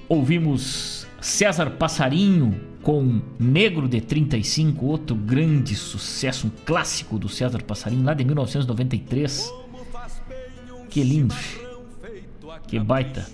ouvimos 0.09 1.07
César 1.21 1.71
Passarinho 1.71 2.59
com 2.83 3.21
Negro 3.39 3.87
de 3.87 4.01
35, 4.01 4.85
outro 4.85 5.15
grande 5.15 5.73
sucesso, 5.73 6.47
um 6.47 6.51
clássico 6.65 7.17
do 7.17 7.29
César 7.29 7.63
Passarinho, 7.63 8.03
lá 8.03 8.13
de 8.13 8.25
1993. 8.25 9.49
Que 10.89 11.03
lindo, 11.03 11.33
que 12.67 12.79
baita 12.79 13.25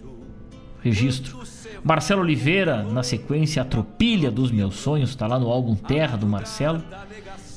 registro. 0.81 1.41
Marcelo 1.83 2.21
Oliveira, 2.21 2.83
na 2.83 3.01
sequência, 3.01 3.61
A 3.61 3.65
Tropilha 3.65 4.29
dos 4.29 4.51
Meus 4.51 4.75
Sonhos, 4.75 5.09
está 5.09 5.25
lá 5.25 5.39
no 5.39 5.49
álbum 5.49 5.75
Terra 5.75 6.15
do 6.15 6.27
Marcelo. 6.27 6.83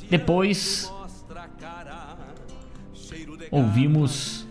Depois, 0.08 0.92
ouvimos 3.50 4.46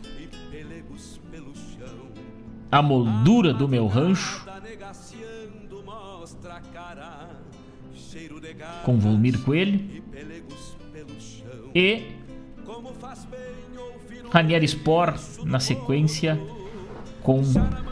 A 2.72 2.82
Moldura 2.82 3.54
do 3.54 3.68
Meu 3.68 3.88
Rancho, 3.88 4.46
com 8.84 9.00
Volmir 9.00 9.42
Coelho 9.44 10.04
e 11.74 12.12
Ranieri 14.32 14.68
Spor 14.68 15.16
na 15.44 15.60
sequência 15.60 16.40
com 17.24 17.42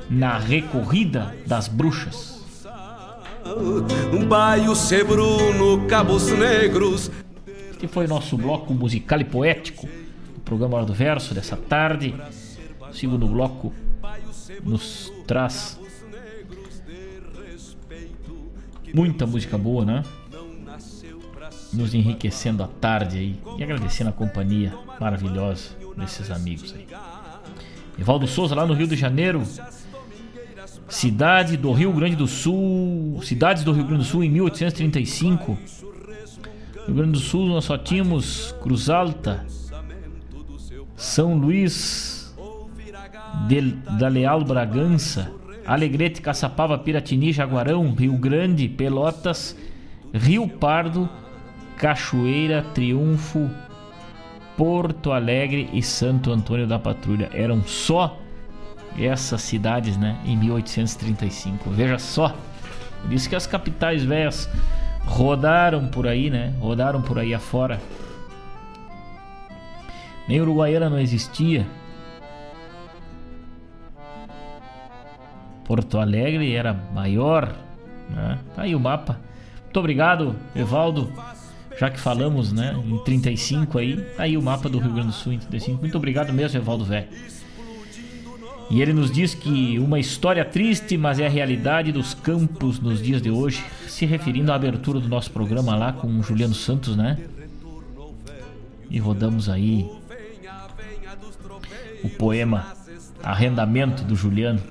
Na 0.09 0.37
Recorrida 0.37 1.35
das 1.47 1.67
Bruxas. 1.67 2.41
Um 4.13 4.25
baio 4.27 4.75
Sebruno, 4.75 5.87
Cabos 5.87 6.31
Negros. 6.31 7.09
Este 7.71 7.87
foi 7.87 8.05
nosso 8.05 8.37
bloco 8.37 8.73
musical 8.73 9.19
e 9.19 9.23
poético 9.25 9.87
do 10.35 10.41
programa 10.41 10.77
Hora 10.77 10.85
do 10.85 10.93
Verso 10.93 11.33
dessa 11.33 11.57
tarde. 11.57 12.13
O 12.89 12.93
segundo 12.93 13.27
bloco 13.27 13.73
nos 14.63 15.11
traz 15.25 15.79
muita 18.93 19.25
música 19.25 19.57
boa, 19.57 19.85
né? 19.85 20.03
nos 21.73 21.93
enriquecendo 21.93 22.63
a 22.63 22.67
tarde 22.67 23.17
aí 23.17 23.39
e 23.57 23.63
agradecendo 23.63 24.09
a 24.09 24.13
companhia 24.13 24.73
maravilhosa 24.99 25.69
desses 25.97 26.29
amigos 26.29 26.73
aí. 26.73 26.85
Evaldo 28.01 28.25
Souza 28.25 28.55
lá 28.55 28.65
no 28.65 28.73
Rio 28.73 28.87
de 28.87 28.95
Janeiro, 28.95 29.43
cidade 30.89 31.55
do 31.55 31.71
Rio 31.71 31.93
Grande 31.93 32.15
do 32.15 32.25
Sul, 32.25 33.21
cidades 33.21 33.63
do 33.63 33.71
Rio 33.71 33.83
Grande 33.83 34.03
do 34.03 34.09
Sul 34.09 34.23
em 34.23 34.29
1835. 34.31 35.51
No 35.51 36.85
Rio 36.87 36.95
Grande 36.95 37.11
do 37.11 37.19
Sul 37.19 37.45
nós 37.47 37.63
só 37.63 37.77
tínhamos 37.77 38.55
Cruz 38.59 38.89
Alta, 38.89 39.45
São 40.95 41.37
Luís 41.37 42.35
de, 43.47 43.61
da 43.99 44.07
Leal 44.07 44.43
Bragança, 44.43 45.31
Alegrete, 45.63 46.23
Caçapava, 46.23 46.79
Piratini, 46.79 47.31
Jaguarão, 47.31 47.93
Rio 47.93 48.17
Grande, 48.17 48.67
Pelotas, 48.67 49.55
Rio 50.11 50.47
Pardo 50.47 51.07
Cachoeira, 51.77 52.63
Triunfo, 52.73 53.47
Porto 54.61 55.11
Alegre 55.11 55.67
e 55.73 55.81
Santo 55.81 56.31
Antônio 56.31 56.67
da 56.67 56.77
Patrulha. 56.77 57.31
Eram 57.33 57.63
só 57.63 58.19
essas 58.95 59.41
cidades, 59.41 59.97
né, 59.97 60.19
em 60.23 60.37
1835. 60.37 61.71
Veja 61.71 61.97
só. 61.97 62.35
Por 63.01 63.11
isso 63.11 63.27
que 63.27 63.35
as 63.35 63.47
capitais 63.47 64.03
velhas 64.03 64.47
rodaram 65.03 65.87
por 65.87 66.05
aí, 66.05 66.29
né? 66.29 66.53
Rodaram 66.59 67.01
por 67.01 67.17
aí 67.17 67.33
afora. 67.33 67.81
Nem 70.27 70.39
Uruguaiana 70.39 70.91
não 70.91 70.99
existia. 70.99 71.65
Porto 75.65 75.97
Alegre 75.97 76.53
era 76.53 76.71
maior, 76.93 77.51
né? 78.07 78.37
Tá 78.55 78.61
aí 78.61 78.75
o 78.75 78.79
mapa. 78.79 79.19
Muito 79.63 79.79
obrigado, 79.79 80.35
Evaldo 80.55 81.11
já 81.81 81.89
que 81.89 81.99
falamos 81.99 82.53
né, 82.53 82.79
em 82.85 82.95
35 82.99 83.79
aí, 83.79 83.97
tá 84.15 84.21
aí 84.21 84.37
o 84.37 84.41
mapa 84.41 84.69
do 84.69 84.77
Rio 84.77 84.93
Grande 84.93 85.07
do 85.07 85.13
Sul 85.13 85.33
em 85.33 85.39
35. 85.39 85.81
Muito 85.81 85.97
obrigado 85.97 86.31
mesmo, 86.31 86.59
Evaldo 86.59 86.85
Velho. 86.85 87.07
E 88.69 88.83
ele 88.83 88.93
nos 88.93 89.11
diz 89.11 89.33
que 89.33 89.79
uma 89.79 89.99
história 89.99 90.45
triste, 90.45 90.95
mas 90.95 91.17
é 91.17 91.25
a 91.25 91.29
realidade 91.29 91.91
dos 91.91 92.13
campos 92.13 92.79
nos 92.79 93.01
dias 93.01 93.19
de 93.19 93.31
hoje, 93.31 93.63
se 93.87 94.05
referindo 94.05 94.51
à 94.51 94.55
abertura 94.55 94.99
do 94.99 95.09
nosso 95.09 95.31
programa 95.31 95.75
lá 95.75 95.91
com 95.91 96.07
o 96.19 96.21
Juliano 96.21 96.53
Santos, 96.53 96.95
né? 96.95 97.17
E 98.87 98.99
rodamos 98.99 99.49
aí 99.49 99.89
o 102.03 102.09
poema 102.09 102.75
Arrendamento 103.23 104.03
do 104.03 104.15
Juliano. 104.15 104.61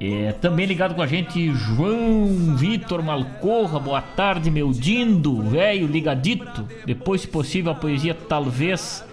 É, 0.00 0.30
também 0.32 0.64
ligado 0.64 0.94
com 0.94 1.02
a 1.02 1.06
gente, 1.06 1.52
João 1.52 2.56
Vitor 2.56 3.02
Malcorra. 3.02 3.80
Boa 3.80 4.00
tarde, 4.00 4.48
meu 4.48 4.70
dindo, 4.70 5.42
velho 5.42 5.88
ligadito. 5.88 6.68
Depois, 6.86 7.22
se 7.22 7.28
possível, 7.28 7.72
a 7.72 7.74
poesia 7.74 8.14
Talvez 8.14 9.04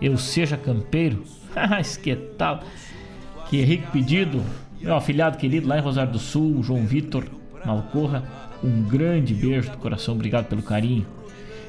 Eu 0.00 0.16
Seja 0.16 0.56
Campeiro. 0.56 1.24
Ah, 1.56 1.80
que 1.82 2.16
tal? 2.16 2.64
Que 3.48 3.62
rico 3.62 3.88
pedido. 3.92 4.42
Meu 4.80 4.96
afilhado 4.96 5.38
querido 5.38 5.68
lá 5.68 5.78
em 5.78 5.80
Rosário 5.80 6.10
do 6.10 6.18
Sul, 6.18 6.64
João 6.64 6.84
Vitor 6.84 7.24
Malcorra. 7.64 8.24
Um 8.62 8.82
grande 8.82 9.32
beijo 9.32 9.70
do 9.70 9.78
coração, 9.78 10.14
obrigado 10.14 10.46
pelo 10.46 10.64
carinho. 10.64 11.06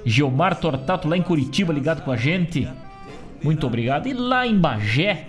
Geomar 0.03 0.60
Tortato 0.60 1.07
lá 1.07 1.15
em 1.15 1.22
Curitiba, 1.22 1.72
ligado 1.72 2.03
com 2.03 2.11
a 2.11 2.18
gente. 2.18 2.68
Muito 3.44 3.68
obrigado. 3.68 4.07
E 4.07 4.14
lá 4.14 4.48
em 4.48 4.57
Bagé, 4.57 5.27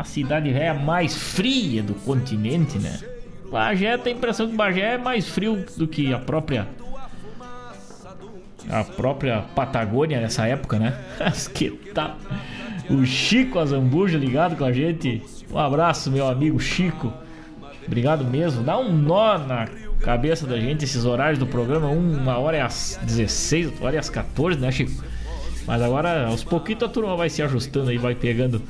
a 0.00 0.04
cidade 0.04 0.50
velha 0.50 0.72
mais 0.72 1.14
fria 1.14 1.82
do 1.82 1.92
continente, 1.92 2.78
né? 2.78 2.98
Bagé 3.50 3.98
tem 3.98 4.14
a 4.14 4.16
impressão 4.16 4.48
que 4.48 4.56
Bagé 4.56 4.94
é 4.94 4.98
mais 4.98 5.28
frio 5.28 5.62
do 5.76 5.86
que 5.86 6.12
a 6.12 6.18
própria 6.18 6.66
a 8.70 8.82
própria 8.82 9.42
Patagônia 9.54 10.18
nessa 10.18 10.46
época, 10.46 10.78
né? 10.78 10.98
que 11.52 11.70
tá 11.92 12.16
o 12.88 13.04
Chico 13.04 13.58
Azambuja 13.58 14.16
ligado 14.16 14.56
com 14.56 14.64
a 14.64 14.72
gente. 14.72 15.22
Um 15.50 15.58
abraço, 15.58 16.10
meu 16.10 16.26
amigo 16.26 16.58
Chico. 16.58 17.12
Obrigado 17.86 18.24
mesmo. 18.24 18.62
Dá 18.62 18.78
um 18.78 18.90
nó 18.92 19.36
na 19.36 19.68
cabeça 20.00 20.46
da 20.46 20.58
gente 20.58 20.84
esses 20.84 21.04
horários 21.04 21.38
do 21.38 21.46
programa. 21.46 21.88
Uma 21.88 22.38
hora 22.38 22.56
é 22.56 22.62
às 22.62 22.98
16, 23.02 23.66
outra 23.66 23.84
hora 23.84 23.96
é 23.96 23.98
às 23.98 24.08
14, 24.08 24.58
né, 24.58 24.72
Chico? 24.72 25.04
Mas 25.66 25.82
agora, 25.82 26.26
aos 26.26 26.42
pouquinhos, 26.42 26.82
a 26.84 26.88
turma 26.88 27.16
vai 27.16 27.28
se 27.28 27.42
ajustando 27.42 27.90
aí, 27.90 27.98
vai 27.98 28.14
pegando 28.14 28.62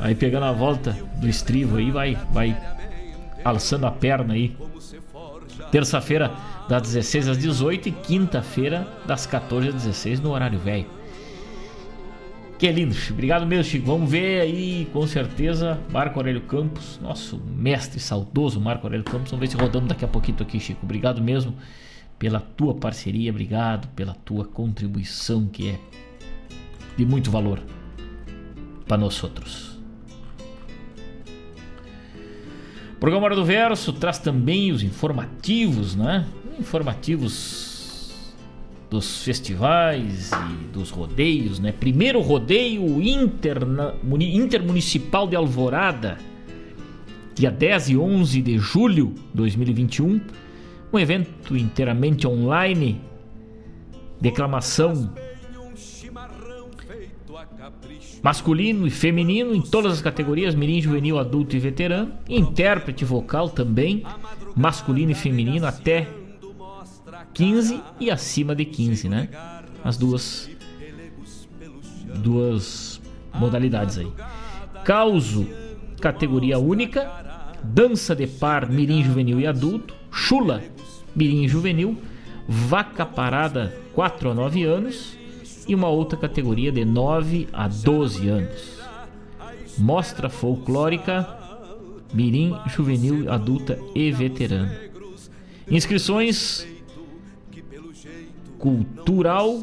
Aí 0.00 0.14
pegando 0.14 0.44
a 0.46 0.52
volta 0.52 0.96
do 1.16 1.28
estribo 1.28 1.76
aí, 1.76 1.90
vai, 1.90 2.18
vai 2.32 2.56
alçando 3.44 3.86
a 3.86 3.90
perna 3.90 4.34
aí. 4.34 4.56
Terça-feira 5.70 6.30
das 6.68 6.82
16 6.82 7.28
às 7.28 7.38
18 7.38 7.88
e 7.88 7.92
quinta-feira 7.92 8.86
das 9.06 9.26
14 9.26 9.68
às 9.68 9.74
16 9.74 10.20
no 10.20 10.30
horário 10.30 10.58
velho. 10.58 10.86
Que 12.58 12.70
lindo, 12.70 12.94
obrigado 13.10 13.44
mesmo, 13.44 13.64
Chico. 13.64 13.86
Vamos 13.86 14.08
ver 14.08 14.40
aí, 14.40 14.86
com 14.92 15.04
certeza, 15.04 15.80
Marco 15.90 16.20
Aurélio 16.20 16.42
Campos, 16.42 16.96
nosso 17.02 17.36
mestre 17.56 17.98
saudoso 17.98 18.60
Marco 18.60 18.86
Aurélio 18.86 19.04
Campos. 19.04 19.32
Vamos 19.32 19.40
ver 19.40 19.48
se 19.48 19.60
rodamos 19.60 19.88
daqui 19.88 20.04
a 20.04 20.08
pouquinho 20.08 20.36
aqui, 20.40 20.60
Chico. 20.60 20.80
Obrigado 20.84 21.20
mesmo 21.20 21.56
pela 22.20 22.38
tua 22.38 22.72
parceria, 22.72 23.32
obrigado 23.32 23.88
pela 23.96 24.14
tua 24.14 24.44
contribuição 24.44 25.48
que 25.48 25.70
é 25.70 25.78
de 26.96 27.04
muito 27.04 27.32
valor 27.32 27.60
para 28.86 28.96
nós 28.96 29.20
outros. 29.24 29.71
Programa 33.02 33.24
Hora 33.24 33.34
do 33.34 33.44
Verso 33.44 33.92
traz 33.92 34.20
também 34.20 34.70
os 34.70 34.84
informativos, 34.84 35.96
né? 35.96 36.24
Informativos 36.56 38.14
dos 38.88 39.24
festivais 39.24 40.30
e 40.30 40.72
dos 40.72 40.90
rodeios, 40.90 41.58
né? 41.58 41.72
Primeiro 41.72 42.20
rodeio 42.20 43.02
interna, 43.02 43.96
intermunicipal 44.20 45.26
de 45.26 45.34
Alvorada, 45.34 46.16
dia 47.34 47.50
10 47.50 47.88
e 47.88 47.96
11 47.96 48.40
de 48.40 48.56
julho 48.58 49.14
de 49.16 49.34
2021. 49.34 50.20
Um 50.92 50.98
evento 51.00 51.56
inteiramente 51.56 52.24
online, 52.28 53.00
declamação 54.20 55.12
masculino 58.22 58.86
e 58.86 58.90
feminino 58.90 59.54
em 59.54 59.60
todas 59.60 59.92
as 59.92 60.00
categorias, 60.00 60.54
mirim, 60.54 60.80
juvenil, 60.80 61.18
adulto 61.18 61.56
e 61.56 61.58
veterano, 61.58 62.12
intérprete 62.28 63.04
vocal 63.04 63.48
também, 63.50 64.04
masculino 64.54 65.10
e 65.10 65.14
feminino 65.14 65.66
até 65.66 66.08
15 67.34 67.80
e 67.98 68.10
acima 68.10 68.54
de 68.54 68.64
15, 68.64 69.08
né? 69.08 69.28
As 69.82 69.96
duas 69.96 70.48
duas 72.16 73.00
modalidades 73.34 73.98
aí. 73.98 74.12
Causo, 74.84 75.48
categoria 76.00 76.58
única, 76.58 77.10
dança 77.62 78.14
de 78.14 78.26
par, 78.26 78.68
mirim, 78.68 79.02
juvenil 79.02 79.40
e 79.40 79.46
adulto, 79.46 79.94
chula, 80.10 80.62
mirim 81.16 81.48
juvenil, 81.48 81.98
vaca 82.46 83.06
parada 83.06 83.74
4 83.94 84.30
a 84.30 84.34
9 84.34 84.62
anos, 84.64 85.16
e 85.66 85.74
uma 85.74 85.88
outra 85.88 86.18
categoria 86.18 86.72
de 86.72 86.84
9 86.84 87.48
a 87.52 87.68
12 87.68 88.28
anos. 88.28 88.80
Mostra 89.78 90.28
folclórica 90.28 91.38
Mirim, 92.12 92.54
Juvenil, 92.68 93.32
Adulta 93.32 93.78
e 93.94 94.10
Veterano. 94.10 94.70
Inscrições 95.70 96.66
cultural 98.58 99.62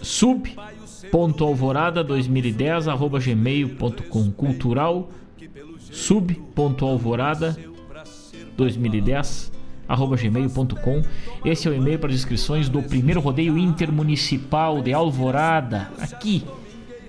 sub.alvorada 0.00 2.04
2010 2.04 2.88
arroba 2.88 3.18
gmail.com 3.18 4.30
cultural 4.30 5.10
sub.alvorada 5.90 7.56
2010 8.56 9.50
arroba 9.50 9.55
gmail.com 9.88 11.02
esse 11.44 11.68
é 11.68 11.70
o 11.70 11.74
e-mail 11.74 11.98
para 11.98 12.08
as 12.10 12.16
inscrições 12.16 12.68
do 12.68 12.82
primeiro 12.82 13.20
rodeio 13.20 13.56
intermunicipal 13.56 14.82
de 14.82 14.92
Alvorada 14.92 15.88
aqui 16.00 16.44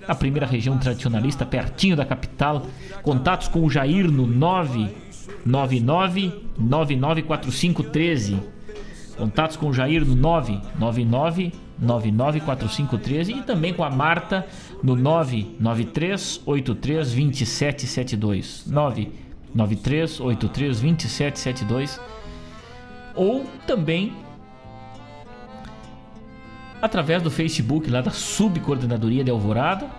na 0.07 0.13
primeira 0.15 0.45
região 0.45 0.77
tradicionalista 0.77 1.43
pertinho 1.45 1.95
da 1.95 2.05
capital 2.05 2.67
contatos 3.01 3.47
com 3.47 3.65
o 3.65 3.69
Jair 3.69 4.11
no 4.11 4.27
999 4.27 6.43
994513 6.57 8.37
contatos 9.17 9.57
com 9.57 9.69
o 9.69 9.73
Jair 9.73 10.05
no 10.05 10.15
999 10.15 11.51
994513 11.79 13.33
e 13.33 13.43
também 13.43 13.71
com 13.73 13.83
a 13.83 13.89
Marta 13.89 14.45
no 14.83 14.95
993 14.95 16.41
83 16.45 17.13
ou 23.17 23.45
também 23.65 24.13
através 26.81 27.21
do 27.21 27.31
Facebook 27.31 27.89
lá 27.89 28.01
da 28.01 28.11
Subcoordenadoria 28.11 29.23
de 29.23 29.31
Alvorada 29.31 29.89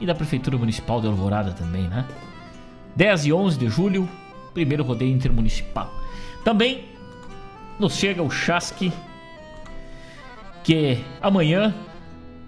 e 0.00 0.06
da 0.06 0.14
Prefeitura 0.14 0.56
Municipal 0.56 1.00
de 1.00 1.06
Alvorada 1.06 1.52
também, 1.52 1.82
né? 1.82 2.04
10 2.96 3.26
e 3.26 3.32
11 3.32 3.58
de 3.58 3.68
julho, 3.68 4.08
primeiro 4.52 4.82
rodeio 4.82 5.14
intermunicipal. 5.14 5.92
Também 6.44 6.84
nos 7.78 7.94
chega 7.94 8.22
o 8.22 8.30
Chasque 8.30 8.92
que 10.64 10.98
amanhã, 11.20 11.74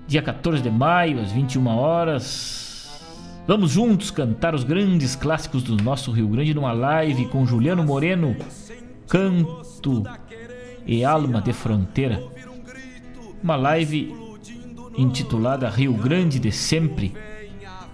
dia 0.07 0.23
14 0.23 0.63
de 0.63 0.71
maio, 0.71 1.21
às 1.21 1.33
21 1.33 1.67
horas, 1.67 3.03
vamos 3.47 3.73
juntos 3.73 4.11
cantar 4.11 4.55
os 4.55 4.65
grandes 4.65 5.17
clássicos 5.17 5.63
do 5.63 5.77
nosso 5.83 6.13
Rio 6.13 6.29
Grande 6.29 6.55
numa 6.55 6.73
live 6.73 7.27
com 7.27 7.45
Juliano 7.45 7.83
Moreno, 7.83 8.37
Canto 9.09 10.03
e 10.87 11.05
Alma 11.05 11.41
de 11.41 11.53
Fronteira. 11.53 12.23
Uma 13.43 13.57
live 13.57 14.15
intitulada 14.97 15.69
Rio 15.69 15.93
Grande 15.95 16.39
de 16.39 16.51
Sempre, 16.53 17.15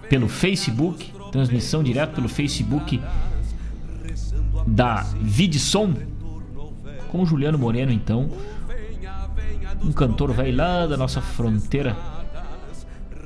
pelo 0.09 0.27
Facebook, 0.27 1.11
transmissão 1.31 1.83
direto 1.83 2.15
pelo 2.15 2.29
Facebook 2.29 3.01
da 4.67 5.03
Vidson, 5.21 5.93
com 7.09 7.25
Juliano 7.25 7.57
Moreno, 7.57 7.91
então 7.91 8.29
um 9.83 9.91
cantor 9.91 10.31
velho 10.31 10.55
lá 10.55 10.85
da 10.85 10.95
nossa 10.95 11.21
fronteira, 11.21 11.97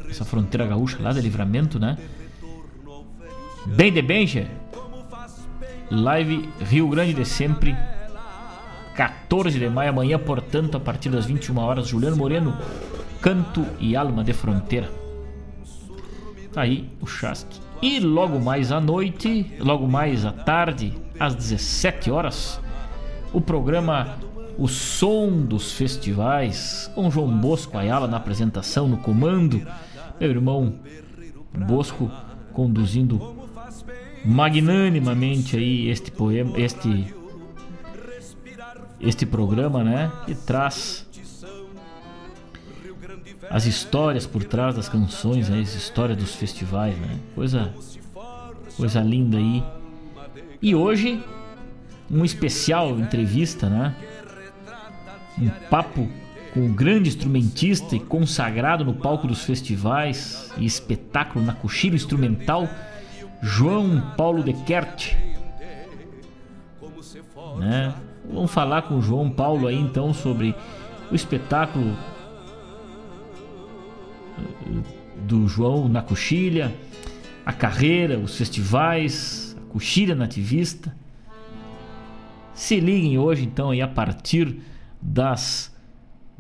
essa 0.10 0.24
fronteira 0.24 0.66
gaúcha 0.66 0.98
lá 1.02 1.12
de 1.12 1.22
Livramento, 1.22 1.78
né? 1.80 1.98
Bem 3.66 3.92
de 3.92 4.02
Benja, 4.02 4.48
live 5.92 6.50
Rio 6.60 6.88
Grande 6.88 7.14
de 7.14 7.26
Sempre, 7.26 7.76
14 8.96 9.60
de 9.60 9.70
maio, 9.70 9.90
amanhã, 9.90 10.18
portanto, 10.18 10.78
a 10.78 10.80
partir 10.80 11.10
das 11.10 11.26
21 11.26 11.58
horas, 11.58 11.88
Juliano 11.88 12.16
Moreno, 12.16 12.58
Canto 13.22 13.66
e 13.80 13.96
Alma 13.96 14.24
de 14.24 14.34
Fronteira. 14.34 14.90
Tá 16.54 16.62
aí 16.62 16.90
o 17.02 17.06
Chasque. 17.06 17.60
E 17.82 18.00
logo 18.00 18.40
mais 18.40 18.72
à 18.72 18.80
noite, 18.80 19.54
logo 19.60 19.88
mais 19.88 20.26
à 20.26 20.32
tarde, 20.32 20.94
às 21.20 21.36
17 21.36 22.10
horas, 22.10 22.60
o 23.34 23.42
programa 23.42 24.18
o 24.58 24.68
som 24.70 25.42
dos 25.42 25.74
festivais, 25.74 26.90
com 26.96 27.12
João 27.12 27.28
Bosco 27.28 27.78
Ayala 27.78 28.08
na 28.08 28.18
apresentação, 28.18 28.88
no 28.88 28.98
comando, 28.98 29.62
meu 30.20 30.30
irmão 30.30 30.76
Bosco 31.68 32.10
conduzindo 32.54 33.35
magnanimamente 34.26 35.56
aí 35.56 35.90
este 35.90 36.12
poema, 36.12 36.60
este 36.60 37.14
este 39.00 39.26
programa, 39.26 39.84
né, 39.84 40.12
que 40.26 40.34
traz 40.34 41.06
as 43.50 43.66
histórias 43.66 44.26
por 44.26 44.44
trás 44.44 44.76
das 44.76 44.90
canções, 44.90 45.50
né, 45.50 45.60
as 45.60 45.76
histórias 45.76 46.18
dos 46.18 46.34
festivais, 46.34 46.98
né? 46.98 47.20
Coisa 47.36 47.74
coisa 48.76 49.02
linda 49.02 49.38
aí. 49.38 49.64
E 50.62 50.74
hoje 50.74 51.24
um 52.10 52.24
especial 52.24 53.00
entrevista, 53.00 53.70
né? 53.70 53.96
um 55.38 55.50
papo 55.70 56.08
com 56.54 56.66
o 56.66 56.70
grande 56.70 57.10
instrumentista 57.10 57.96
e 57.96 58.00
consagrado 58.00 58.86
no 58.86 58.94
palco 58.94 59.28
dos 59.28 59.44
festivais 59.44 60.52
e 60.58 60.66
espetáculo 60.66 61.44
na 61.44 61.54
coxilha 61.54 61.96
instrumental, 61.96 62.70
João 63.46 64.02
Paulo 64.18 64.44
de 64.44 64.54
Kert. 64.54 65.14
Né? 67.60 67.94
Vamos 68.28 68.52
falar 68.52 68.82
com 68.82 68.98
o 68.98 69.02
João 69.04 69.30
Paulo 69.30 69.68
aí 69.68 69.80
então 69.80 70.16
sobre 70.16 70.56
o 71.12 71.16
espetáculo 71.16 71.96
do 75.28 75.48
João 75.48 75.88
na 75.88 76.02
coxilha, 76.02 76.74
a 77.46 77.54
carreira, 77.54 78.18
os 78.18 78.36
festivais, 78.36 79.56
a 79.62 79.72
coxilha 79.72 80.16
nativista. 80.16 80.96
Se 82.56 82.80
liguem 82.80 83.20
hoje 83.20 83.44
então 83.44 83.70
aí 83.70 83.82
a 83.82 83.88
partir 83.88 84.60
das 85.00 85.72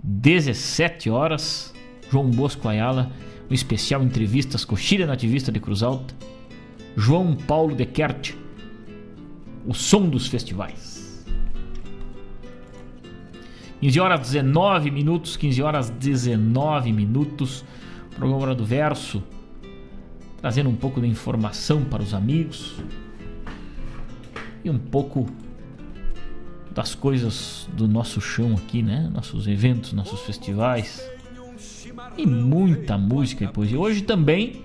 17 0.03 1.11
horas, 1.11 1.72
João 2.10 2.32
Bosco 2.32 2.68
Ayala, 2.68 3.11
um 3.48 3.53
especial 3.53 4.02
entrevistas 4.02 4.65
Coxilha 4.65 5.06
Nativista 5.06 5.52
de 5.52 5.60
Cruz 5.60 5.84
Alta, 5.84 6.15
João 6.96 7.36
Paulo 7.36 7.76
de 7.76 7.86
Kert, 7.86 8.34
o 9.66 9.74
som 9.74 10.08
dos 10.08 10.28
festivais. 10.28 11.26
15 13.82 14.00
horas 14.00 14.20
19 14.22 14.90
minutos, 14.90 15.38
15 15.38 15.62
horas 15.62 15.90
19 15.90 16.92
minutos, 16.92 17.64
programa 18.16 18.56
do 18.56 18.66
Verso, 18.66 19.22
trazendo 20.42 20.70
um 20.70 20.76
pouco 20.76 21.00
de 21.00 21.08
informação 21.08 21.84
para 21.84 22.02
os 22.02 22.14
amigos 22.14 22.76
e 24.64 24.70
um 24.70 24.80
pouco 24.80 25.28
das 26.72 26.96
coisas 26.96 27.70
do 27.74 27.88
nosso 27.88 28.20
chão 28.20 28.56
aqui, 28.56 28.82
né? 28.82 29.10
Nossos 29.14 29.48
eventos, 29.48 29.94
nossos 29.94 30.22
festivais. 30.22 31.08
E 32.18 32.26
muita 32.26 32.98
música 32.98 33.44
e 33.44 33.48
poesia. 33.48 33.80
Hoje 33.80 34.02
também. 34.02 34.64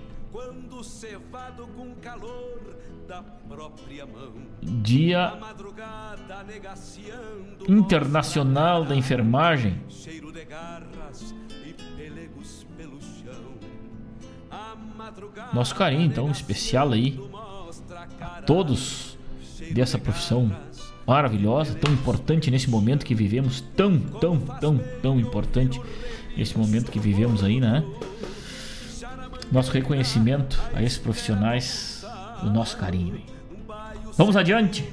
Dia 4.61 5.37
Internacional 7.67 8.85
da 8.85 8.95
Enfermagem. 8.95 9.81
Nosso 15.53 15.75
carinho, 15.75 16.03
então, 16.03 16.31
especial 16.31 16.91
aí. 16.91 17.19
a 18.19 18.41
todos 18.41 19.17
dessa 19.73 19.97
profissão 19.97 20.51
maravilhosa, 21.05 21.75
tão 21.75 21.93
importante 21.93 22.49
nesse 22.49 22.69
momento 22.69 23.05
que 23.05 23.13
vivemos, 23.13 23.61
tão, 23.75 23.99
tão, 23.99 24.39
tão, 24.39 24.77
tão 25.01 25.19
importante 25.19 25.81
nesse 26.37 26.57
momento 26.57 26.91
que 26.91 26.99
vivemos 26.99 27.43
aí, 27.43 27.59
né? 27.59 27.83
Nosso 29.51 29.71
reconhecimento 29.71 30.59
a 30.73 30.81
esses 30.81 30.97
profissionais, 30.97 31.90
o 32.43 32.49
nosso 32.49 32.77
carinho. 32.77 33.19
Vamos 34.17 34.35
adiante. 34.35 34.83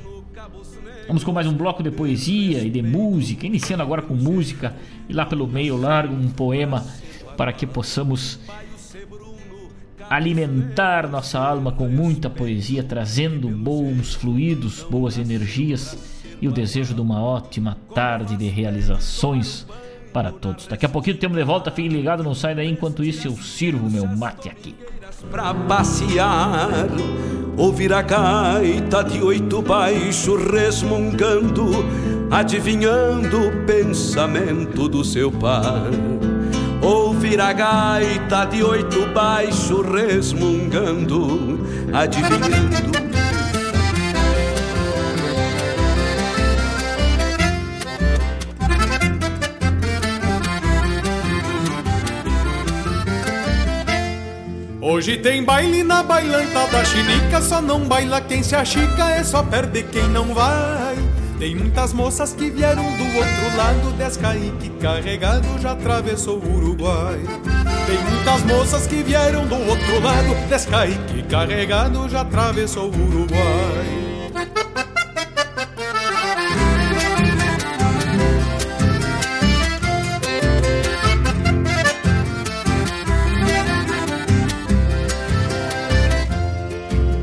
Vamos 1.06 1.24
com 1.24 1.32
mais 1.32 1.46
um 1.46 1.54
bloco 1.54 1.82
de 1.82 1.90
poesia 1.90 2.58
e 2.62 2.70
de 2.70 2.82
música, 2.82 3.46
iniciando 3.46 3.82
agora 3.82 4.02
com 4.02 4.14
música 4.14 4.74
e 5.08 5.12
lá 5.12 5.24
pelo 5.24 5.46
meio 5.46 5.76
largo 5.76 6.14
um 6.14 6.28
poema 6.28 6.84
para 7.36 7.52
que 7.52 7.66
possamos 7.66 8.38
alimentar 10.10 11.08
nossa 11.08 11.38
alma 11.38 11.72
com 11.72 11.88
muita 11.88 12.30
poesia, 12.30 12.82
trazendo 12.82 13.48
bons 13.48 14.14
fluidos, 14.14 14.82
boas 14.82 15.18
energias 15.18 15.96
e 16.40 16.48
o 16.48 16.52
desejo 16.52 16.94
de 16.94 17.00
uma 17.00 17.22
ótima 17.22 17.76
tarde 17.94 18.36
de 18.36 18.48
realizações 18.48 19.66
para 20.12 20.32
todos. 20.32 20.66
Daqui 20.66 20.86
a 20.86 20.88
pouquinho 20.88 21.16
temos 21.16 21.36
de 21.36 21.44
volta, 21.44 21.70
fique 21.70 21.88
ligado, 21.88 22.22
não 22.22 22.34
sai 22.34 22.54
daí, 22.54 22.70
enquanto 22.70 23.04
isso 23.04 23.28
eu 23.28 23.36
sirvo 23.36 23.90
meu 23.90 24.06
mate 24.06 24.48
aqui. 24.48 24.74
Pra 25.27 25.53
passear, 25.53 26.86
ouvir 27.57 27.93
a 27.93 28.01
gaita 28.01 29.03
de 29.03 29.20
oito 29.20 29.61
baixo 29.61 30.36
resmungando, 30.36 31.85
adivinhando 32.31 33.49
o 33.49 33.66
pensamento 33.66 34.89
do 34.89 35.05
seu 35.05 35.31
pai. 35.32 35.90
Ouvir 36.81 37.40
a 37.40 37.53
gaita 37.53 38.45
de 38.45 38.62
oito 38.62 39.07
baixo 39.12 39.82
resmungando, 39.82 41.59
adivinhando 41.93 43.07
Hoje 54.90 55.19
tem 55.19 55.44
baile 55.44 55.85
na 55.85 56.02
bailanta 56.02 56.66
da 56.69 56.82
chinica, 56.82 57.43
só 57.43 57.60
não 57.60 57.81
baila 57.81 58.23
quem 58.23 58.43
se 58.43 58.56
achica, 58.56 59.10
é 59.10 59.23
só 59.23 59.43
perde 59.43 59.82
quem 59.82 60.09
não 60.09 60.32
vai. 60.32 60.97
Tem 61.39 61.55
muitas 61.55 61.93
moças 61.93 62.32
que 62.32 62.48
vieram 62.48 62.85
do 62.97 63.05
outro 63.05 63.56
lado, 63.59 63.93
Descaíque 63.98 64.70
carregado 64.81 65.47
já 65.60 65.73
atravessou 65.73 66.39
o 66.39 66.56
Uruguai. 66.56 67.20
Tem 67.86 67.98
muitas 67.98 68.43
moças 68.44 68.86
que 68.86 69.02
vieram 69.02 69.47
do 69.47 69.56
outro 69.56 70.01
lado, 70.01 70.48
Descaíque 70.48 71.23
carregado 71.28 72.09
já 72.09 72.23
atravessou 72.23 72.90
o 72.90 73.09
Uruguai. 73.09 74.68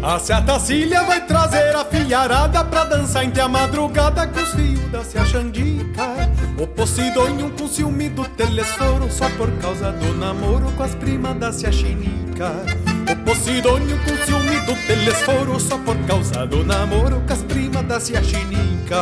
A 0.08 0.60
Cília 0.60 1.02
vai 1.02 1.26
trazer 1.26 1.76
a 1.76 1.84
fiarada 1.84 2.64
pra 2.64 2.84
dançar 2.84 3.26
entre 3.26 3.42
a 3.42 3.48
madrugada 3.48 4.28
com 4.28 4.40
os 4.40 4.54
fios 4.54 4.92
da 4.92 5.04
Cia 5.04 5.26
Xandica. 5.26 6.30
O 6.60 6.68
Posidônio 6.68 7.50
com 7.50 7.68
ciúme 7.68 8.10
do 8.10 8.24
telesforo 8.24 9.10
só 9.10 9.28
por 9.32 9.52
causa 9.54 9.92
do 9.92 10.14
namoro 10.14 10.72
com 10.74 10.84
as 10.84 10.94
primas 10.94 11.36
da 11.38 11.52
Cia 11.52 11.72
Chinica. 11.72 12.52
O 13.12 13.16
Posidônio 13.26 13.98
com 14.04 14.26
ciúme 14.26 14.60
do 14.68 14.76
telesforo 14.86 15.60
só 15.60 15.80
por 15.80 15.98
causa 16.06 16.46
do 16.46 16.64
namoro 16.64 17.24
com 17.26 17.34
as 17.34 17.42
primas 17.42 17.84
da 17.88 18.00
Cia 18.00 18.22
Chinica. 18.22 19.02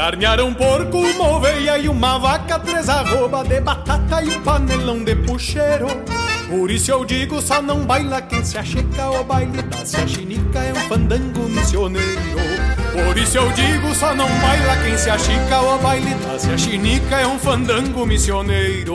Carnearam 0.00 0.48
um 0.48 0.54
porco, 0.54 0.96
uma 0.96 1.28
oveia 1.28 1.76
e 1.76 1.86
uma 1.86 2.16
vaca, 2.16 2.58
três 2.58 2.88
arroba 2.88 3.44
de 3.44 3.60
batata 3.60 4.22
e 4.22 4.30
um 4.30 4.40
panelão 4.40 5.04
de 5.04 5.14
puxeiro. 5.14 5.88
Por 6.48 6.70
isso 6.70 6.90
eu 6.90 7.04
digo, 7.04 7.38
só 7.42 7.60
não 7.60 7.84
baila 7.84 8.22
quem 8.22 8.42
se 8.42 8.56
achica, 8.56 9.10
o 9.10 9.22
baile 9.22 9.60
da 9.60 9.84
se 9.84 10.08
chinica 10.08 10.58
é 10.58 10.72
um 10.72 10.88
fandango 10.88 11.40
missioneiro. 11.40 12.38
Por 12.94 13.18
isso 13.18 13.36
eu 13.36 13.52
digo, 13.52 13.94
só 13.94 14.14
não 14.14 14.26
baila 14.26 14.74
quem 14.82 14.96
se 14.96 15.10
achica, 15.10 15.60
o 15.60 15.78
baile 15.80 16.14
da 16.14 16.38
se 16.38 16.56
chinica 16.56 17.16
é 17.16 17.26
um 17.26 17.38
fandango 17.38 18.06
missioneiro. 18.06 18.94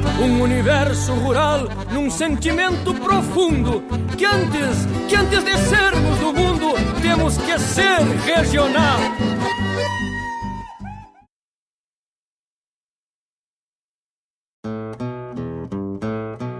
um 0.19 0.41
universo 0.41 1.13
rural 1.13 1.67
num 1.91 2.09
sentimento 2.09 2.93
profundo 2.95 3.83
que 4.17 4.25
antes, 4.25 4.85
que 5.07 5.15
antes 5.15 5.43
de 5.43 5.57
sermos 5.57 6.17
do 6.19 6.33
mundo, 6.33 6.73
temos 7.01 7.37
que 7.37 7.57
ser 7.59 8.01
regional. 8.25 8.99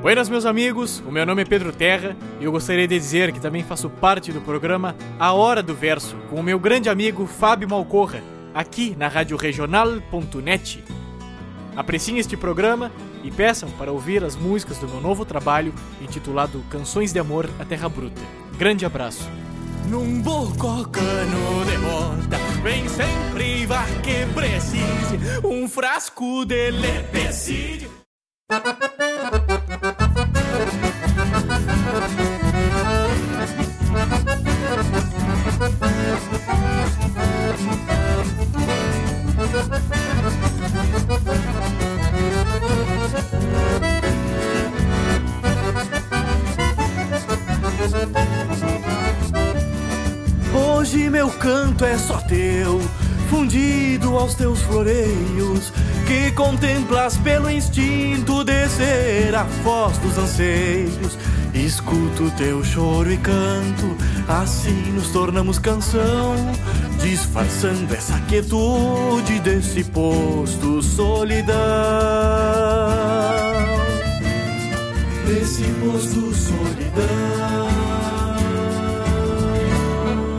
Buenas, 0.01 0.29
meus 0.29 0.45
amigos. 0.45 0.99
O 1.07 1.11
meu 1.11 1.25
nome 1.25 1.43
é 1.43 1.45
Pedro 1.45 1.71
Terra 1.71 2.17
e 2.39 2.45
eu 2.45 2.51
gostaria 2.51 2.87
de 2.87 2.97
dizer 2.97 3.31
que 3.31 3.39
também 3.39 3.63
faço 3.63 3.89
parte 3.89 4.31
do 4.31 4.41
programa 4.41 4.95
A 5.19 5.31
Hora 5.31 5.61
do 5.61 5.75
Verso 5.75 6.17
com 6.29 6.37
o 6.37 6.43
meu 6.43 6.59
grande 6.59 6.89
amigo 6.89 7.27
Fábio 7.27 7.69
Malcorra, 7.69 8.21
aqui 8.53 8.95
na 8.97 9.07
Rádio 9.07 9.37
Regional.net. 9.37 10.83
Apreciem 11.75 12.17
este 12.17 12.35
programa 12.35 12.91
e 13.23 13.31
peçam 13.31 13.69
para 13.71 13.91
ouvir 13.91 14.23
as 14.23 14.35
músicas 14.35 14.77
do 14.77 14.87
meu 14.87 15.01
novo 15.01 15.25
trabalho 15.25 15.73
intitulado 16.01 16.63
Canções 16.69 17.13
de 17.13 17.19
Amor 17.19 17.49
à 17.59 17.65
Terra 17.65 17.89
Bruta. 17.89 18.21
Grande 18.57 18.85
abraço. 18.85 19.29
Num 19.87 20.21
bococano 20.21 21.65
de 21.65 21.77
bota 21.79 22.37
Vem 22.61 22.87
sempre 22.87 23.65
vá 23.65 23.83
que 24.03 24.27
precise 24.31 25.43
Um 25.43 25.67
frasco 25.67 26.45
de 26.45 26.69
lepecide 26.69 27.89
canto 51.41 51.83
é 51.83 51.97
só 51.97 52.17
teu, 52.21 52.79
fundido 53.29 54.17
aos 54.17 54.35
teus 54.35 54.61
floreios, 54.61 55.73
que 56.07 56.31
contemplas 56.31 57.17
pelo 57.17 57.49
instinto 57.49 58.43
descer 58.43 59.35
a 59.35 59.43
voz 59.63 59.97
dos 59.97 60.17
anseios 60.17 61.17
Escuto 61.53 62.31
teu 62.37 62.63
choro 62.63 63.11
e 63.11 63.17
canto, 63.17 63.97
assim 64.27 64.93
nos 64.93 65.09
tornamos 65.11 65.59
canção, 65.59 66.33
disfarçando 67.01 67.93
essa 67.93 68.17
quietude 68.21 69.39
desse 69.41 69.83
posto 69.83 70.81
solidão. 70.81 71.57
Desse 75.27 75.63
posto 75.81 76.33
solidão. 76.33 77.40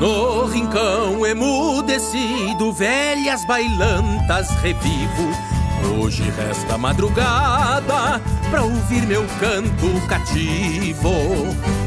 No 0.03 0.47
rincão 0.47 1.24
emudecido, 1.24 2.73
velhas 2.73 3.45
bailantas 3.45 4.51
revivo 4.61 5.31
Hoje 5.97 6.24
resta 6.29 6.77
madrugada 6.77 8.20
pra 8.51 8.62
ouvir 8.62 9.07
meu 9.07 9.24
canto 9.39 10.05
cativo. 10.09 11.12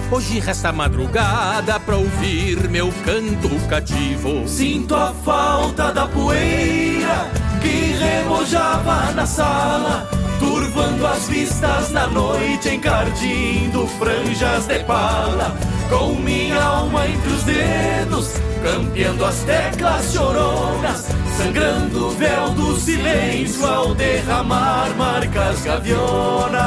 Hoje 0.10 0.40
resta 0.40 0.72
madrugada 0.72 1.78
pra 1.78 1.98
ouvir 1.98 2.70
meu 2.70 2.90
canto 3.04 3.50
cativo. 3.68 4.48
Sinto 4.48 4.96
a 4.96 5.12
falta 5.12 5.92
da 5.92 6.08
poeira 6.08 7.30
que 7.62 7.98
remojava 8.00 9.12
na 9.12 9.26
sala, 9.26 10.10
turvando 10.40 11.06
as 11.06 11.28
vistas 11.28 11.92
na 11.92 12.08
noite, 12.08 12.70
encardindo 12.70 13.86
franjas 13.88 14.68
de 14.68 14.80
pala. 14.86 15.75
Com 15.90 16.16
minha 16.16 16.62
alma 16.62 17.08
entre 17.08 17.30
os 17.30 17.44
dedos, 17.44 18.34
campeando 18.64 19.26
as 19.26 19.40
teclas 19.44 20.14
choronas 20.14 21.16
sangrando 21.38 22.08
o 22.08 22.12
véu 22.12 22.50
do 22.52 22.76
silêncio 22.78 23.66
ao 23.66 23.94
derramar 23.94 24.90
marcas 24.96 25.62
gavionas. 25.62 26.62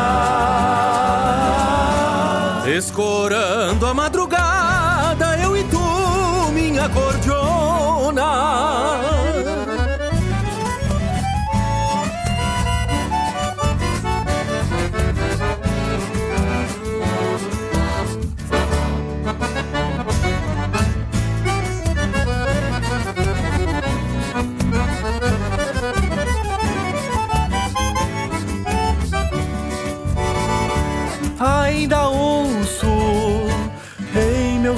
Escorando 2.66 3.86
a 3.86 3.94
madrugada, 3.94 5.38
eu 5.38 5.56
e 5.56 5.64
tu, 5.64 6.52
minha 6.52 6.88
cordiona. 6.90 7.37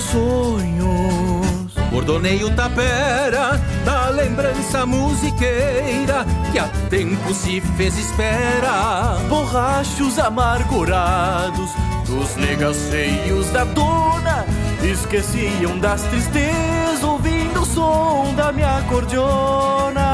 Meus 0.01 0.05
sonhos. 0.05 1.75
Bordoneio 1.91 2.51
tapera 2.55 3.61
da 3.85 4.09
lembrança 4.09 4.87
musiqueira 4.87 6.25
que 6.51 6.59
há 6.59 6.69
tempo 6.89 7.35
se 7.35 7.61
fez 7.77 7.99
espera. 7.99 9.19
Borrachos 9.29 10.19
amargurados 10.19 11.71
dos 12.07 12.37
negaceios 12.37 13.51
da 13.51 13.65
dona 13.65 14.47
esqueciam 14.83 15.79
das 15.79 16.03
tristezas 16.03 17.03
ouvindo 17.03 17.63
o 17.63 17.67
som 17.67 18.33
da 18.37 18.53
minha 18.53 18.79
acordeona. 18.79 20.10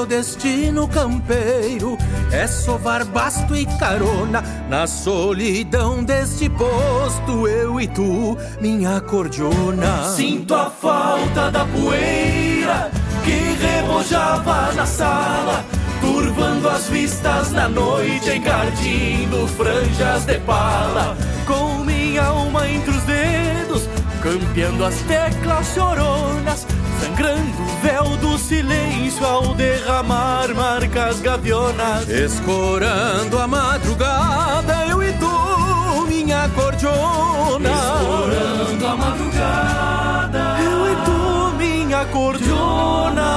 Meu 0.00 0.06
destino 0.06 0.88
campeiro 0.88 1.98
é 2.32 2.46
sovar 2.46 3.04
basto 3.04 3.54
e 3.54 3.66
carona 3.78 4.42
na 4.66 4.86
solidão 4.86 6.02
deste 6.02 6.48
posto, 6.48 7.46
eu 7.46 7.78
e 7.78 7.86
tu, 7.86 8.34
minha 8.62 8.98
cordiona. 9.02 10.04
Sinto 10.16 10.54
a 10.54 10.70
falta 10.70 11.50
da 11.50 11.66
poeira 11.66 12.90
que 13.22 13.62
remojava 13.62 14.72
na 14.72 14.86
sala, 14.86 15.66
turvando 16.00 16.66
as 16.70 16.88
vistas 16.88 17.52
na 17.52 17.68
noite, 17.68 18.30
encardindo 18.30 19.46
franjas 19.48 20.24
de 20.24 20.38
pala, 20.38 21.14
com 21.46 21.84
minha 21.84 22.24
alma 22.24 22.50
dedos, 22.89 22.89
campeando 24.38 24.84
as 24.84 24.94
teclas 25.02 25.74
choronas 25.74 26.66
sangrando 27.00 27.62
o 27.62 27.80
véu 27.82 28.16
do 28.18 28.38
silêncio 28.38 29.24
ao 29.26 29.54
derramar 29.54 30.54
marcas 30.54 31.20
gavionas. 31.20 32.08
Escorando 32.08 33.38
a 33.38 33.46
madrugada, 33.48 34.86
eu 34.86 35.02
e 35.02 35.12
tu, 35.14 36.06
minha 36.06 36.48
cordiona. 36.50 37.70
Escorando 37.70 38.86
a 38.86 38.96
madrugada, 38.96 40.56
eu 40.62 40.92
e 40.92 40.96
tu, 41.04 41.56
minha 41.56 42.04
cordiona. 42.06 43.30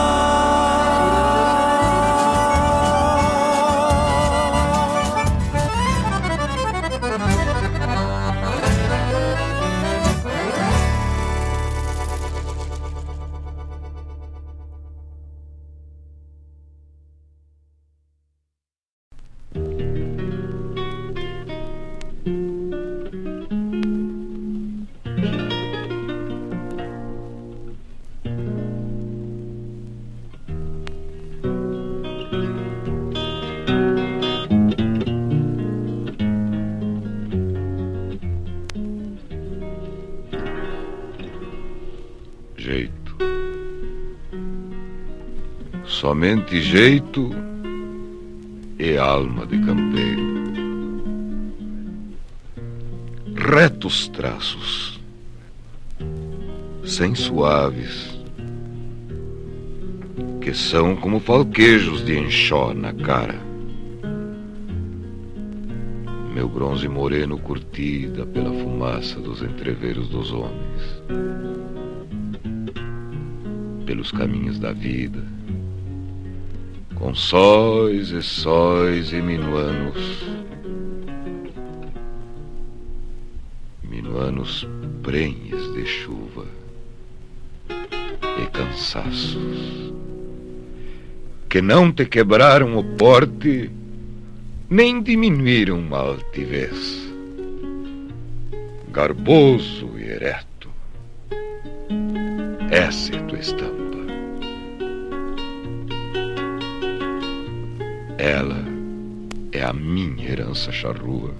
Somente 46.04 46.62
jeito 46.62 47.30
e 48.78 48.98
alma 48.98 49.46
de 49.46 49.58
campeiro. 49.60 50.44
Retos 53.38 54.10
traços, 54.10 55.00
sem 56.84 57.16
suaves, 57.16 58.20
que 60.42 60.54
são 60.54 60.94
como 60.94 61.22
falquejos 61.22 62.04
de 62.04 62.20
enxó 62.20 62.74
na 62.74 62.92
cara. 62.92 63.40
Meu 66.34 66.50
bronze 66.50 66.90
moreno 66.90 67.40
curtida 67.40 68.26
pela 68.26 68.52
fumaça 68.52 69.22
dos 69.22 69.42
entreveros 69.42 70.10
dos 70.10 70.34
homens, 70.34 71.02
pelos 73.86 74.12
caminhos 74.12 74.60
da 74.60 74.74
vida 74.74 75.33
com 77.04 77.14
sóis 77.14 78.12
e 78.12 78.24
sóis 78.24 79.12
e 79.12 79.22
minuanos, 79.22 80.24
minuanos 83.84 84.66
prenhes 85.02 85.74
de 85.74 85.86
chuva 85.86 86.46
e 87.70 88.48
cansaços, 88.54 89.94
que 91.50 91.62
não 91.62 91.92
te 91.92 92.06
quebraram 92.06 92.78
o 92.78 92.86
porte, 92.96 93.70
nem 94.70 95.04
diminuíram 95.04 95.86
a 95.92 95.98
altivez, 95.98 97.06
garboso 98.94 99.90
e 99.98 100.04
ereto, 100.04 100.70
essa 102.72 103.14
é 103.14 103.20
tua 103.24 103.40
estampa. 103.40 103.83
Ela 108.24 108.64
é 109.52 109.62
a 109.62 109.74
minha 109.74 110.30
herança 110.30 110.72
charrua. 110.72 111.32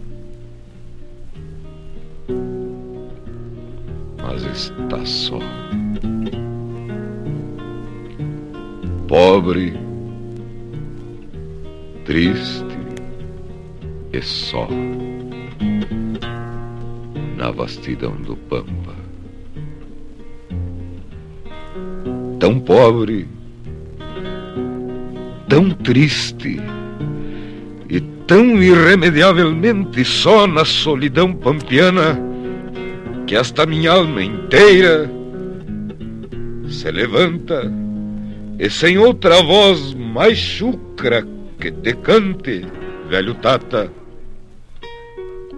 Mas 4.22 4.44
está 4.44 5.06
só. 5.06 5.40
Pobre, 9.08 9.74
triste 12.04 12.66
e 14.12 14.22
só. 14.22 14.68
Na 17.38 17.50
vastidão 17.52 18.18
do 18.18 18.36
Pampa. 18.36 18.94
Tão 22.42 22.60
pobre 22.60 23.26
tão 25.54 25.70
triste 25.70 26.60
e 27.88 28.02
tão 28.26 28.60
irremediavelmente 28.64 30.04
só 30.04 30.48
na 30.48 30.66
solidão 30.66 31.32
pampiana 31.32 32.20
que 33.28 33.36
esta 33.36 33.64
minha 33.64 33.92
alma 33.92 34.24
inteira 34.24 35.08
se 36.68 36.90
levanta 36.90 37.72
e 38.58 38.68
sem 38.68 38.98
outra 38.98 39.44
voz 39.44 39.94
mais 39.94 40.40
chucra 40.40 41.24
que 41.60 41.72
te 41.72 41.94
cante, 41.98 42.66
velho 43.08 43.36
Tata, 43.36 43.94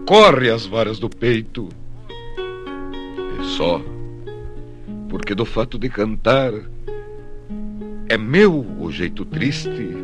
corre 0.05 0.49
as 0.49 0.65
varas 0.65 0.99
do 0.99 1.09
peito. 1.09 1.69
E 3.39 3.45
só 3.45 3.81
porque 5.07 5.33
do 5.33 5.45
fato 5.45 5.79
de 5.79 5.87
cantar 5.87 6.51
é 8.07 8.17
meu 8.17 8.65
o 8.79 8.91
jeito 8.91 9.25
triste 9.25 9.95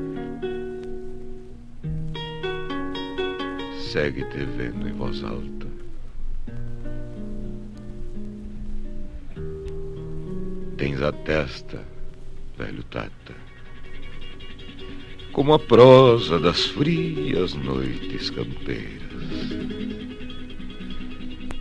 segue 3.91 4.23
te 4.25 4.45
vendo 4.45 4.87
em 4.87 4.93
voz 4.93 5.23
alta. 5.23 5.67
Tens 10.77 11.01
a 11.01 11.11
testa, 11.11 11.83
velho 12.57 12.81
Tata, 12.83 13.35
como 15.31 15.53
a 15.53 15.59
prosa 15.59 16.39
das 16.39 16.65
frias 16.67 17.53
noites 17.53 18.29
campeiras. 18.29 19.01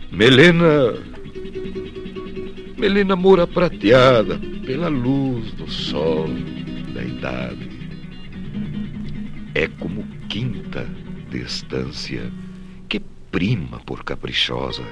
Melena, 0.09 0.95
melena 2.77 3.15
moura 3.15 3.45
prateada 3.45 4.50
pela 4.65 4.87
luz 4.87 5.51
do 5.53 5.69
sol 5.69 6.27
da 6.93 7.03
idade. 7.03 7.69
É 9.55 9.67
como 9.67 10.03
quinta 10.29 10.87
distância 11.29 12.31
que 12.87 12.99
prima 13.31 13.79
por 13.79 14.03
caprichosa. 14.03 14.83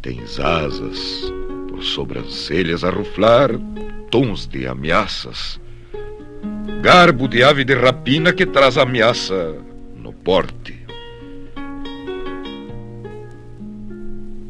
Tens 0.00 0.40
asas 0.40 1.32
por 1.68 1.82
sobrancelhas 1.82 2.82
a 2.82 2.90
ruflar 2.90 3.50
tons 4.10 4.46
de 4.46 4.66
ameaças, 4.66 5.60
garbo 6.82 7.28
de 7.28 7.42
ave 7.42 7.64
de 7.64 7.74
rapina 7.74 8.32
que 8.32 8.44
traz 8.44 8.76
ameaça 8.76 9.56
no 9.96 10.12
porte. 10.12 10.84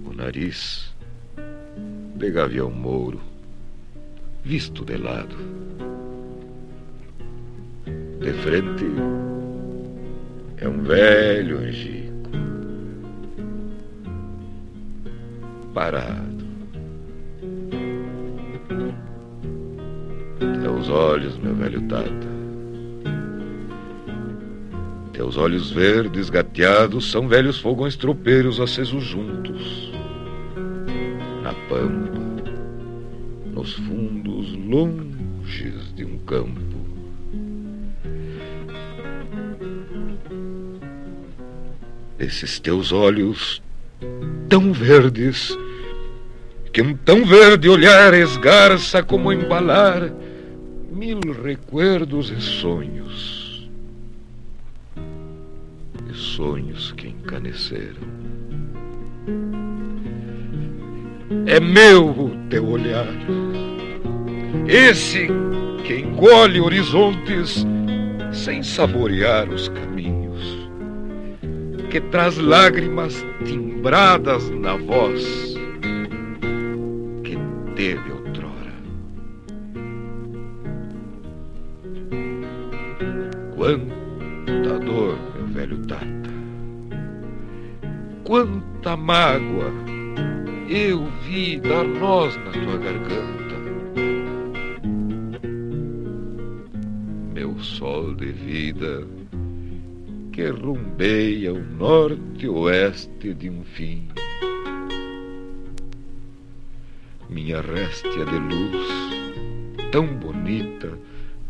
O 0.05 0.13
nariz 0.15 0.92
de 2.23 2.31
gavião 2.31 2.71
mouro, 2.71 3.21
visto 4.45 4.85
de 4.85 4.97
lado. 4.97 5.35
De 8.21 8.33
frente 8.35 8.87
é 10.59 10.69
um 10.69 10.83
velho 10.85 11.59
angico, 11.59 12.31
parado. 15.75 16.45
Teus 20.63 20.89
olhos, 20.89 21.37
meu 21.39 21.57
velho 21.57 21.83
Tata, 21.89 22.29
teus 25.13 25.37
olhos 25.37 25.73
verdes 25.73 26.31
gateados 26.31 27.11
são 27.11 27.27
velhos 27.27 27.59
fogões 27.59 27.97
tropeiros 27.97 28.61
acesos 28.61 29.03
juntos, 29.03 29.93
na 31.43 31.53
pampa, 31.69 32.12
nos 33.63 33.75
fundos 33.75 34.53
longes 34.55 35.95
de 35.95 36.05
um 36.05 36.19
campo 36.19 36.83
esses 42.19 42.59
teus 42.59 42.91
olhos 42.91 43.63
tão 44.49 44.73
verdes, 44.73 45.57
que 46.73 46.83
um 46.83 46.97
tão 46.97 47.25
verde 47.25 47.69
olhar 47.69 48.15
esgarça 48.15 49.01
como 49.01 49.33
embalar 49.33 50.13
mil 50.91 51.21
recuerdos 51.21 52.31
e 52.31 52.41
sonhos, 52.41 53.71
e 56.11 56.15
sonhos 56.15 56.91
que 56.93 57.07
encaneceram. 57.07 58.22
É 61.47 61.61
meu 61.61 62.09
o 62.11 62.31
teu 62.49 62.67
olhar, 62.67 63.09
esse 64.67 65.29
que 65.85 65.95
engole 65.97 66.61
horizontes 66.61 67.67
sem 68.33 68.63
saborear 68.63 69.49
os 69.51 69.69
caminhos 69.69 70.69
que 71.91 72.01
traz 72.01 72.39
lágrimas 72.39 73.23
timbradas 73.45 74.49
na 74.49 74.77
voz 74.77 75.55
que 77.23 77.37
teve 77.77 78.11
outrora. 78.11 78.73
Quanta 83.55 84.79
dor, 84.79 85.19
meu 85.37 85.47
velho 85.49 85.77
Tata, 85.87 86.31
quanta 88.25 88.97
mágoa 88.97 89.92
eu 90.75 91.05
vi 91.27 91.61
dar 91.61 91.85
nós 91.85 92.35
na 92.37 92.51
tua 92.51 92.79
garganta. 92.79 93.57
Meu 97.35 97.59
sol 97.59 98.15
de 98.15 98.33
vida 98.33 99.07
que 100.33 100.49
rumbeia 100.49 101.53
o 101.53 101.63
norte 101.63 102.47
e 102.47 102.49
oeste 102.49 103.35
de 103.35 103.51
um 103.51 103.63
fim. 103.65 104.09
Minha 107.29 107.61
réstia 107.61 108.25
de 108.25 108.39
luz, 108.39 108.89
tão 109.91 110.07
bonita, 110.07 110.99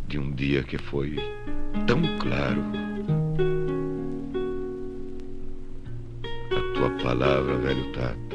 de 0.08 0.18
um 0.18 0.32
dia 0.32 0.64
que 0.64 0.78
foi 0.78 1.16
tão 1.86 2.02
claro. 2.18 2.62
A 6.50 6.74
tua 6.74 6.90
palavra, 7.02 7.56
velho 7.58 7.92
Tata, 7.92 8.31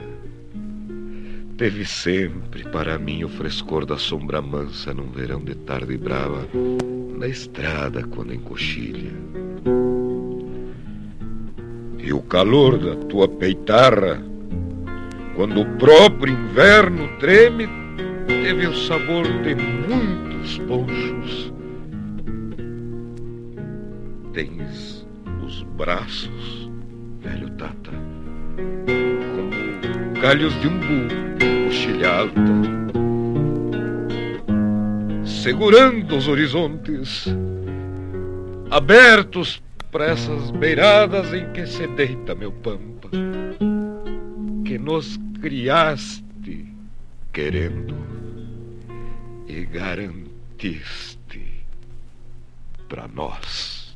teve 1.57 1.85
sempre 1.85 2.63
para 2.65 2.97
mim 2.97 3.23
o 3.23 3.29
frescor 3.29 3.85
da 3.85 3.97
sombra 3.97 4.41
mansa 4.41 4.93
num 4.93 5.09
verão 5.09 5.43
de 5.43 5.55
tarde 5.55 5.97
brava, 5.97 6.47
na 7.17 7.27
estrada 7.27 8.03
quando 8.03 8.33
encoxilha 8.33 9.11
e 12.07 12.13
o 12.13 12.21
calor 12.21 12.77
da 12.77 12.95
tua 13.07 13.27
peitarra, 13.27 14.23
quando 15.35 15.59
o 15.59 15.65
próprio 15.77 16.33
inverno 16.33 17.05
treme, 17.19 17.67
teve 18.27 18.65
o 18.65 18.73
sabor 18.73 19.25
de 19.43 19.53
muitos 19.55 20.57
ponchos. 20.59 21.53
Tens 24.31 25.05
os 25.45 25.63
braços, 25.63 26.71
velho 27.19 27.49
Tata, 27.57 27.91
galhos 30.21 30.59
de 30.61 30.67
umbu, 30.67 31.07
coxilha 31.65 32.09
alta, 32.09 32.41
segurando 35.25 36.17
os 36.17 36.27
horizontes, 36.27 37.25
abertos 38.71 39.61
para 39.91 40.07
essas 40.07 40.49
beiradas 40.51 41.33
em 41.33 41.51
que 41.51 41.65
se 41.67 41.87
deita 41.87 42.33
meu 42.33 42.51
pampa, 42.51 43.09
que 44.65 44.77
nos 44.77 45.17
criaste 45.39 46.65
querendo 47.31 47.95
e 49.47 49.65
garantiste 49.65 51.63
para 52.89 53.07
nós. 53.07 53.95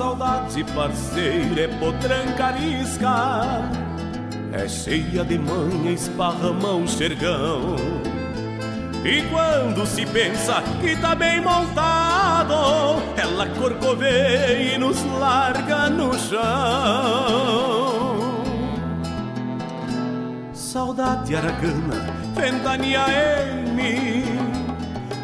Saudade 0.00 0.64
parceira 0.72 1.60
é 1.60 1.68
potranca 1.68 2.46
arisca 2.46 3.70
É 4.50 4.66
cheia 4.66 5.22
de 5.22 5.38
manha, 5.38 5.92
esparrama 5.92 6.72
o 6.72 6.88
xergão 6.88 7.76
E 9.04 9.20
quando 9.28 9.84
se 9.84 10.06
pensa 10.06 10.62
que 10.80 10.96
tá 10.96 11.14
bem 11.14 11.42
montado, 11.42 13.02
ela 13.14 13.46
corcoveia 13.58 14.74
e 14.74 14.78
nos 14.78 15.04
larga 15.18 15.90
no 15.90 16.18
chão. 16.18 16.40
Saudade 20.54 21.36
aragana, 21.36 22.06
ventania 22.34 23.04
mim. 23.74 24.24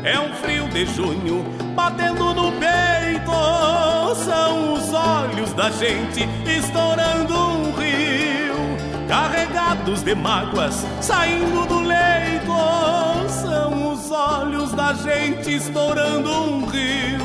É 0.05 0.20
um 0.20 0.35
frio 0.35 0.69
de 0.69 0.85
junho 0.86 1.44
batendo 1.74 2.35
no 2.35 2.53
peito. 2.53 3.95
São 4.14 4.74
os 4.74 4.92
olhos 4.92 5.52
da 5.52 5.70
gente 5.70 6.28
estourando 6.46 7.34
um 7.34 7.72
rio, 7.72 8.54
carregados 9.08 10.02
de 10.02 10.14
mágoas 10.14 10.86
saindo 11.00 11.66
do 11.66 11.80
leito. 11.80 12.52
São 13.28 13.92
os 13.92 14.10
olhos 14.10 14.72
da 14.72 14.94
gente 14.94 15.56
estourando 15.56 16.30
um 16.30 16.66
rio, 16.66 17.20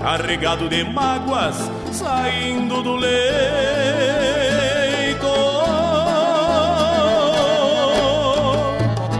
carregado 0.00 0.68
de 0.68 0.84
mágoas 0.84 1.56
saindo 1.92 2.82
do 2.82 2.96
leito. 2.96 3.38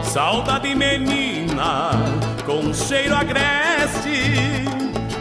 Saudade 0.02 0.74
menina 0.74 1.90
com 2.44 2.72
cheiro 2.72 3.14
agreste, 3.14 3.67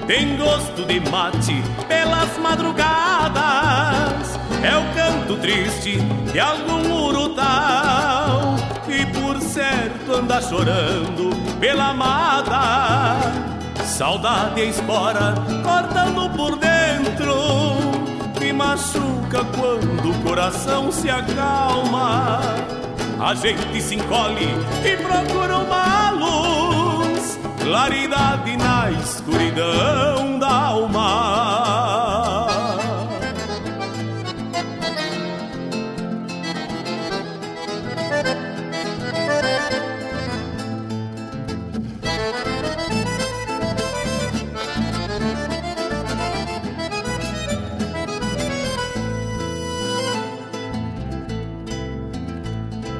tem 0.07 0.35
gosto 0.37 0.85
de 0.85 0.99
mate 1.11 1.61
pelas 1.87 2.35
madrugadas. 2.37 4.39
É 4.63 4.75
o 4.75 4.83
canto 4.95 5.35
triste 5.37 5.99
de 6.31 6.39
algum 6.39 6.91
urutau 6.91 8.55
que 8.85 9.05
por 9.07 9.39
certo 9.41 10.15
anda 10.15 10.41
chorando 10.41 11.29
pela 11.59 11.89
amada. 11.89 13.17
Saudade 13.83 14.61
e 14.61 14.69
espora 14.69 15.35
cortando 15.63 16.29
por 16.35 16.57
dentro, 16.57 17.33
que 18.39 18.53
machuca 18.53 19.43
quando 19.57 20.11
o 20.11 20.23
coração 20.23 20.91
se 20.91 21.09
acalma. 21.09 22.39
A 23.19 23.33
gente 23.33 23.81
se 23.81 23.95
encolhe 23.95 24.49
e 24.85 24.95
procura 24.97 25.57
uma 25.57 26.11
luz, 26.11 26.56
claridade 27.67 28.55
na 28.55 28.91
escuridão 28.91 30.39
da 30.39 30.49
alma. 30.49 32.47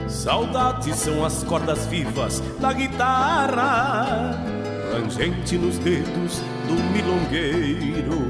Saudades 0.10 0.98
são 0.98 1.24
as 1.24 1.42
cordas 1.44 1.86
vivas 1.86 2.42
da 2.60 2.74
guitarra, 2.74 4.57
rangente 4.92 5.58
nos 5.58 5.78
dedos 5.80 6.42
do 6.68 6.74
milongueiro. 6.94 8.22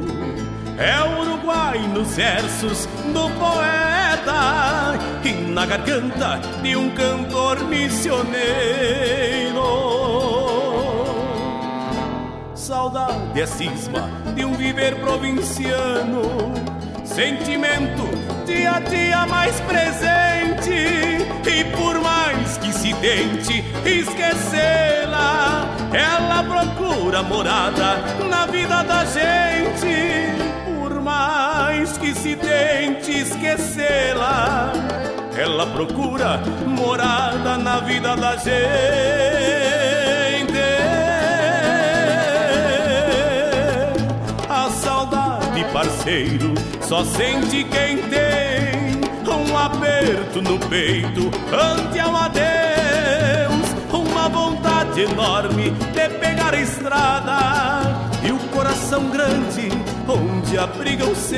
É 0.77 1.01
o 1.01 1.21
Uruguai 1.21 1.79
nos 1.87 2.15
versos 2.15 2.85
do 3.13 3.29
poeta 3.39 4.97
e 5.23 5.33
na 5.51 5.65
garganta 5.65 6.39
de 6.61 6.75
um 6.75 6.89
cantor 6.91 7.63
missioneiro. 7.65 8.37
Saudade 12.53 13.41
é 13.41 13.45
cisma 13.45 14.09
de 14.35 14.45
um 14.45 14.53
viver 14.53 14.95
provinciano, 14.99 16.21
sentimento 17.03 18.16
dia 18.47 18.71
a 18.71 18.79
dia 18.79 19.25
mais 19.25 19.59
presente. 19.61 20.71
E 21.45 21.63
por 21.75 21.99
mais 21.99 22.57
que 22.57 22.71
se 22.71 22.93
tente 22.95 23.63
esquecê-la, 23.85 25.67
ela 25.91 26.43
procura 26.43 27.21
morada 27.23 27.97
na 28.29 28.45
vida 28.45 28.83
da 28.83 29.03
gente. 29.03 30.31
Por 30.65 31.01
mais 31.01 31.97
que 31.97 32.15
se 32.15 32.35
tente 32.37 33.11
esquecê-la, 33.19 34.71
ela 35.37 35.67
procura 35.67 36.39
morada 36.65 37.57
na 37.57 37.81
vida 37.81 38.15
da 38.15 38.37
gente. 38.37 38.57
A 44.49 44.69
saudade, 44.71 45.65
parceiro, 45.73 46.53
só 46.87 47.03
sente 47.03 47.65
quem 47.65 47.97
tem 47.97 49.01
um 49.29 49.57
aperto 49.57 50.41
no 50.41 50.57
peito 50.57 51.29
ante 51.53 51.99
ao 51.99 52.15
adeus, 52.15 53.75
uma 53.91 54.29
vontade 54.29 55.01
enorme 55.01 55.71
de 55.71 56.09
pegar 56.17 56.53
a 56.53 56.61
estrada 56.61 57.37
e 58.23 58.31
o 58.31 58.39
coração 58.55 59.09
grande 59.09 59.69
onde 60.07 60.57
abrigam 60.57 61.13
seus. 61.13 61.37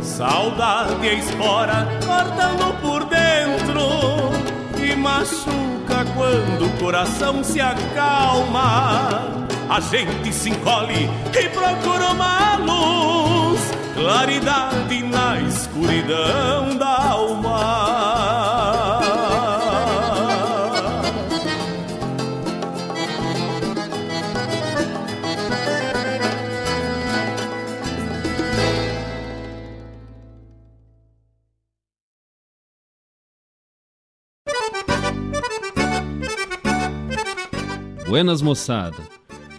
Saudade 0.00 1.08
espora 1.08 1.88
cortando 2.06 2.80
por 2.80 3.04
dentro 3.06 4.30
e 4.80 4.94
machuca 4.94 6.04
quando 6.14 6.66
o 6.66 6.78
coração 6.78 7.42
se 7.42 7.60
acalma. 7.60 9.42
A 9.68 9.80
gente 9.80 10.32
se 10.32 10.50
encolhe 10.50 11.08
e 11.34 11.48
procura 11.48 12.10
uma 12.12 12.56
luz, 12.56 13.60
claridade 13.94 15.02
na 15.02 15.40
escuridão 15.40 16.76
da 16.76 17.10
alma. 17.10 17.92
Buenas 38.12 38.42
moçada, 38.42 38.98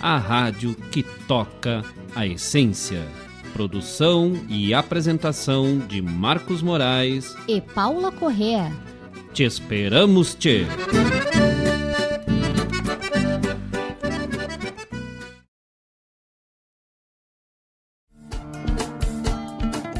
a 0.00 0.16
rádio 0.16 0.74
que 0.90 1.02
toca 1.02 1.82
a 2.14 2.26
essência. 2.26 3.02
Produção 3.52 4.32
e 4.48 4.74
apresentação 4.74 5.78
de 5.78 6.02
Marcos 6.02 6.60
Moraes 6.60 7.34
e 7.48 7.60
Paula 7.60 8.12
Correa. 8.12 8.70
Te 9.32 9.44
esperamos, 9.44 10.34
Tchê! 10.34 10.66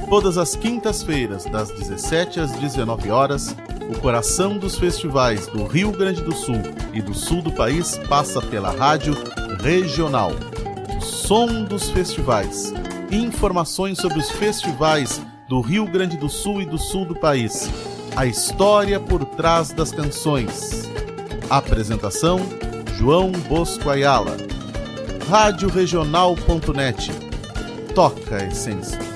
Todas 0.08 0.38
as 0.38 0.54
quintas-feiras, 0.54 1.44
das 1.46 1.70
17 1.72 2.40
às 2.40 2.52
19 2.52 3.10
horas, 3.10 3.56
o 3.88 3.98
coração 4.00 4.58
dos 4.58 4.76
festivais 4.76 5.46
do 5.46 5.64
Rio 5.64 5.92
Grande 5.92 6.22
do 6.22 6.34
Sul 6.34 6.60
e 6.92 7.00
do 7.00 7.14
sul 7.14 7.40
do 7.40 7.52
país 7.52 7.98
passa 8.08 8.40
pela 8.40 8.70
rádio 8.70 9.14
regional. 9.62 10.32
O 10.96 11.00
som 11.00 11.62
dos 11.64 11.90
festivais. 11.90 12.72
Informações 13.10 13.98
sobre 13.98 14.18
os 14.18 14.30
festivais 14.30 15.20
do 15.48 15.60
Rio 15.60 15.86
Grande 15.86 16.16
do 16.16 16.28
Sul 16.28 16.60
e 16.60 16.66
do 16.66 16.78
sul 16.78 17.04
do 17.04 17.14
país. 17.14 17.70
A 18.16 18.26
história 18.26 18.98
por 18.98 19.24
trás 19.24 19.70
das 19.72 19.92
canções. 19.92 20.90
Apresentação: 21.48 22.40
João 22.96 23.30
Bosco 23.30 23.88
Ayala. 23.88 24.36
Radioregional.net. 25.28 27.12
Toca 27.94 28.36
a 28.36 28.46
essência. 28.46 29.15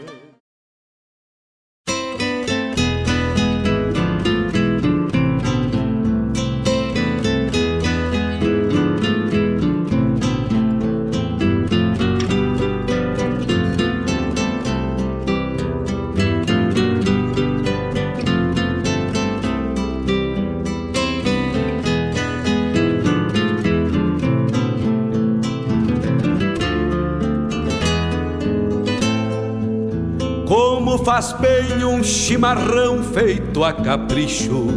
Chimarrão 32.03 33.03
feito 33.03 33.63
a 33.63 33.73
capricho. 33.73 34.67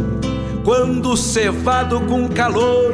Quando 0.63 1.15
cevado 1.15 2.01
com 2.01 2.27
calor 2.27 2.93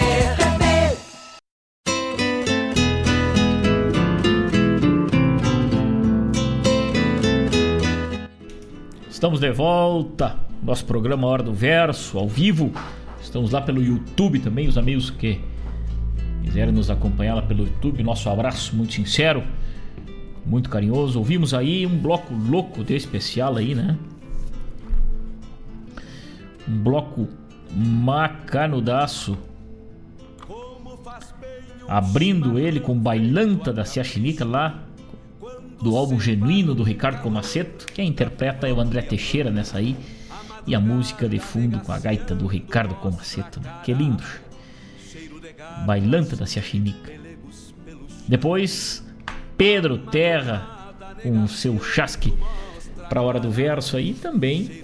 Estamos 9.21 9.39
de 9.39 9.51
volta, 9.51 10.35
nosso 10.63 10.83
programa 10.83 11.27
Hora 11.27 11.43
do 11.43 11.53
Verso, 11.53 12.17
ao 12.17 12.27
vivo. 12.27 12.71
Estamos 13.21 13.51
lá 13.51 13.61
pelo 13.61 13.79
YouTube 13.79 14.39
também, 14.39 14.67
os 14.67 14.79
amigos 14.79 15.11
que 15.11 15.39
quiserem 16.43 16.73
nos 16.73 16.89
acompanhar 16.89 17.35
lá 17.35 17.43
pelo 17.43 17.65
YouTube. 17.65 18.01
Nosso 18.01 18.27
abraço 18.31 18.75
muito 18.75 18.93
sincero, 18.93 19.43
muito 20.43 20.71
carinhoso. 20.71 21.19
Ouvimos 21.19 21.53
aí 21.53 21.85
um 21.85 21.99
bloco 21.99 22.33
louco 22.33 22.83
de 22.83 22.95
especial 22.95 23.57
aí, 23.57 23.75
né? 23.75 23.95
Um 26.67 26.79
bloco 26.79 27.27
macanudaço. 27.75 29.37
Abrindo 31.87 32.57
ele 32.57 32.79
com 32.79 32.97
Bailanta 32.97 33.71
da 33.71 33.85
Ciaxinica 33.85 34.43
lá 34.43 34.83
do 35.81 35.95
álbum 35.95 36.19
Genuíno 36.19 36.75
do 36.75 36.83
Ricardo 36.83 37.21
Comaceto. 37.21 37.85
Quem 37.87 38.07
interpreta 38.07 38.67
é 38.67 38.73
o 38.73 38.79
André 38.79 39.01
Teixeira 39.01 39.49
nessa 39.49 39.77
aí. 39.77 39.97
E 40.67 40.75
a 40.75 40.79
música 40.79 41.27
de 41.27 41.39
fundo 41.39 41.79
com 41.79 41.91
a 41.91 41.99
gaita 41.99 42.35
do 42.35 42.45
Ricardo 42.45 42.93
Comaceto. 42.95 43.59
Né? 43.59 43.73
Que 43.83 43.93
lindo! 43.93 44.23
Bailanta 45.85 46.35
da 46.35 46.45
Ciaxinica. 46.45 47.11
Depois, 48.27 49.03
Pedro 49.57 49.97
Terra 49.97 50.95
com 51.21 51.43
o 51.43 51.47
seu 51.47 51.81
chasque 51.83 52.33
para 53.09 53.19
a 53.19 53.23
hora 53.23 53.39
do 53.39 53.51
verso 53.51 53.97
aí 53.97 54.13
também 54.13 54.83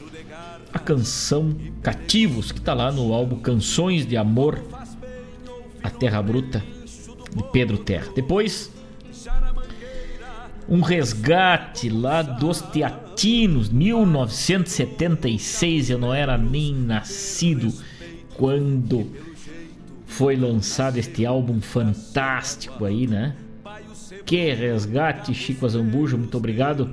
a 0.74 0.80
canção 0.80 1.56
Cativos, 1.82 2.52
que 2.52 2.60
está 2.60 2.74
lá 2.74 2.91
no 2.91 3.14
álbum 3.14 3.40
Canções 3.40 4.06
de 4.06 4.18
Amor, 4.18 4.61
A 5.82 5.90
Terra 5.90 6.22
Bruta, 6.22 6.64
de 7.34 7.44
Pedro 7.52 7.78
Terra. 7.78 8.07
Depois, 8.14 8.72
um 10.69 10.81
resgate 10.81 11.89
lá 11.89 12.22
dos 12.22 12.61
Teatinos, 12.61 13.69
1976. 13.69 15.89
Eu 15.89 15.98
não 15.98 16.14
era 16.14 16.38
nem 16.38 16.76
nascido 16.76 17.73
quando 18.35 19.07
foi 20.06 20.35
lançado 20.35 20.98
este 20.98 21.26
álbum 21.26 21.61
fantástico 21.61 22.84
aí, 22.85 23.07
né? 23.07 23.35
Que 24.26 24.53
resgate, 24.53 25.34
Chico 25.34 25.65
Azambuja, 25.65 26.18
muito 26.18 26.38
obrigado. 26.38 26.91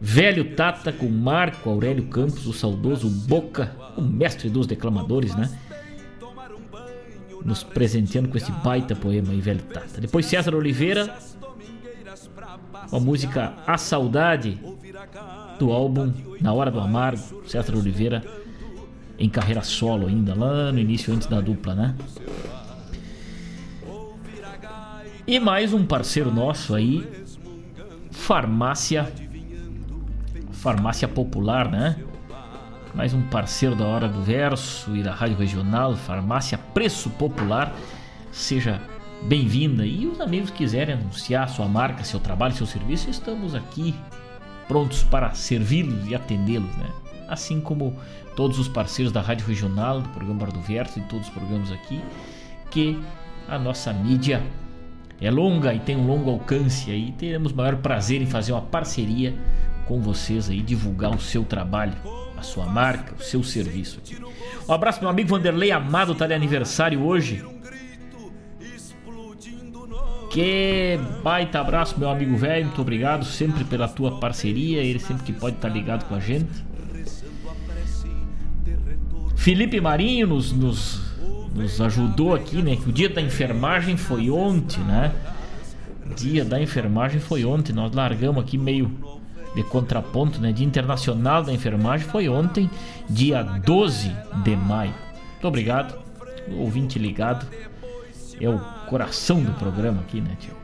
Velho 0.00 0.54
Tata 0.54 0.92
com 0.92 1.08
Marco 1.08 1.68
Aurélio 1.70 2.06
Campos, 2.06 2.46
o 2.46 2.52
saudoso 2.52 3.08
Boca, 3.08 3.72
o 3.96 4.02
mestre 4.02 4.50
dos 4.50 4.66
declamadores, 4.66 5.34
né? 5.34 5.50
Nos 7.44 7.62
presenteando 7.62 8.28
com 8.28 8.36
esse 8.36 8.52
baita 8.52 8.94
poema 8.94 9.32
aí, 9.32 9.40
Velho 9.40 9.62
Tata. 9.62 9.98
Depois 10.00 10.26
César 10.26 10.54
Oliveira, 10.54 11.16
a 12.90 13.00
música 13.00 13.54
A 13.66 13.76
Saudade, 13.78 14.58
do 15.58 15.72
álbum 15.72 16.12
Na 16.40 16.52
Hora 16.52 16.70
do 16.70 16.80
Amargo, 16.80 17.42
César 17.46 17.76
Oliveira 17.76 18.22
em 19.18 19.28
carreira 19.28 19.62
solo 19.62 20.08
ainda, 20.08 20.34
lá 20.34 20.72
no 20.72 20.78
início 20.78 21.14
antes 21.14 21.26
da 21.26 21.40
dupla, 21.40 21.74
né? 21.74 21.94
E 25.26 25.38
mais 25.38 25.72
um 25.72 25.86
parceiro 25.86 26.30
nosso 26.30 26.74
aí, 26.74 27.06
Farmácia 28.10 29.10
Farmácia 30.52 31.06
Popular, 31.06 31.70
né? 31.70 31.96
Mais 32.94 33.12
um 33.12 33.22
parceiro 33.22 33.74
da 33.74 33.86
Hora 33.86 34.08
do 34.08 34.22
Verso 34.22 34.96
e 34.96 35.02
da 35.02 35.12
Rádio 35.12 35.36
Regional, 35.36 35.94
Farmácia 35.96 36.58
Preço 36.72 37.10
Popular. 37.10 37.74
Seja 38.30 38.80
bem-vinda. 39.24 39.86
E 39.86 40.06
os 40.06 40.20
amigos 40.20 40.50
quiserem 40.50 40.94
anunciar 40.94 41.48
sua 41.48 41.66
marca, 41.66 42.04
seu 42.04 42.20
trabalho, 42.20 42.54
seu 42.54 42.66
serviço, 42.66 43.08
estamos 43.08 43.54
aqui 43.54 43.94
prontos 44.68 45.02
para 45.02 45.32
servi-los 45.34 46.06
e 46.08 46.14
atendê-los, 46.14 46.74
né? 46.76 46.90
Assim 47.28 47.60
como 47.60 47.96
todos 48.36 48.58
os 48.58 48.68
parceiros 48.68 49.12
da 49.12 49.20
Rádio 49.20 49.46
Regional, 49.46 50.00
do 50.00 50.08
programa 50.10 50.42
Hora 50.42 50.52
do 50.52 50.60
Verso 50.60 50.98
e 50.98 51.02
todos 51.02 51.26
os 51.26 51.32
programas 51.32 51.72
aqui, 51.72 52.00
que 52.70 52.98
a 53.48 53.58
nossa 53.58 53.92
mídia 53.92 54.42
é 55.20 55.30
longa 55.30 55.72
e 55.72 55.80
tem 55.80 55.96
um 55.96 56.06
longo 56.06 56.30
alcance 56.30 56.90
aí. 56.90 57.12
Teremos 57.12 57.52
maior 57.52 57.76
prazer 57.76 58.20
em 58.20 58.26
fazer 58.26 58.52
uma 58.52 58.62
parceria 58.62 59.34
com 59.86 60.00
vocês 60.00 60.50
aí, 60.50 60.60
divulgar 60.60 61.14
o 61.14 61.20
seu 61.20 61.44
trabalho, 61.44 61.94
a 62.36 62.42
sua 62.42 62.66
marca, 62.66 63.14
o 63.14 63.22
seu 63.22 63.42
serviço. 63.42 63.98
Aqui. 63.98 64.16
Um 64.68 64.72
abraço, 64.72 65.00
meu 65.00 65.08
amigo 65.08 65.28
Vanderlei 65.30 65.70
Amado, 65.70 66.14
tá 66.14 66.26
de 66.26 66.34
aniversário 66.34 67.02
hoje. 67.02 67.53
Que 70.34 70.98
baita 71.22 71.60
abraço, 71.60 71.94
meu 71.96 72.10
amigo 72.10 72.36
velho. 72.36 72.64
Muito 72.64 72.82
obrigado 72.82 73.24
sempre 73.24 73.62
pela 73.62 73.86
tua 73.86 74.18
parceria. 74.18 74.82
Ele 74.82 74.98
sempre 74.98 75.22
que 75.22 75.32
pode 75.32 75.54
estar 75.54 75.68
tá 75.68 75.72
ligado 75.72 76.08
com 76.08 76.16
a 76.16 76.18
gente. 76.18 76.50
Felipe 79.36 79.80
Marinho 79.80 80.26
nos, 80.26 80.50
nos, 80.50 81.00
nos 81.54 81.80
ajudou 81.80 82.34
aqui, 82.34 82.62
né? 82.62 82.74
Que 82.74 82.88
o 82.88 82.92
dia 82.92 83.08
da 83.08 83.22
enfermagem 83.22 83.96
foi 83.96 84.28
ontem, 84.28 84.80
né? 84.80 85.12
Dia 86.16 86.44
da 86.44 86.60
enfermagem 86.60 87.20
foi 87.20 87.44
ontem. 87.44 87.72
Nós 87.72 87.92
largamos 87.92 88.42
aqui 88.42 88.58
meio 88.58 88.90
de 89.54 89.62
contraponto, 89.62 90.40
né? 90.40 90.50
Dia 90.50 90.66
Internacional 90.66 91.44
da 91.44 91.52
Enfermagem 91.52 92.08
foi 92.08 92.28
ontem, 92.28 92.68
dia 93.08 93.40
12 93.40 94.10
de 94.42 94.56
maio. 94.56 94.94
Muito 95.30 95.46
obrigado, 95.46 95.96
ouvinte 96.58 96.98
ligado. 96.98 97.46
É 98.40 98.48
o 98.48 98.73
coração 98.86 99.42
do 99.42 99.52
programa 99.52 100.00
aqui, 100.00 100.20
né, 100.20 100.36
tio? 100.38 100.54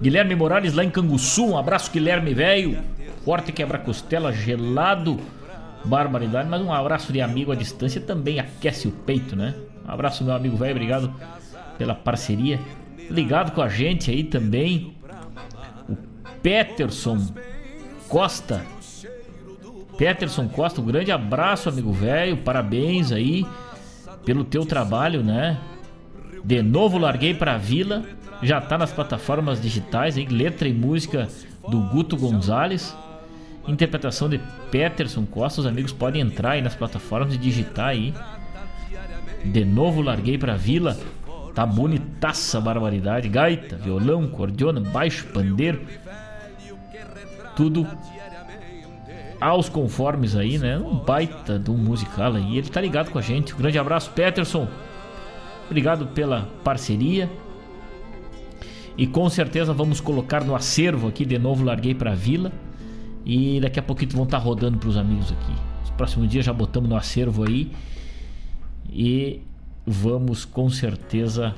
Guilherme 0.00 0.34
Morales 0.34 0.74
lá 0.74 0.84
em 0.84 0.90
Canguçu, 0.90 1.46
um 1.46 1.56
abraço 1.56 1.90
Guilherme 1.90 2.34
velho, 2.34 2.78
forte 3.24 3.50
quebra-costela 3.50 4.32
gelado, 4.32 5.18
barbaridade, 5.84 6.48
mas 6.48 6.60
um 6.60 6.72
abraço 6.72 7.12
de 7.12 7.20
amigo 7.20 7.50
à 7.50 7.54
distância 7.54 8.00
também 8.00 8.38
aquece 8.38 8.88
o 8.88 8.92
peito, 8.92 9.34
né? 9.34 9.54
Um 9.86 9.90
abraço 9.90 10.24
meu 10.24 10.34
amigo 10.34 10.56
velho, 10.56 10.72
obrigado 10.72 11.14
pela 11.78 11.94
parceria. 11.94 12.60
Ligado 13.08 13.52
com 13.52 13.62
a 13.62 13.68
gente 13.68 14.10
aí 14.10 14.24
também, 14.24 14.94
o 15.88 15.96
Peterson 16.42 17.24
Costa. 18.08 18.62
Peterson 19.96 20.48
Costa, 20.48 20.80
um 20.80 20.84
grande 20.84 21.10
abraço, 21.10 21.68
amigo 21.68 21.92
velho, 21.92 22.36
parabéns 22.36 23.12
aí 23.12 23.46
pelo 24.24 24.44
teu 24.44 24.66
trabalho, 24.66 25.22
né? 25.22 25.58
De 26.46 26.62
novo 26.62 26.96
larguei 26.96 27.34
pra 27.34 27.58
Vila, 27.58 28.04
já 28.40 28.60
tá 28.60 28.78
nas 28.78 28.92
plataformas 28.92 29.60
digitais, 29.60 30.16
aí, 30.16 30.26
letra 30.26 30.68
e 30.68 30.72
música 30.72 31.28
do 31.68 31.80
Guto 31.80 32.16
Gonzalez. 32.16 32.96
Interpretação 33.66 34.28
de 34.28 34.40
Peterson 34.70 35.26
Costa, 35.26 35.60
os 35.60 35.66
amigos 35.66 35.92
podem 35.92 36.22
entrar 36.22 36.52
aí 36.52 36.62
nas 36.62 36.76
plataformas 36.76 37.34
e 37.34 37.36
digitar 37.36 37.88
aí. 37.88 38.14
De 39.44 39.64
novo 39.64 40.00
larguei 40.00 40.38
pra 40.38 40.54
Vila. 40.54 40.96
Tá 41.52 41.66
bonitaça 41.66 42.58
a 42.58 42.60
barbaridade. 42.60 43.28
Gaita, 43.28 43.74
violão, 43.74 44.28
cordiona, 44.28 44.78
baixo, 44.78 45.26
pandeiro. 45.34 45.80
Tudo 47.56 47.88
aos 49.40 49.68
conformes 49.68 50.36
aí, 50.36 50.58
né? 50.58 50.78
Um 50.78 50.98
baita 50.98 51.60
um 51.68 51.76
musical 51.76 52.34
aí. 52.34 52.58
Ele 52.58 52.68
tá 52.68 52.80
ligado 52.80 53.10
com 53.10 53.18
a 53.18 53.22
gente. 53.22 53.52
Um 53.52 53.58
grande 53.58 53.80
abraço, 53.80 54.12
Peterson. 54.12 54.68
Obrigado 55.66 56.06
pela 56.08 56.42
parceria. 56.64 57.30
E 58.96 59.06
com 59.06 59.28
certeza 59.28 59.74
vamos 59.74 60.00
colocar 60.00 60.42
no 60.42 60.54
acervo 60.54 61.08
aqui 61.08 61.24
de 61.24 61.38
novo. 61.38 61.64
Larguei 61.64 61.94
pra 61.94 62.14
Vila. 62.14 62.52
E 63.24 63.60
daqui 63.60 63.78
a 63.78 63.82
pouquinho 63.82 64.12
vão 64.12 64.24
estar 64.24 64.38
tá 64.38 64.44
rodando 64.44 64.78
pros 64.78 64.96
amigos 64.96 65.32
aqui. 65.32 65.52
Os 65.84 65.90
próximos 65.90 66.28
dias 66.28 66.44
já 66.44 66.52
botamos 66.52 66.88
no 66.88 66.96
acervo 66.96 67.44
aí. 67.44 67.72
E 68.88 69.42
vamos 69.84 70.44
com 70.44 70.70
certeza 70.70 71.54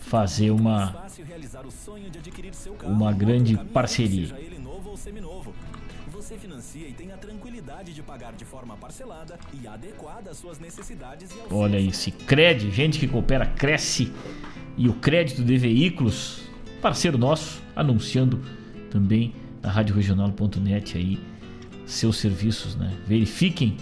fazer 0.00 0.50
uma 0.50 0.94
uma 2.84 3.12
grande 3.12 3.56
parceria. 3.72 4.28
Você 6.18 6.36
financia 6.36 6.88
e 6.88 6.92
tem 6.92 7.12
a 7.12 7.16
tranquilidade 7.16 7.94
de 7.94 8.02
pagar 8.02 8.32
de 8.32 8.44
forma 8.44 8.76
parcelada 8.76 9.38
e 9.62 9.68
adequada 9.68 10.32
às 10.32 10.36
suas 10.36 10.58
necessidades 10.58 11.30
e 11.30 11.54
Olha 11.54 11.78
aí, 11.78 11.92
Cicred, 11.92 12.72
gente 12.72 12.98
que 12.98 13.06
coopera 13.06 13.46
cresce 13.46 14.12
e 14.76 14.88
o 14.88 14.94
crédito 14.94 15.44
de 15.44 15.56
veículos, 15.56 16.42
parceiro 16.82 17.16
nosso, 17.16 17.62
anunciando 17.76 18.42
também 18.90 19.32
na 19.62 19.70
radioregional.net 19.70 20.98
aí 20.98 21.20
seus 21.86 22.16
serviços, 22.16 22.74
né? 22.74 22.92
Verifiquem 23.06 23.76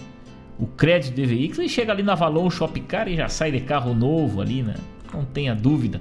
o 0.59 0.67
crédito 0.67 1.15
de 1.15 1.25
veículos 1.25 1.65
e 1.65 1.69
chega 1.73 1.91
ali 1.91 2.03
na 2.03 2.13
Valon 2.13 2.51
Shopcar 2.51 3.07
e 3.07 3.15
já 3.15 3.27
sai 3.29 3.51
de 3.51 3.61
carro 3.61 3.95
novo 3.95 4.41
ali, 4.41 4.61
né? 4.61 4.75
Não 5.11 5.25
tenha 5.25 5.55
dúvida. 5.55 5.99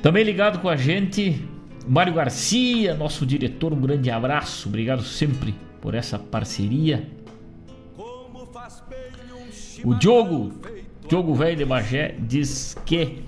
Também 0.00 0.24
ligado 0.24 0.60
com 0.60 0.68
a 0.70 0.76
gente, 0.76 1.46
Mário 1.86 2.14
Garcia, 2.14 2.94
nosso 2.94 3.26
diretor, 3.26 3.72
um 3.72 3.80
grande 3.80 4.10
abraço. 4.10 4.68
Obrigado 4.68 5.02
sempre 5.02 5.54
por 5.80 5.94
essa 5.94 6.18
parceria. 6.18 7.08
O 9.84 9.94
Diogo, 9.94 10.52
Diogo 11.08 11.34
Velho 11.34 11.56
de 11.58 11.64
Bagé, 11.64 12.16
diz 12.18 12.76
que 12.86 13.22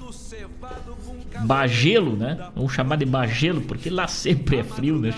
Bagelo, 1.45 2.17
né? 2.17 2.51
Vamos 2.55 2.73
chamar 2.73 2.97
de 2.97 3.05
Bagelo 3.05 3.61
porque 3.61 3.91
lá 3.91 4.09
sempre 4.09 4.59
é 4.59 4.65
frio, 4.65 4.99
né? 4.99 5.13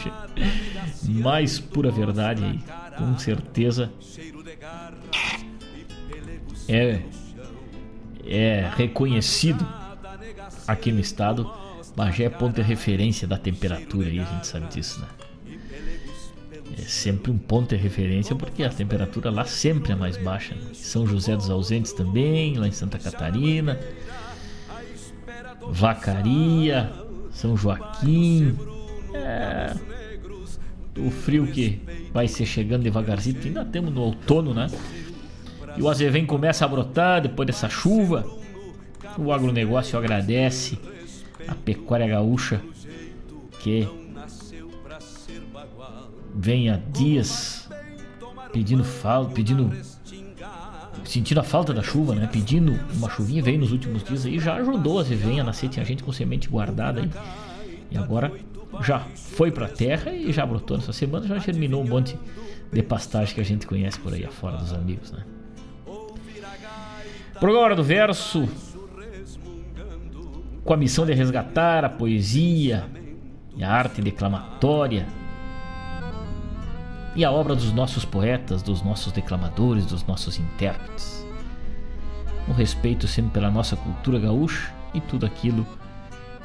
Mais 1.05 1.60
pura 1.60 1.90
verdade 1.90 2.44
aí 2.44 2.60
com 2.98 3.16
certeza 3.16 3.93
é, 6.69 7.01
é 8.27 8.70
reconhecido 8.77 9.66
aqui 10.66 10.90
no 10.93 11.01
estado. 11.01 11.51
Bagé 11.99 12.27
é 12.27 12.31
ponto 12.31 12.55
de 12.55 12.62
referência 12.62 13.27
da 13.27 13.37
temperatura 13.37 14.07
aí, 14.09 14.20
a 14.20 14.25
gente 14.25 14.47
sabe 14.47 14.69
disso, 14.69 15.01
né? 15.01 15.09
É 16.79 16.83
sempre 16.83 17.33
um 17.33 17.37
ponto 17.37 17.75
de 17.75 17.83
referência 17.83 18.37
porque 18.37 18.62
a 18.62 18.69
temperatura 18.69 19.33
lá 19.33 19.45
sempre 19.45 19.91
é 19.91 19.97
mais 19.97 20.16
baixa. 20.16 20.55
Né? 20.55 20.61
São 20.75 21.05
José 21.09 21.35
dos 21.35 21.51
Ausentes 21.51 21.93
também, 21.93 22.57
lá 22.57 22.69
em 22.69 22.70
Santa 22.70 23.01
Catarina. 23.01 23.81
Vacaria, 25.70 26.89
São 27.33 27.57
Joaquim. 27.57 28.57
É, 29.12 29.75
o 30.97 31.11
frio 31.11 31.49
que 31.49 31.83
vai 32.12 32.29
ser 32.29 32.47
chegando 32.47 32.85
devagarzinho, 32.85 33.41
ainda 33.45 33.65
temos 33.65 33.93
no 33.93 34.03
outono, 34.03 34.55
né? 34.55 34.69
E 35.77 35.83
o 35.83 35.89
azevém 35.89 36.25
começa 36.25 36.65
a 36.65 36.69
brotar 36.69 37.23
depois 37.23 37.45
dessa 37.49 37.69
chuva. 37.69 38.25
O 39.19 39.33
agronegócio 39.33 39.99
agradece 39.99 40.79
a 41.49 41.55
pecuária 41.55 42.07
gaúcha 42.07 42.61
que 43.61 43.89
vem 46.35 46.70
há 46.70 46.77
dias 46.77 47.69
pedindo 48.53 48.85
falta, 48.85 49.33
pedindo 49.33 49.70
sentindo 51.05 51.41
a 51.41 51.43
falta 51.43 51.73
da 51.73 51.83
chuva, 51.83 52.15
né? 52.15 52.29
Pedindo 52.31 52.79
uma 52.95 53.09
chuvinha, 53.09 53.43
veio 53.43 53.59
nos 53.59 53.73
últimos 53.73 54.05
dias 54.05 54.27
aí, 54.27 54.39
já 54.39 54.57
ajudou 54.57 54.99
a 54.99 55.03
Zevém 55.03 55.41
a 55.41 55.45
nascer, 55.45 55.69
tinha 55.69 55.85
gente 55.85 56.03
com 56.03 56.12
semente 56.12 56.49
guardada 56.49 57.01
aí. 57.01 57.11
E 57.91 57.97
agora 57.97 58.31
já 58.83 59.01
foi 59.15 59.51
para 59.51 59.66
a 59.66 59.69
terra 59.69 60.12
e 60.12 60.31
já 60.33 60.45
brotou 60.45 60.77
nessa 60.77 60.93
semana, 60.93 61.27
já 61.27 61.39
germinou 61.39 61.83
um 61.83 61.89
monte 61.89 62.16
de 62.70 62.83
pastagem 62.83 63.35
que 63.35 63.41
a 63.41 63.45
gente 63.45 63.66
conhece 63.66 63.99
por 63.99 64.12
aí 64.12 64.25
afora 64.25 64.59
dos 64.59 64.73
amigos, 64.73 65.11
né? 65.11 65.25
Programa 67.41 67.75
do 67.75 67.85
Verso 67.85 68.49
com 70.64 70.74
a 70.74 70.76
missão 70.76 71.06
de 71.06 71.14
resgatar 71.14 71.85
a 71.85 71.89
poesia 71.89 72.85
e 73.56 73.64
a 73.64 73.70
arte 73.70 74.01
declamatória 74.01 75.06
e 77.14 77.24
a 77.24 77.32
obra 77.32 77.55
dos 77.55 77.72
nossos 77.72 78.05
poetas, 78.05 78.62
dos 78.62 78.82
nossos 78.82 79.12
declamadores, 79.12 79.86
dos 79.86 80.06
nossos 80.06 80.39
intérpretes. 80.39 81.26
Um 82.48 82.52
respeito 82.52 83.09
sempre 83.09 83.32
pela 83.32 83.51
nossa 83.51 83.76
cultura 83.76 84.18
gaúcha 84.18 84.72
e 84.94 85.01
tudo 85.01 85.26
aquilo 85.26 85.66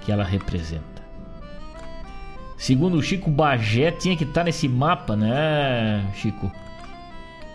que 0.02 0.12
ela 0.12 0.24
representa. 0.24 1.04
Segundo 2.58 2.98
o 2.98 3.04
Chico, 3.04 3.30
Bagé 3.30 3.92
tinha 3.92 4.16
que 4.18 4.24
estar 4.24 4.42
tá 4.42 4.46
nesse 4.46 4.68
mapa, 4.68 5.16
né, 5.16 6.10
Chico? 6.16 6.52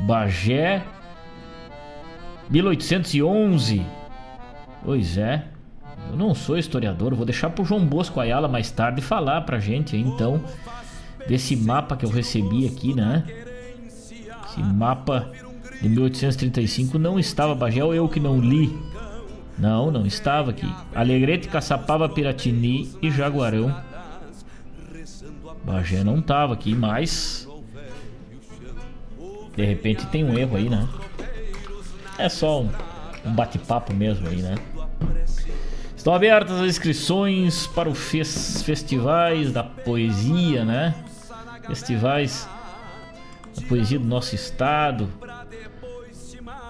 Bagé 0.00 0.84
1811. 2.50 3.84
Pois 4.84 5.18
é. 5.18 5.44
Eu 6.10 6.16
não 6.16 6.34
sou 6.34 6.58
historiador, 6.58 7.14
vou 7.14 7.26
deixar 7.26 7.50
pro 7.50 7.64
João 7.64 7.84
Bosco 7.84 8.20
Ayala 8.20 8.48
mais 8.48 8.70
tarde 8.70 9.00
falar 9.02 9.42
pra 9.42 9.58
gente 9.58 9.96
então 9.96 10.42
desse 11.26 11.54
mapa 11.56 11.96
que 11.96 12.04
eu 12.04 12.10
recebi 12.10 12.66
aqui, 12.66 12.94
né? 12.94 13.24
Esse 13.86 14.62
mapa 14.62 15.30
de 15.80 15.88
1835 15.88 16.98
não 16.98 17.18
estava 17.18 17.54
Bagé 17.54 17.84
ou 17.84 17.94
eu 17.94 18.08
que 18.08 18.18
não 18.18 18.40
li? 18.40 18.76
Não, 19.58 19.90
não 19.90 20.06
estava 20.06 20.50
aqui. 20.50 20.72
Alegrete, 20.94 21.48
Caçapava, 21.48 22.08
Piratini 22.08 22.90
e 23.02 23.10
Jaguarão 23.10 23.74
Bagé 25.68 26.02
não 26.02 26.22
tava 26.22 26.54
aqui, 26.54 26.74
mas. 26.74 27.46
De 29.54 29.64
repente 29.64 30.06
tem 30.06 30.24
um 30.24 30.38
erro 30.38 30.56
aí, 30.56 30.70
né? 30.70 30.88
É 32.16 32.28
só 32.28 32.62
um, 32.62 32.70
um 33.26 33.32
bate-papo 33.34 33.92
mesmo 33.92 34.26
aí, 34.28 34.40
né? 34.40 34.54
Estão 35.98 36.14
abertas 36.14 36.60
as 36.60 36.68
inscrições 36.68 37.66
para 37.66 37.88
os 37.88 37.98
festivais 38.62 39.50
da 39.50 39.64
poesia, 39.64 40.64
né? 40.64 40.94
Festivais 41.66 42.48
da 43.56 43.66
poesia 43.66 43.98
do 43.98 44.06
nosso 44.06 44.32
estado. 44.32 45.08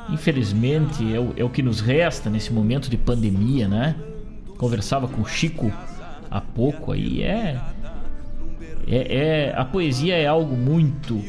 Infelizmente 0.09 1.15
é 1.15 1.21
o, 1.21 1.35
é 1.37 1.45
o 1.45 1.51
que 1.51 1.63
nos 1.63 1.79
resta 1.79 2.31
nesse 2.31 2.51
momento 2.51 2.89
de 2.89 2.97
pandemia, 2.97 3.69
né? 3.69 3.97
Conversava 4.57 5.07
com 5.07 5.21
o 5.21 5.27
Chico 5.27 5.71
há 6.31 6.41
pouco 6.41 6.91
aí, 6.91 7.23
é 7.23 7.61
é, 8.87 9.51
é, 9.51 9.55
a 9.55 9.65
poesia 9.67 10.17
é 10.17 10.27
algo 10.27 10.57
muito, 10.57 11.23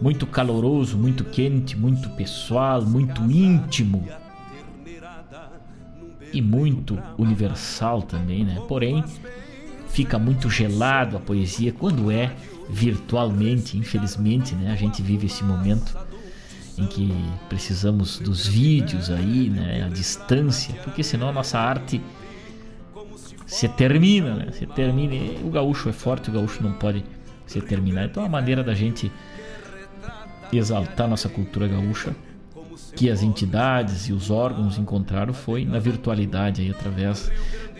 muito 0.00 0.24
caloroso, 0.24 0.96
muito 0.96 1.24
quente, 1.24 1.76
muito 1.76 2.10
pessoal, 2.10 2.80
muito 2.82 3.20
íntimo 3.28 4.06
e 6.32 6.42
muito 6.42 6.98
universal 7.16 8.02
também, 8.02 8.44
né? 8.44 8.60
Porém, 8.68 9.02
fica 9.88 10.18
muito 10.18 10.50
gelado 10.50 11.16
a 11.16 11.20
poesia 11.20 11.72
quando 11.72 12.10
é 12.10 12.32
virtualmente, 12.68 13.78
infelizmente, 13.78 14.54
né? 14.54 14.72
A 14.72 14.76
gente 14.76 15.02
vive 15.02 15.26
esse 15.26 15.42
momento 15.42 15.96
em 16.76 16.86
que 16.86 17.12
precisamos 17.48 18.18
dos 18.18 18.46
vídeos 18.46 19.10
aí, 19.10 19.48
né? 19.48 19.84
A 19.84 19.88
distância, 19.88 20.74
porque 20.84 21.02
senão 21.02 21.28
a 21.28 21.32
nossa 21.32 21.58
arte 21.58 22.00
se 23.46 23.66
termina, 23.68 24.34
né? 24.34 24.52
Se 24.52 24.66
termina. 24.66 25.14
O 25.42 25.50
gaúcho 25.50 25.88
é 25.88 25.92
forte, 25.92 26.30
o 26.30 26.32
gaúcho 26.32 26.62
não 26.62 26.74
pode 26.74 27.04
se 27.46 27.60
terminar. 27.60 28.04
Então 28.04 28.24
a 28.24 28.28
maneira 28.28 28.62
da 28.62 28.74
gente 28.74 29.10
exaltar 30.52 31.08
nossa 31.08 31.28
cultura 31.28 31.66
gaúcha 31.66 32.14
que 32.96 33.10
as 33.10 33.22
entidades 33.22 34.08
e 34.08 34.12
os 34.12 34.30
órgãos 34.30 34.78
encontraram 34.78 35.32
foi 35.32 35.64
na 35.64 35.78
virtualidade 35.78 36.62
aí 36.62 36.70
através 36.70 37.30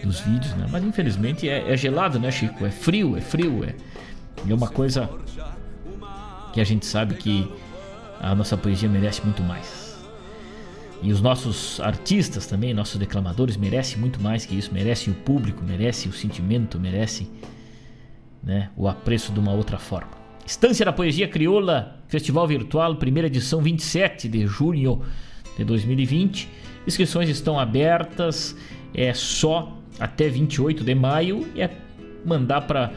dos 0.02 0.20
vídeos, 0.20 0.54
né? 0.54 0.66
Mas 0.70 0.84
infelizmente 0.84 1.48
é, 1.48 1.72
é 1.72 1.76
gelado, 1.76 2.18
né, 2.18 2.30
Chico? 2.30 2.64
É 2.64 2.70
frio, 2.70 3.16
é 3.16 3.20
frio, 3.20 3.64
é, 3.64 3.74
é 4.48 4.54
uma 4.54 4.68
coisa 4.68 5.08
que 6.52 6.60
a 6.60 6.64
gente 6.64 6.86
sabe 6.86 7.14
que 7.14 7.50
a 8.20 8.34
nossa 8.34 8.56
poesia 8.56 8.88
merece 8.88 9.22
muito 9.24 9.42
mais. 9.42 9.88
E 11.00 11.12
os 11.12 11.20
nossos 11.20 11.80
artistas 11.80 12.46
também, 12.46 12.74
nossos 12.74 12.96
declamadores 12.96 13.56
merecem 13.56 13.98
muito 13.98 14.20
mais 14.20 14.44
que 14.44 14.56
isso, 14.58 14.74
merecem 14.74 15.12
o 15.12 15.16
público, 15.16 15.62
merecem 15.62 16.10
o 16.10 16.14
sentimento, 16.14 16.78
merecem 16.78 17.30
né, 18.42 18.70
o 18.76 18.88
apreço 18.88 19.32
de 19.32 19.38
uma 19.38 19.52
outra 19.52 19.78
forma. 19.78 20.17
Estância 20.48 20.82
da 20.82 20.94
Poesia 20.94 21.28
Crioula, 21.28 21.98
Festival 22.08 22.48
Virtual, 22.48 22.96
primeira 22.96 23.26
edição, 23.26 23.60
27 23.60 24.30
de 24.30 24.46
junho 24.46 25.02
de 25.58 25.62
2020. 25.62 26.48
Inscrições 26.86 27.28
estão 27.28 27.60
abertas, 27.60 28.56
é 28.94 29.12
só 29.12 29.76
até 30.00 30.26
28 30.26 30.82
de 30.82 30.94
maio 30.94 31.46
e 31.54 31.60
é 31.60 31.70
mandar 32.24 32.62
para 32.62 32.90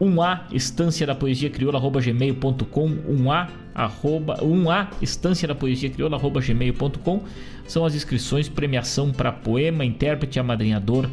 1A 0.00 0.52
Estância 0.52 1.06
da 1.06 1.14
Poesia 1.14 1.48
Crioula 1.48 1.78
gmail.com 1.78 2.88
1A 2.88 3.48
arroba 3.72 4.38
1A 4.38 4.88
Estância 5.00 5.46
da 5.46 5.54
Poesia 5.54 5.90
Crioula 5.90 6.18
gmail.com 6.18 7.22
são 7.68 7.84
as 7.84 7.94
inscrições 7.94 8.48
premiação 8.48 9.12
para 9.12 9.30
poema, 9.30 9.84
intérprete, 9.84 10.40
amadrinhador 10.40 11.08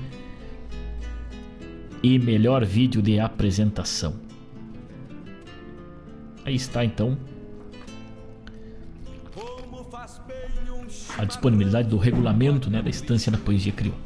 e 2.02 2.18
melhor 2.18 2.66
vídeo 2.66 3.00
de 3.00 3.20
apresentação. 3.20 4.27
Aí 6.48 6.56
está 6.56 6.86
então 6.86 7.18
a 11.18 11.26
disponibilidade 11.26 11.90
do 11.90 11.98
regulamento 11.98 12.70
né, 12.70 12.82
da 12.82 12.90
estância 12.90 13.30
da 13.30 13.38
poesia 13.38 13.74
crioula. 13.74 14.00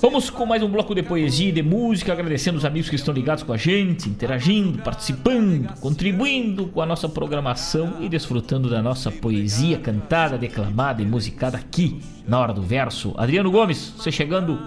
Vamos 0.00 0.30
com 0.30 0.46
mais 0.46 0.62
um 0.62 0.70
bloco 0.70 0.94
de 0.94 1.02
poesia 1.02 1.50
e 1.50 1.52
de 1.52 1.62
música, 1.62 2.10
agradecendo 2.10 2.56
os 2.56 2.64
amigos 2.64 2.88
que 2.88 2.96
estão 2.96 3.12
ligados 3.12 3.44
com 3.44 3.52
a 3.52 3.58
gente, 3.58 4.08
interagindo, 4.08 4.78
participando, 4.78 5.78
contribuindo 5.78 6.68
com 6.68 6.80
a 6.80 6.86
nossa 6.86 7.06
programação 7.06 7.98
e 8.00 8.08
desfrutando 8.08 8.70
da 8.70 8.80
nossa 8.80 9.10
poesia 9.10 9.78
cantada, 9.78 10.38
declamada 10.38 11.02
e 11.02 11.04
musicada 11.04 11.58
aqui 11.58 12.00
na 12.26 12.40
hora 12.40 12.54
do 12.54 12.62
verso. 12.62 13.12
Adriano 13.18 13.50
Gomes, 13.50 13.92
você 13.98 14.10
chegando, 14.10 14.58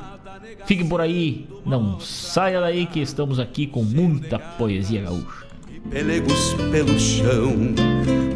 fique 0.67 0.83
por 0.83 1.01
aí, 1.01 1.47
não 1.65 1.99
saia 1.99 2.61
daí 2.61 2.85
que 2.85 2.99
estamos 2.99 3.39
aqui 3.39 3.65
com 3.65 3.81
muita 3.81 4.37
poesia 4.37 5.01
gaúcha 5.01 5.44
pelegos 5.89 6.53
pelo 6.71 6.99
chão. 6.99 7.73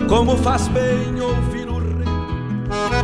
Como 0.07 0.37
faz 0.37 0.67
bem 0.69 1.21
ouvir 1.21 1.67
o 1.67 1.79
rei. 1.79 2.98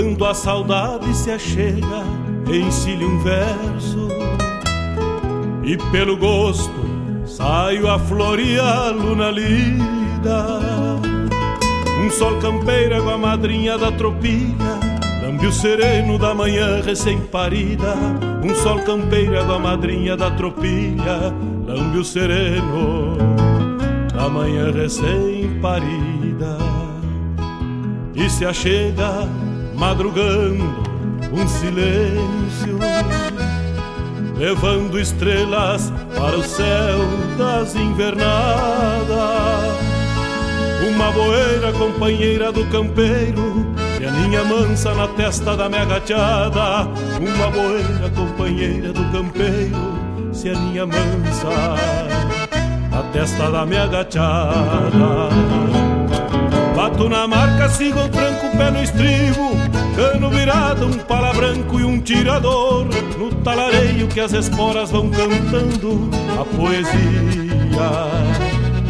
Quando 0.00 0.24
a 0.26 0.32
saudade 0.32 1.12
se 1.12 1.28
achega, 1.28 2.04
ensile 2.46 3.04
um 3.04 3.18
verso. 3.18 4.08
E 5.64 5.76
pelo 5.90 6.16
gosto 6.16 6.70
saio 7.26 7.90
a 7.90 7.98
floreá-lo 7.98 9.16
na 9.16 9.28
lida. 9.32 10.60
Um 12.00 12.08
sol 12.12 12.38
campeira 12.38 13.02
com 13.02 13.10
a 13.10 13.18
madrinha 13.18 13.76
da 13.76 13.90
tropilha. 13.90 14.78
Lambe 15.20 15.48
o 15.48 15.52
sereno 15.52 16.16
da 16.16 16.32
manhã 16.32 16.80
recém-parida. 16.80 17.96
Um 18.40 18.54
sol 18.54 18.78
campeira 18.82 19.44
com 19.44 19.52
a 19.54 19.58
madrinha 19.58 20.16
da 20.16 20.30
tropilha. 20.30 21.34
Lambe 21.66 21.98
o 21.98 22.04
sereno 22.04 23.18
da 24.14 24.28
manhã 24.28 24.70
recém-parida. 24.70 26.56
E 28.14 28.30
se 28.30 28.46
achega 28.46 29.26
madrugando 29.78 30.64
um 31.32 31.46
silêncio, 31.46 32.78
levando 34.36 34.98
estrelas 34.98 35.92
para 36.16 36.36
o 36.36 36.42
céu 36.42 36.98
das 37.38 37.74
invernadas. 37.76 38.28
Uma 40.88 41.12
boeira 41.12 41.72
companheira 41.72 42.50
do 42.50 42.64
campeiro, 42.66 43.66
que 43.96 44.04
aninha 44.04 44.44
mansa 44.44 44.92
na 44.94 45.06
testa 45.08 45.56
da 45.56 45.68
minha 45.68 45.84
gateada. 45.84 46.88
Uma 47.20 47.50
boeira 47.50 48.10
companheira 48.16 48.92
do 48.92 49.04
campeiro, 49.12 50.32
se 50.32 50.50
aninha 50.50 50.86
mansa 50.86 51.48
na 52.90 53.02
testa 53.12 53.50
da 53.50 53.64
minha 53.64 53.86
gateada. 53.86 55.28
Bato 56.88 57.06
na 57.06 57.28
marca, 57.28 57.68
sigo 57.68 58.00
o 58.00 58.08
tranco, 58.08 58.48
pé 58.56 58.70
no 58.70 58.82
estribo. 58.82 59.50
Cano 59.94 60.30
virado, 60.30 60.86
um 60.86 60.92
pala 60.94 61.34
branco 61.34 61.78
e 61.78 61.84
um 61.84 62.00
tirador. 62.00 62.86
No 63.18 63.30
talareio 63.44 64.08
que 64.08 64.18
as 64.18 64.32
esporas 64.32 64.90
vão 64.90 65.10
cantando 65.10 66.08
A 66.40 66.44
poesia. 66.46 66.88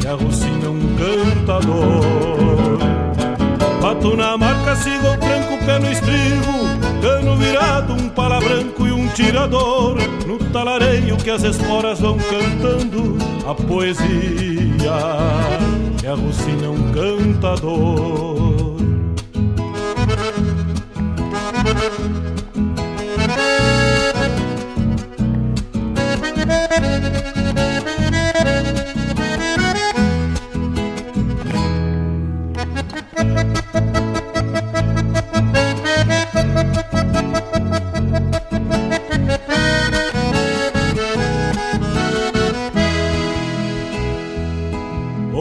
Que 0.01 0.07
arrocina 0.07 0.70
um 0.70 0.81
cantador. 0.97 2.79
Bato 3.83 4.16
na 4.16 4.39
marca, 4.39 4.77
sigo 4.77 5.09
o 5.09 5.16
tranco, 5.16 5.59
pé 5.66 5.81
no 5.81 5.91
estribo. 5.91 6.69
Cano 7.03 7.37
virado, 7.37 7.95
um 7.95 8.09
pala 8.09 8.39
branco 8.39 8.87
e 8.87 8.93
um 8.93 9.09
tirador. 9.09 9.99
No 10.25 10.39
talareio 10.53 11.16
que 11.16 11.31
as 11.31 11.43
esporas 11.43 11.99
vão 11.99 12.16
cantando 12.16 13.19
A 13.45 13.55
poesia 13.57 13.99
que 16.09 16.12
arrocina 16.12 16.70
um 16.70 16.93
cantador 16.93 18.78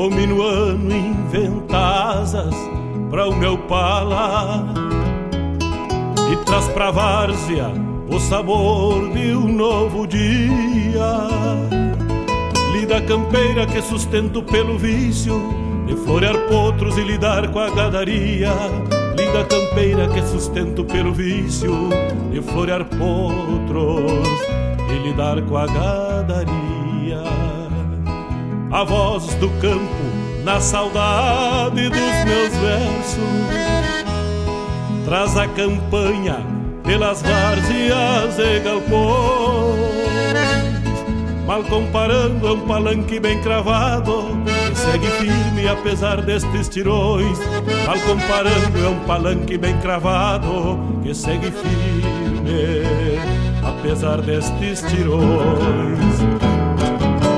Minuano 0.09 0.95
inventa 0.95 1.77
asas 2.21 2.53
para 3.09 3.27
o 3.27 3.35
meu 3.35 3.57
pala 3.57 4.65
e 6.31 6.35
traz 6.45 6.67
pra 6.69 6.91
várzea 6.91 7.71
o 8.09 8.19
sabor 8.19 9.09
de 9.11 9.33
um 9.33 9.47
novo 9.51 10.07
dia. 10.07 11.27
Lida 12.71 13.01
campeira 13.01 13.65
que 13.65 13.81
sustento 13.81 14.41
pelo 14.43 14.77
vício 14.77 15.41
de 15.85 15.95
florear 15.95 16.37
potros 16.47 16.97
e 16.97 17.01
lidar 17.01 17.49
com 17.49 17.59
a 17.59 17.69
gadaria. 17.69 18.51
Lida 19.17 19.45
campeira 19.45 20.07
que 20.07 20.21
sustento 20.21 20.83
pelo 20.85 21.13
vício 21.13 21.89
de 22.31 22.41
florear 22.41 22.85
potros 22.85 24.39
e 24.89 25.07
lidar 25.07 25.41
com 25.43 25.57
a 25.57 25.65
gadaria. 25.65 26.66
A 28.69 28.83
voz 28.83 29.33
do 29.35 29.49
campo 29.61 30.43
na 30.43 30.59
saudade 30.59 31.89
dos 31.89 32.25
meus 32.25 32.53
versos 32.57 33.23
traz 35.05 35.37
a 35.37 35.47
campanha 35.47 36.45
pelas 36.83 37.21
várzeas 37.21 38.37
e 38.37 38.59
galpões. 38.59 39.87
Mal 41.45 41.63
comparando, 41.63 42.45
é 42.45 42.51
um 42.51 42.59
palanque 42.67 43.21
bem 43.21 43.41
cravado 43.41 44.37
que 44.69 44.75
segue 44.77 45.07
firme 45.07 45.65
apesar 45.69 46.21
destes 46.21 46.67
tirões. 46.67 47.39
Mal 47.85 47.97
comparando, 47.99 48.85
é 48.85 48.89
um 48.89 48.99
palanque 49.05 49.57
bem 49.57 49.77
cravado 49.77 50.77
que 51.03 51.15
segue 51.15 51.51
firme 51.51 53.17
apesar 53.63 54.21
destes 54.21 54.81
tirões. 54.81 56.17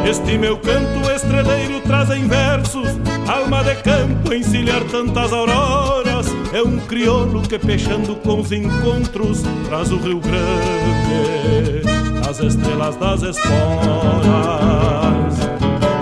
Este 0.09 0.39
meu 0.39 0.57
canto 0.57 0.98
estreleiro 1.19 1.81
traz 1.81 2.09
em 2.11 2.27
versos 2.27 2.87
Alma 3.27 3.63
de 3.63 3.75
campo 3.75 4.33
encilhar 4.33 4.83
tantas 4.85 5.31
auroras. 5.31 6.27
É 6.53 6.61
um 6.63 6.79
crioulo 6.79 7.41
que 7.41 7.59
peixando 7.59 8.15
com 8.15 8.39
os 8.39 8.51
encontros 8.51 9.43
Traz 9.67 9.91
o 9.91 9.97
Rio 9.97 10.19
Grande 10.19 11.83
As 12.27 12.39
estrelas 12.39 12.95
das 12.95 13.21
esporas. 13.21 13.49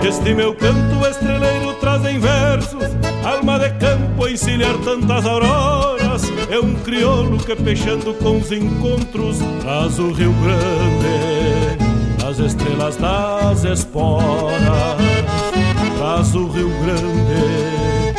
Este 0.06 0.32
meu 0.34 0.54
canto 0.54 1.06
estreleiro 1.06 1.74
traz 1.80 2.04
em 2.06 2.18
versos 2.18 2.84
Alma 3.24 3.58
de 3.58 3.70
campo 3.78 4.28
encilhar 4.28 4.76
tantas 4.78 5.26
auroras. 5.26 6.22
É 6.50 6.58
um 6.58 6.74
crioulo 6.76 7.38
que 7.38 7.54
peixando 7.56 8.14
com 8.14 8.38
os 8.38 8.50
encontros 8.52 9.38
Traz 9.60 9.98
o 9.98 10.12
Rio 10.12 10.32
Grande 10.32 11.77
as 12.28 12.38
estrelas 12.40 12.96
das 12.96 13.64
esporas, 13.64 14.98
traz 15.96 16.34
o 16.34 16.46
Rio 16.48 16.68
Grande, 16.82 18.14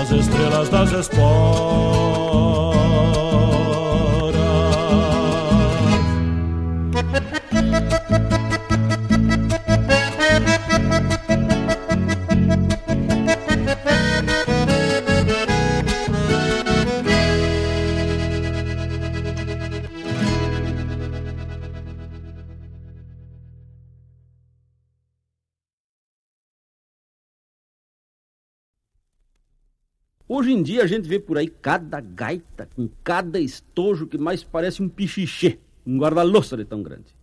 as 0.00 0.10
estrelas 0.10 0.68
das 0.68 0.92
esporas. 0.92 2.51
Hoje 30.34 30.50
em 30.50 30.62
dia 30.62 30.82
a 30.82 30.86
gente 30.86 31.06
vê 31.06 31.18
por 31.18 31.36
aí 31.36 31.46
cada 31.46 32.00
gaita 32.00 32.66
com 32.74 32.88
cada 33.04 33.38
estojo 33.38 34.06
que 34.06 34.16
mais 34.16 34.42
parece 34.42 34.82
um 34.82 34.88
pichichê, 34.88 35.58
um 35.86 35.98
guarda-louça 35.98 36.56
de 36.56 36.64
tão 36.64 36.82
grande. 36.82 37.14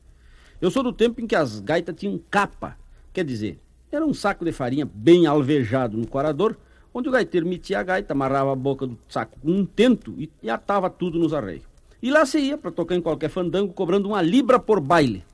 Eu 0.61 0.69
sou 0.69 0.83
do 0.83 0.93
tempo 0.93 1.19
em 1.19 1.25
que 1.25 1.35
as 1.35 1.59
gaitas 1.59 1.95
tinham 1.95 2.21
capa, 2.29 2.77
quer 3.11 3.25
dizer, 3.25 3.57
era 3.91 4.05
um 4.05 4.13
saco 4.13 4.45
de 4.45 4.51
farinha 4.51 4.85
bem 4.85 5.25
alvejado 5.25 5.97
no 5.97 6.05
corador, 6.05 6.55
onde 6.93 7.09
o 7.09 7.11
gaiteiro 7.11 7.47
metia 7.47 7.79
a 7.79 7.83
gaita, 7.83 8.13
amarrava 8.13 8.53
a 8.53 8.55
boca 8.55 8.85
do 8.85 8.95
saco 9.09 9.39
com 9.39 9.49
um 9.49 9.65
tento 9.65 10.13
e, 10.15 10.47
atava 10.47 10.87
tudo 10.87 11.17
nos 11.17 11.33
arreios. 11.33 11.63
E 12.03 12.11
lá 12.11 12.27
se 12.27 12.37
ia 12.37 12.59
para 12.59 12.69
tocar 12.69 12.93
em 12.93 13.01
qualquer 13.01 13.29
fandango, 13.29 13.73
cobrando 13.73 14.07
uma 14.07 14.21
libra 14.21 14.59
por 14.59 14.79
baile. 14.79 15.25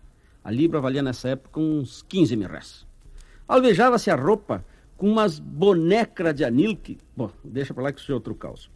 A 0.41 0.49
libra 0.49 0.79
valia 0.79 1.03
nessa 1.03 1.27
época 1.27 1.59
uns 1.59 2.05
15 2.07 2.37
mil 2.37 2.47
reais. 2.47 2.85
Alvejava-se 3.45 4.09
a 4.09 4.15
roupa 4.15 4.63
com 4.97 5.09
umas 5.09 5.39
bonecras 5.39 6.35
de 6.35 6.43
anil 6.43 6.75
que. 6.75 6.97
Bom, 7.15 7.29
deixa 7.43 7.73
pra 7.73 7.83
lá 7.83 7.91
que 7.91 7.99
isso 7.99 8.11
é 8.11 8.15
outro 8.15 8.35
caos. 8.35 8.69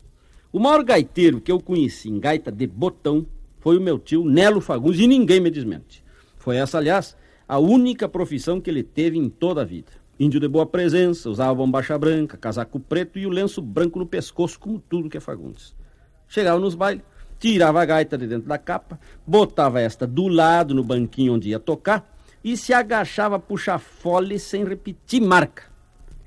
O 0.51 0.59
maior 0.59 0.83
gaiteiro 0.83 1.39
que 1.39 1.51
eu 1.51 1.59
conheci 1.59 2.09
em 2.09 2.19
gaita 2.19 2.51
de 2.51 2.65
botão 2.65 3.25
foi 3.59 3.77
o 3.77 3.81
meu 3.81 3.99
tio 3.99 4.25
Nelo 4.25 4.61
Fagundes 4.61 4.99
e 4.99 5.07
ninguém 5.07 5.39
me 5.39 5.51
desmente. 5.51 6.03
Foi 6.37 6.55
essa, 6.55 6.77
aliás, 6.77 7.15
a 7.47 7.59
única 7.59 8.07
profissão 8.09 8.59
que 8.59 8.69
ele 8.69 8.83
teve 8.83 9.17
em 9.17 9.29
toda 9.29 9.61
a 9.61 9.65
vida. 9.65 9.91
Índio 10.19 10.39
de 10.39 10.47
boa 10.47 10.65
presença, 10.65 11.29
usava 11.29 11.55
bombacha 11.55 11.97
branca, 11.97 12.35
casaco 12.35 12.79
preto 12.79 13.17
e 13.17 13.25
o 13.25 13.29
lenço 13.29 13.61
branco 13.61 13.99
no 13.99 14.05
pescoço, 14.05 14.59
como 14.59 14.79
tudo 14.79 15.09
que 15.09 15.17
é 15.17 15.21
Fagundes. 15.21 15.73
Chegava 16.27 16.59
nos 16.59 16.75
bailes, 16.75 17.03
tirava 17.39 17.81
a 17.81 17.85
gaita 17.85 18.17
de 18.17 18.27
dentro 18.27 18.49
da 18.49 18.57
capa, 18.57 18.99
botava 19.25 19.79
esta 19.79 20.05
do 20.05 20.27
lado 20.27 20.73
no 20.73 20.83
banquinho 20.83 21.33
onde 21.33 21.49
ia 21.49 21.59
tocar 21.59 22.19
e 22.43 22.57
se 22.57 22.73
agachava 22.73 23.37
a 23.37 23.39
puxar 23.39 23.79
fole 23.79 24.37
sem 24.37 24.65
repetir 24.65 25.21
marca. 25.21 25.68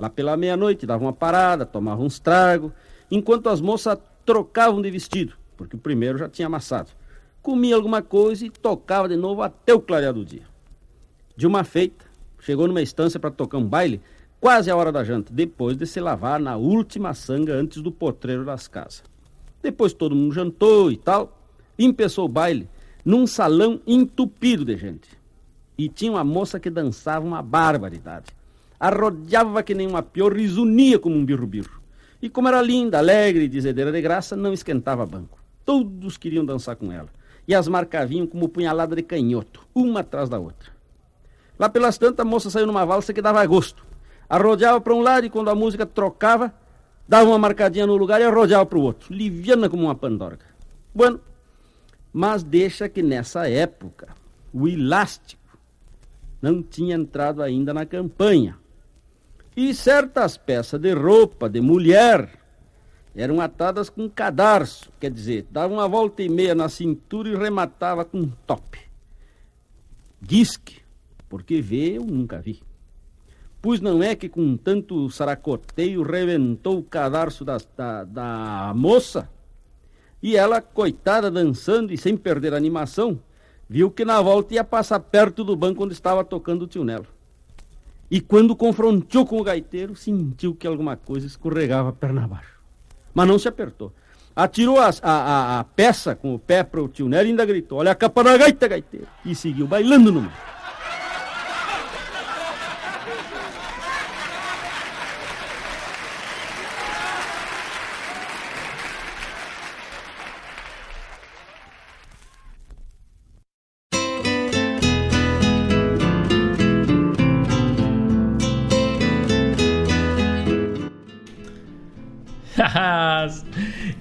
Lá 0.02 0.10
pela 0.10 0.36
meia-noite 0.36 0.84
dava 0.84 1.04
uma 1.04 1.12
parada, 1.12 1.64
tomava 1.64 2.02
uns 2.02 2.18
tragos, 2.18 2.72
enquanto 3.08 3.48
as 3.48 3.60
moças 3.60 3.96
trocavam 4.26 4.82
de 4.82 4.90
vestido, 4.90 5.34
porque 5.56 5.76
o 5.76 5.78
primeiro 5.78 6.18
já 6.18 6.28
tinha 6.28 6.46
amassado. 6.46 6.90
Comia 7.40 7.76
alguma 7.76 8.02
coisa 8.02 8.44
e 8.44 8.50
tocava 8.50 9.08
de 9.08 9.14
novo 9.14 9.42
até 9.42 9.72
o 9.72 9.80
clarear 9.80 10.12
do 10.12 10.24
dia. 10.24 10.42
De 11.36 11.46
uma 11.46 11.62
feita, 11.62 12.04
chegou 12.40 12.66
numa 12.66 12.82
estância 12.82 13.20
para 13.20 13.30
tocar 13.30 13.58
um 13.58 13.64
baile, 13.64 14.00
quase 14.40 14.72
a 14.72 14.74
hora 14.74 14.90
da 14.90 15.04
janta, 15.04 15.32
depois 15.32 15.76
de 15.76 15.86
se 15.86 16.00
lavar 16.00 16.40
na 16.40 16.56
última 16.56 17.14
sanga 17.14 17.54
antes 17.54 17.80
do 17.80 17.92
potreiro 17.92 18.44
das 18.44 18.66
casas. 18.66 19.04
Depois 19.62 19.92
todo 19.92 20.16
mundo 20.16 20.34
jantou 20.34 20.90
e 20.90 20.96
tal, 20.96 21.38
empeçou 21.78 22.24
o 22.24 22.28
baile 22.28 22.68
num 23.04 23.24
salão 23.24 23.80
entupido 23.86 24.64
de 24.64 24.76
gente. 24.76 25.10
E 25.78 25.88
tinha 25.88 26.10
uma 26.10 26.24
moça 26.24 26.58
que 26.58 26.68
dançava 26.68 27.24
uma 27.24 27.40
barbaridade 27.40 28.41
arrodeava 28.82 29.62
que 29.62 29.76
nem 29.76 29.86
uma 29.86 30.02
pior, 30.02 30.32
risunia 30.32 30.98
como 30.98 31.14
um 31.14 31.24
birro-birro. 31.24 31.80
E 32.20 32.28
como 32.28 32.48
era 32.48 32.60
linda, 32.60 32.98
alegre 32.98 33.44
e 33.44 33.48
dizedeira 33.48 33.92
de 33.92 34.02
graça, 34.02 34.34
não 34.34 34.52
esquentava 34.52 35.06
banco. 35.06 35.38
Todos 35.64 36.16
queriam 36.16 36.44
dançar 36.44 36.74
com 36.74 36.90
ela. 36.90 37.08
E 37.46 37.54
as 37.54 37.68
marcavinham 37.68 38.26
como 38.26 38.48
punhalada 38.48 38.96
de 38.96 39.02
canhoto, 39.02 39.64
uma 39.72 40.00
atrás 40.00 40.28
da 40.28 40.36
outra. 40.36 40.72
Lá 41.56 41.68
pelas 41.68 41.96
tantas, 41.96 42.26
a 42.26 42.28
moça 42.28 42.50
saiu 42.50 42.66
numa 42.66 42.84
valsa 42.84 43.14
que 43.14 43.22
dava 43.22 43.46
gosto. 43.46 43.86
Arrodeava 44.28 44.80
para 44.80 44.94
um 44.94 45.00
lado 45.00 45.26
e 45.26 45.30
quando 45.30 45.50
a 45.50 45.54
música 45.54 45.86
trocava, 45.86 46.52
dava 47.06 47.30
uma 47.30 47.38
marcadinha 47.38 47.86
no 47.86 47.94
lugar 47.94 48.20
e 48.20 48.24
arrodeava 48.24 48.66
para 48.66 48.78
o 48.78 48.82
outro. 48.82 49.14
Liviana 49.14 49.68
como 49.68 49.84
uma 49.84 49.94
pandorga. 49.94 50.46
Bueno, 50.92 51.20
mas 52.12 52.42
deixa 52.42 52.88
que 52.88 53.00
nessa 53.00 53.48
época 53.48 54.08
o 54.52 54.66
elástico 54.66 55.56
não 56.40 56.60
tinha 56.60 56.96
entrado 56.96 57.42
ainda 57.42 57.72
na 57.72 57.86
campanha. 57.86 58.60
E 59.54 59.74
certas 59.74 60.38
peças 60.38 60.80
de 60.80 60.94
roupa 60.94 61.48
de 61.48 61.60
mulher 61.60 62.38
eram 63.14 63.38
atadas 63.38 63.90
com 63.90 64.08
cadarço, 64.08 64.90
quer 64.98 65.10
dizer, 65.10 65.46
dava 65.50 65.74
uma 65.74 65.86
volta 65.86 66.22
e 66.22 66.28
meia 66.28 66.54
na 66.54 66.70
cintura 66.70 67.28
e 67.28 67.36
rematava 67.36 68.02
com 68.02 68.18
um 68.18 68.32
top. 68.46 68.78
Disque, 70.18 70.80
porque 71.28 71.60
ver 71.60 71.96
eu 71.96 72.04
nunca 72.04 72.40
vi. 72.40 72.62
Pois 73.60 73.80
não 73.80 74.02
é 74.02 74.16
que 74.16 74.28
com 74.28 74.56
tanto 74.56 75.10
saracoteio 75.10 76.02
reventou 76.02 76.78
o 76.78 76.82
cadarço 76.82 77.44
da, 77.44 77.58
da, 77.76 78.04
da 78.04 78.72
moça? 78.74 79.28
E 80.22 80.34
ela, 80.34 80.62
coitada, 80.62 81.30
dançando 81.30 81.92
e 81.92 81.98
sem 81.98 82.16
perder 82.16 82.54
a 82.54 82.56
animação, 82.56 83.20
viu 83.68 83.90
que 83.90 84.04
na 84.04 84.20
volta 84.22 84.54
ia 84.54 84.64
passar 84.64 84.98
perto 85.00 85.44
do 85.44 85.54
banco 85.54 85.84
onde 85.84 85.92
estava 85.92 86.24
tocando 86.24 86.62
o 86.62 86.66
tio 86.66 86.84
Nelo. 86.84 87.06
E 88.12 88.20
quando 88.20 88.54
confrontou 88.54 89.24
com 89.24 89.40
o 89.40 89.42
gaiteiro, 89.42 89.96
sentiu 89.96 90.54
que 90.54 90.66
alguma 90.66 90.98
coisa 90.98 91.26
escorregava 91.26 91.94
perna 91.94 92.24
abaixo. 92.24 92.60
Mas 93.14 93.26
não 93.26 93.38
se 93.38 93.48
apertou. 93.48 93.90
Atirou 94.36 94.78
a, 94.78 94.90
a, 95.02 95.60
a 95.60 95.64
peça 95.64 96.14
com 96.14 96.34
o 96.34 96.38
pé 96.38 96.62
para 96.62 96.82
o 96.82 96.88
tio 96.88 97.08
Nero 97.08 97.26
e 97.26 97.30
ainda 97.30 97.46
gritou: 97.46 97.78
Olha 97.78 97.92
a 97.92 97.94
capa 97.94 98.22
da 98.22 98.36
gaita, 98.36 98.68
gaiteiro! 98.68 99.06
E 99.24 99.34
seguiu 99.34 99.66
bailando 99.66 100.12
no 100.12 100.20
meio. 100.20 100.32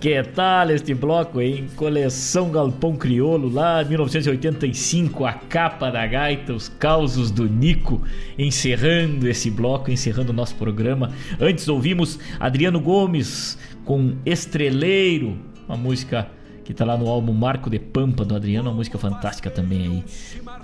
Que 0.01 0.23
tal 0.23 0.71
este 0.71 0.95
bloco, 0.95 1.39
hein? 1.39 1.67
Coleção 1.75 2.49
Galpão 2.49 2.95
Criolo, 2.95 3.47
lá 3.53 3.83
1985, 3.83 5.23
a 5.27 5.33
capa 5.33 5.91
da 5.91 6.07
gaita, 6.07 6.53
os 6.53 6.67
causos 6.67 7.29
do 7.29 7.47
Nico, 7.47 8.01
encerrando 8.35 9.29
esse 9.29 9.51
bloco, 9.51 9.91
encerrando 9.91 10.31
o 10.31 10.35
nosso 10.35 10.55
programa. 10.55 11.11
Antes 11.39 11.67
ouvimos 11.67 12.17
Adriano 12.39 12.79
Gomes 12.79 13.59
com 13.85 14.15
Estreleiro, 14.25 15.37
uma 15.67 15.77
música 15.77 16.27
que 16.65 16.73
tá 16.73 16.83
lá 16.83 16.97
no 16.97 17.07
álbum 17.07 17.31
Marco 17.31 17.69
de 17.69 17.77
Pampa 17.77 18.25
do 18.25 18.35
Adriano, 18.35 18.71
uma 18.71 18.77
música 18.77 18.97
fantástica 18.97 19.51
também 19.51 19.81
aí. 19.83 20.03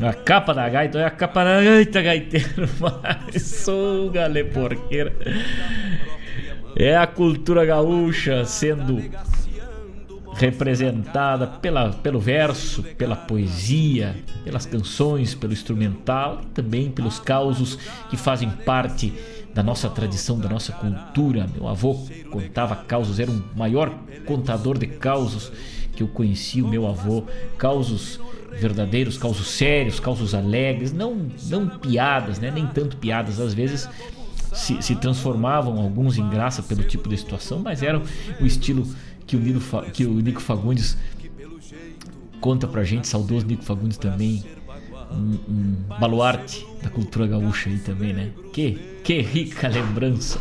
A 0.04 0.14
capa 0.14 0.52
da 0.52 0.68
gaita, 0.68 0.98
é 0.98 1.06
a 1.06 1.12
capa 1.12 1.44
da 1.44 1.62
gaita, 1.62 2.02
gaiteiro, 2.02 2.68
mas 2.82 3.44
sou 3.44 4.10
gale 4.10 4.46
porqueira. 4.46 5.14
É 6.80 6.96
a 6.96 7.08
cultura 7.08 7.66
gaúcha 7.66 8.46
sendo 8.46 9.04
representada 10.36 11.48
pela, 11.48 11.90
pelo 11.90 12.20
verso, 12.20 12.84
pela 12.84 13.16
poesia, 13.16 14.16
pelas 14.44 14.68
canções, 14.68 15.34
pelo 15.34 15.54
instrumental 15.54 16.42
e 16.44 16.46
também 16.52 16.92
pelos 16.92 17.18
causos 17.18 17.80
que 18.12 18.16
fazem 18.16 18.52
parte 18.52 19.12
da 19.56 19.64
nossa 19.64 19.90
tradição, 19.90 20.38
da 20.38 20.48
nossa 20.48 20.72
cultura. 20.72 21.48
Meu 21.52 21.68
avô 21.68 21.96
contava 22.30 22.76
causos, 22.76 23.20
era 23.20 23.32
um 23.32 23.42
maior 23.56 23.92
contador 24.28 24.78
de 24.78 24.86
causos 24.86 25.52
que 25.96 26.04
eu 26.04 26.08
conheci 26.08 26.62
o 26.62 26.68
meu 26.68 26.86
avô, 26.86 27.24
causos 27.58 28.20
verdadeiros, 28.52 29.18
causos 29.18 29.48
sérios, 29.48 30.00
causos 30.00 30.36
alegres, 30.36 30.94
não, 30.94 31.28
não 31.50 31.68
piadas, 31.68 32.38
né? 32.38 32.52
nem 32.52 32.68
tanto 32.68 32.98
piadas, 32.98 33.40
às 33.40 33.56
vezes 33.56 33.90
se, 34.58 34.82
se 34.82 34.96
transformavam 34.96 35.78
alguns 35.80 36.18
em 36.18 36.28
graça 36.28 36.64
pelo 36.64 36.84
tipo 36.84 37.08
de 37.08 37.18
situação, 37.18 37.60
mas 37.60 37.84
eram 37.84 38.02
o 38.42 38.46
estilo 38.46 38.88
que 39.26 39.36
o, 39.36 39.40
Nico, 39.40 39.92
que 39.92 40.06
o 40.06 40.14
Nico 40.14 40.42
Fagundes 40.42 40.98
conta 42.42 42.68
pra 42.68 42.84
gente, 42.84 43.08
saudoso 43.08 43.46
Nico 43.46 43.64
Fagundes 43.64 43.98
também, 43.98 44.44
um, 45.12 45.38
um, 45.50 45.76
baluarte 46.00 46.66
da 46.82 46.90
cultura 46.90 47.28
gaúcha 47.28 47.70
aí 47.70 47.80
também, 47.80 48.14
né? 48.14 48.30
Que, 48.54 48.78
que 49.04 49.22
rica 49.22 49.68
lembrança. 49.68 50.40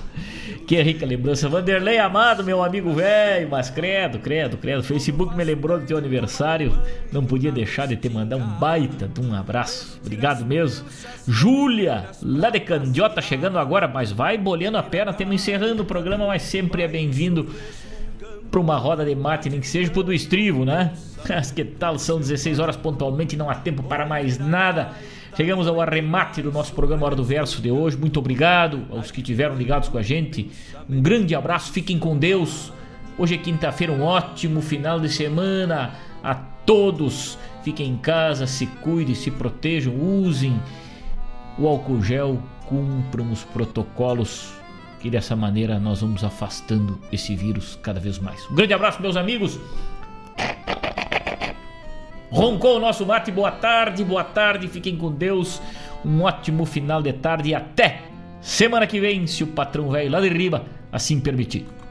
Que 0.67 0.83
rica 0.83 1.07
lembrança. 1.07 1.49
Vanderlei 1.49 1.99
Amado, 1.99 2.43
meu 2.43 2.63
amigo 2.63 2.93
velho, 2.93 3.49
mas 3.49 3.71
credo, 3.71 4.19
credo, 4.19 4.57
credo. 4.57 4.83
Facebook 4.83 5.37
me 5.37 5.45
lembrou 5.45 5.79
do 5.79 5.87
teu 5.87 5.97
aniversário. 5.97 6.77
Não 7.13 7.25
podia 7.25 7.53
deixar 7.53 7.87
de 7.87 7.97
te 7.97 8.09
mandar 8.09 8.37
um 8.37 8.47
baita 8.59 9.07
de 9.07 9.21
um 9.21 9.35
abraço. 9.35 10.01
Obrigado 10.05 10.45
mesmo. 10.45 10.87
Júlia, 11.29 12.07
lá 12.23 12.51
de 12.51 12.61
Candiota, 12.61 13.23
chegando 13.23 13.59
agora, 13.59 13.87
mas 13.87 14.11
vai 14.11 14.37
bolhando 14.37 14.79
a 14.79 14.83
perna. 14.83 15.13
Temos 15.13 15.35
encerrando 15.37 15.83
o 15.83 15.87
programa, 15.87 16.27
mas 16.27 16.43
sempre 16.43 16.83
é 16.83 16.89
bem-vindo 16.89 17.49
para 18.51 18.61
uma 18.61 18.77
roda 18.77 19.05
de 19.05 19.15
mate, 19.15 19.51
nem 19.51 19.61
que 19.61 19.69
seja 19.69 19.91
pro 19.91 20.03
do 20.03 20.13
estribo, 20.13 20.65
né? 20.65 20.93
Mas 21.29 21.51
que 21.51 21.65
tal? 21.65 21.99
São 21.99 22.19
16 22.19 22.59
horas 22.59 22.77
pontualmente, 22.77 23.37
não 23.37 23.51
há 23.51 23.55
tempo 23.55 23.83
para 23.83 24.07
mais 24.07 24.39
nada. 24.39 24.93
Chegamos 25.37 25.67
ao 25.67 25.81
arremate 25.81 26.41
do 26.41 26.51
nosso 26.51 26.73
programa 26.73 27.05
Hora 27.05 27.17
do 27.17 27.25
Verso 27.25 27.61
de 27.61 27.71
hoje. 27.71 27.97
Muito 27.97 28.19
obrigado 28.19 28.87
aos 28.91 29.11
que 29.11 29.21
tiveram 29.21 29.55
ligados 29.55 29.89
com 29.89 29.99
a 29.99 30.03
gente. 30.03 30.51
Um 30.89 31.03
grande 31.03 31.35
abraço, 31.35 31.73
fiquem 31.73 31.99
com 31.99 32.17
Deus. 32.17 32.73
Hoje 33.19 33.35
é 33.35 33.39
quinta-feira, 33.39 33.93
um 33.93 34.03
ótimo 34.03 34.61
final 34.61 34.99
de 34.99 35.09
semana 35.09 35.93
a 36.23 36.35
todos. 36.35 37.39
Fiquem 37.63 37.91
em 37.91 37.97
casa, 37.97 38.47
se 38.47 38.67
cuidem, 38.67 39.15
se 39.15 39.31
protejam, 39.31 39.95
usem 39.95 40.61
o 41.59 41.67
álcool 41.67 42.03
gel, 42.03 42.43
cumpram 42.67 43.31
os 43.31 43.43
protocolos 43.45 44.53
que 45.01 45.11
dessa 45.11 45.37
maneira 45.37 45.79
nós 45.79 46.01
vamos 46.01 46.25
afastando 46.25 46.99
esse 47.13 47.35
vírus 47.37 47.79
cada 47.83 48.01
vez 48.01 48.19
mais. 48.19 48.49
Um 48.51 48.55
grande 48.55 48.73
abraço, 48.73 49.01
meus 49.03 49.17
amigos. 49.17 49.59
Roncou 52.31 52.77
o 52.77 52.81
nosso 52.81 53.07
mate, 53.07 53.31
boa 53.31 53.53
tarde, 53.53 54.05
boa 54.05 54.25
tarde, 54.25 54.69
fiquem 54.69 54.97
com 54.97 55.13
Deus. 55.13 55.61
Um 56.05 56.23
ótimo 56.23 56.65
final 56.65 57.01
de 57.01 57.13
tarde 57.13 57.51
e 57.51 57.55
até 57.55 58.03
semana 58.41 58.87
que 58.87 59.01
vem, 59.01 59.27
se 59.27 59.45
o 59.45 59.49
patrão 59.49 59.91
velho 59.91 60.11
lá 60.11 60.21
de 60.21 60.29
riba 60.29 60.65
assim 60.93 61.21
permitir. 61.21 61.67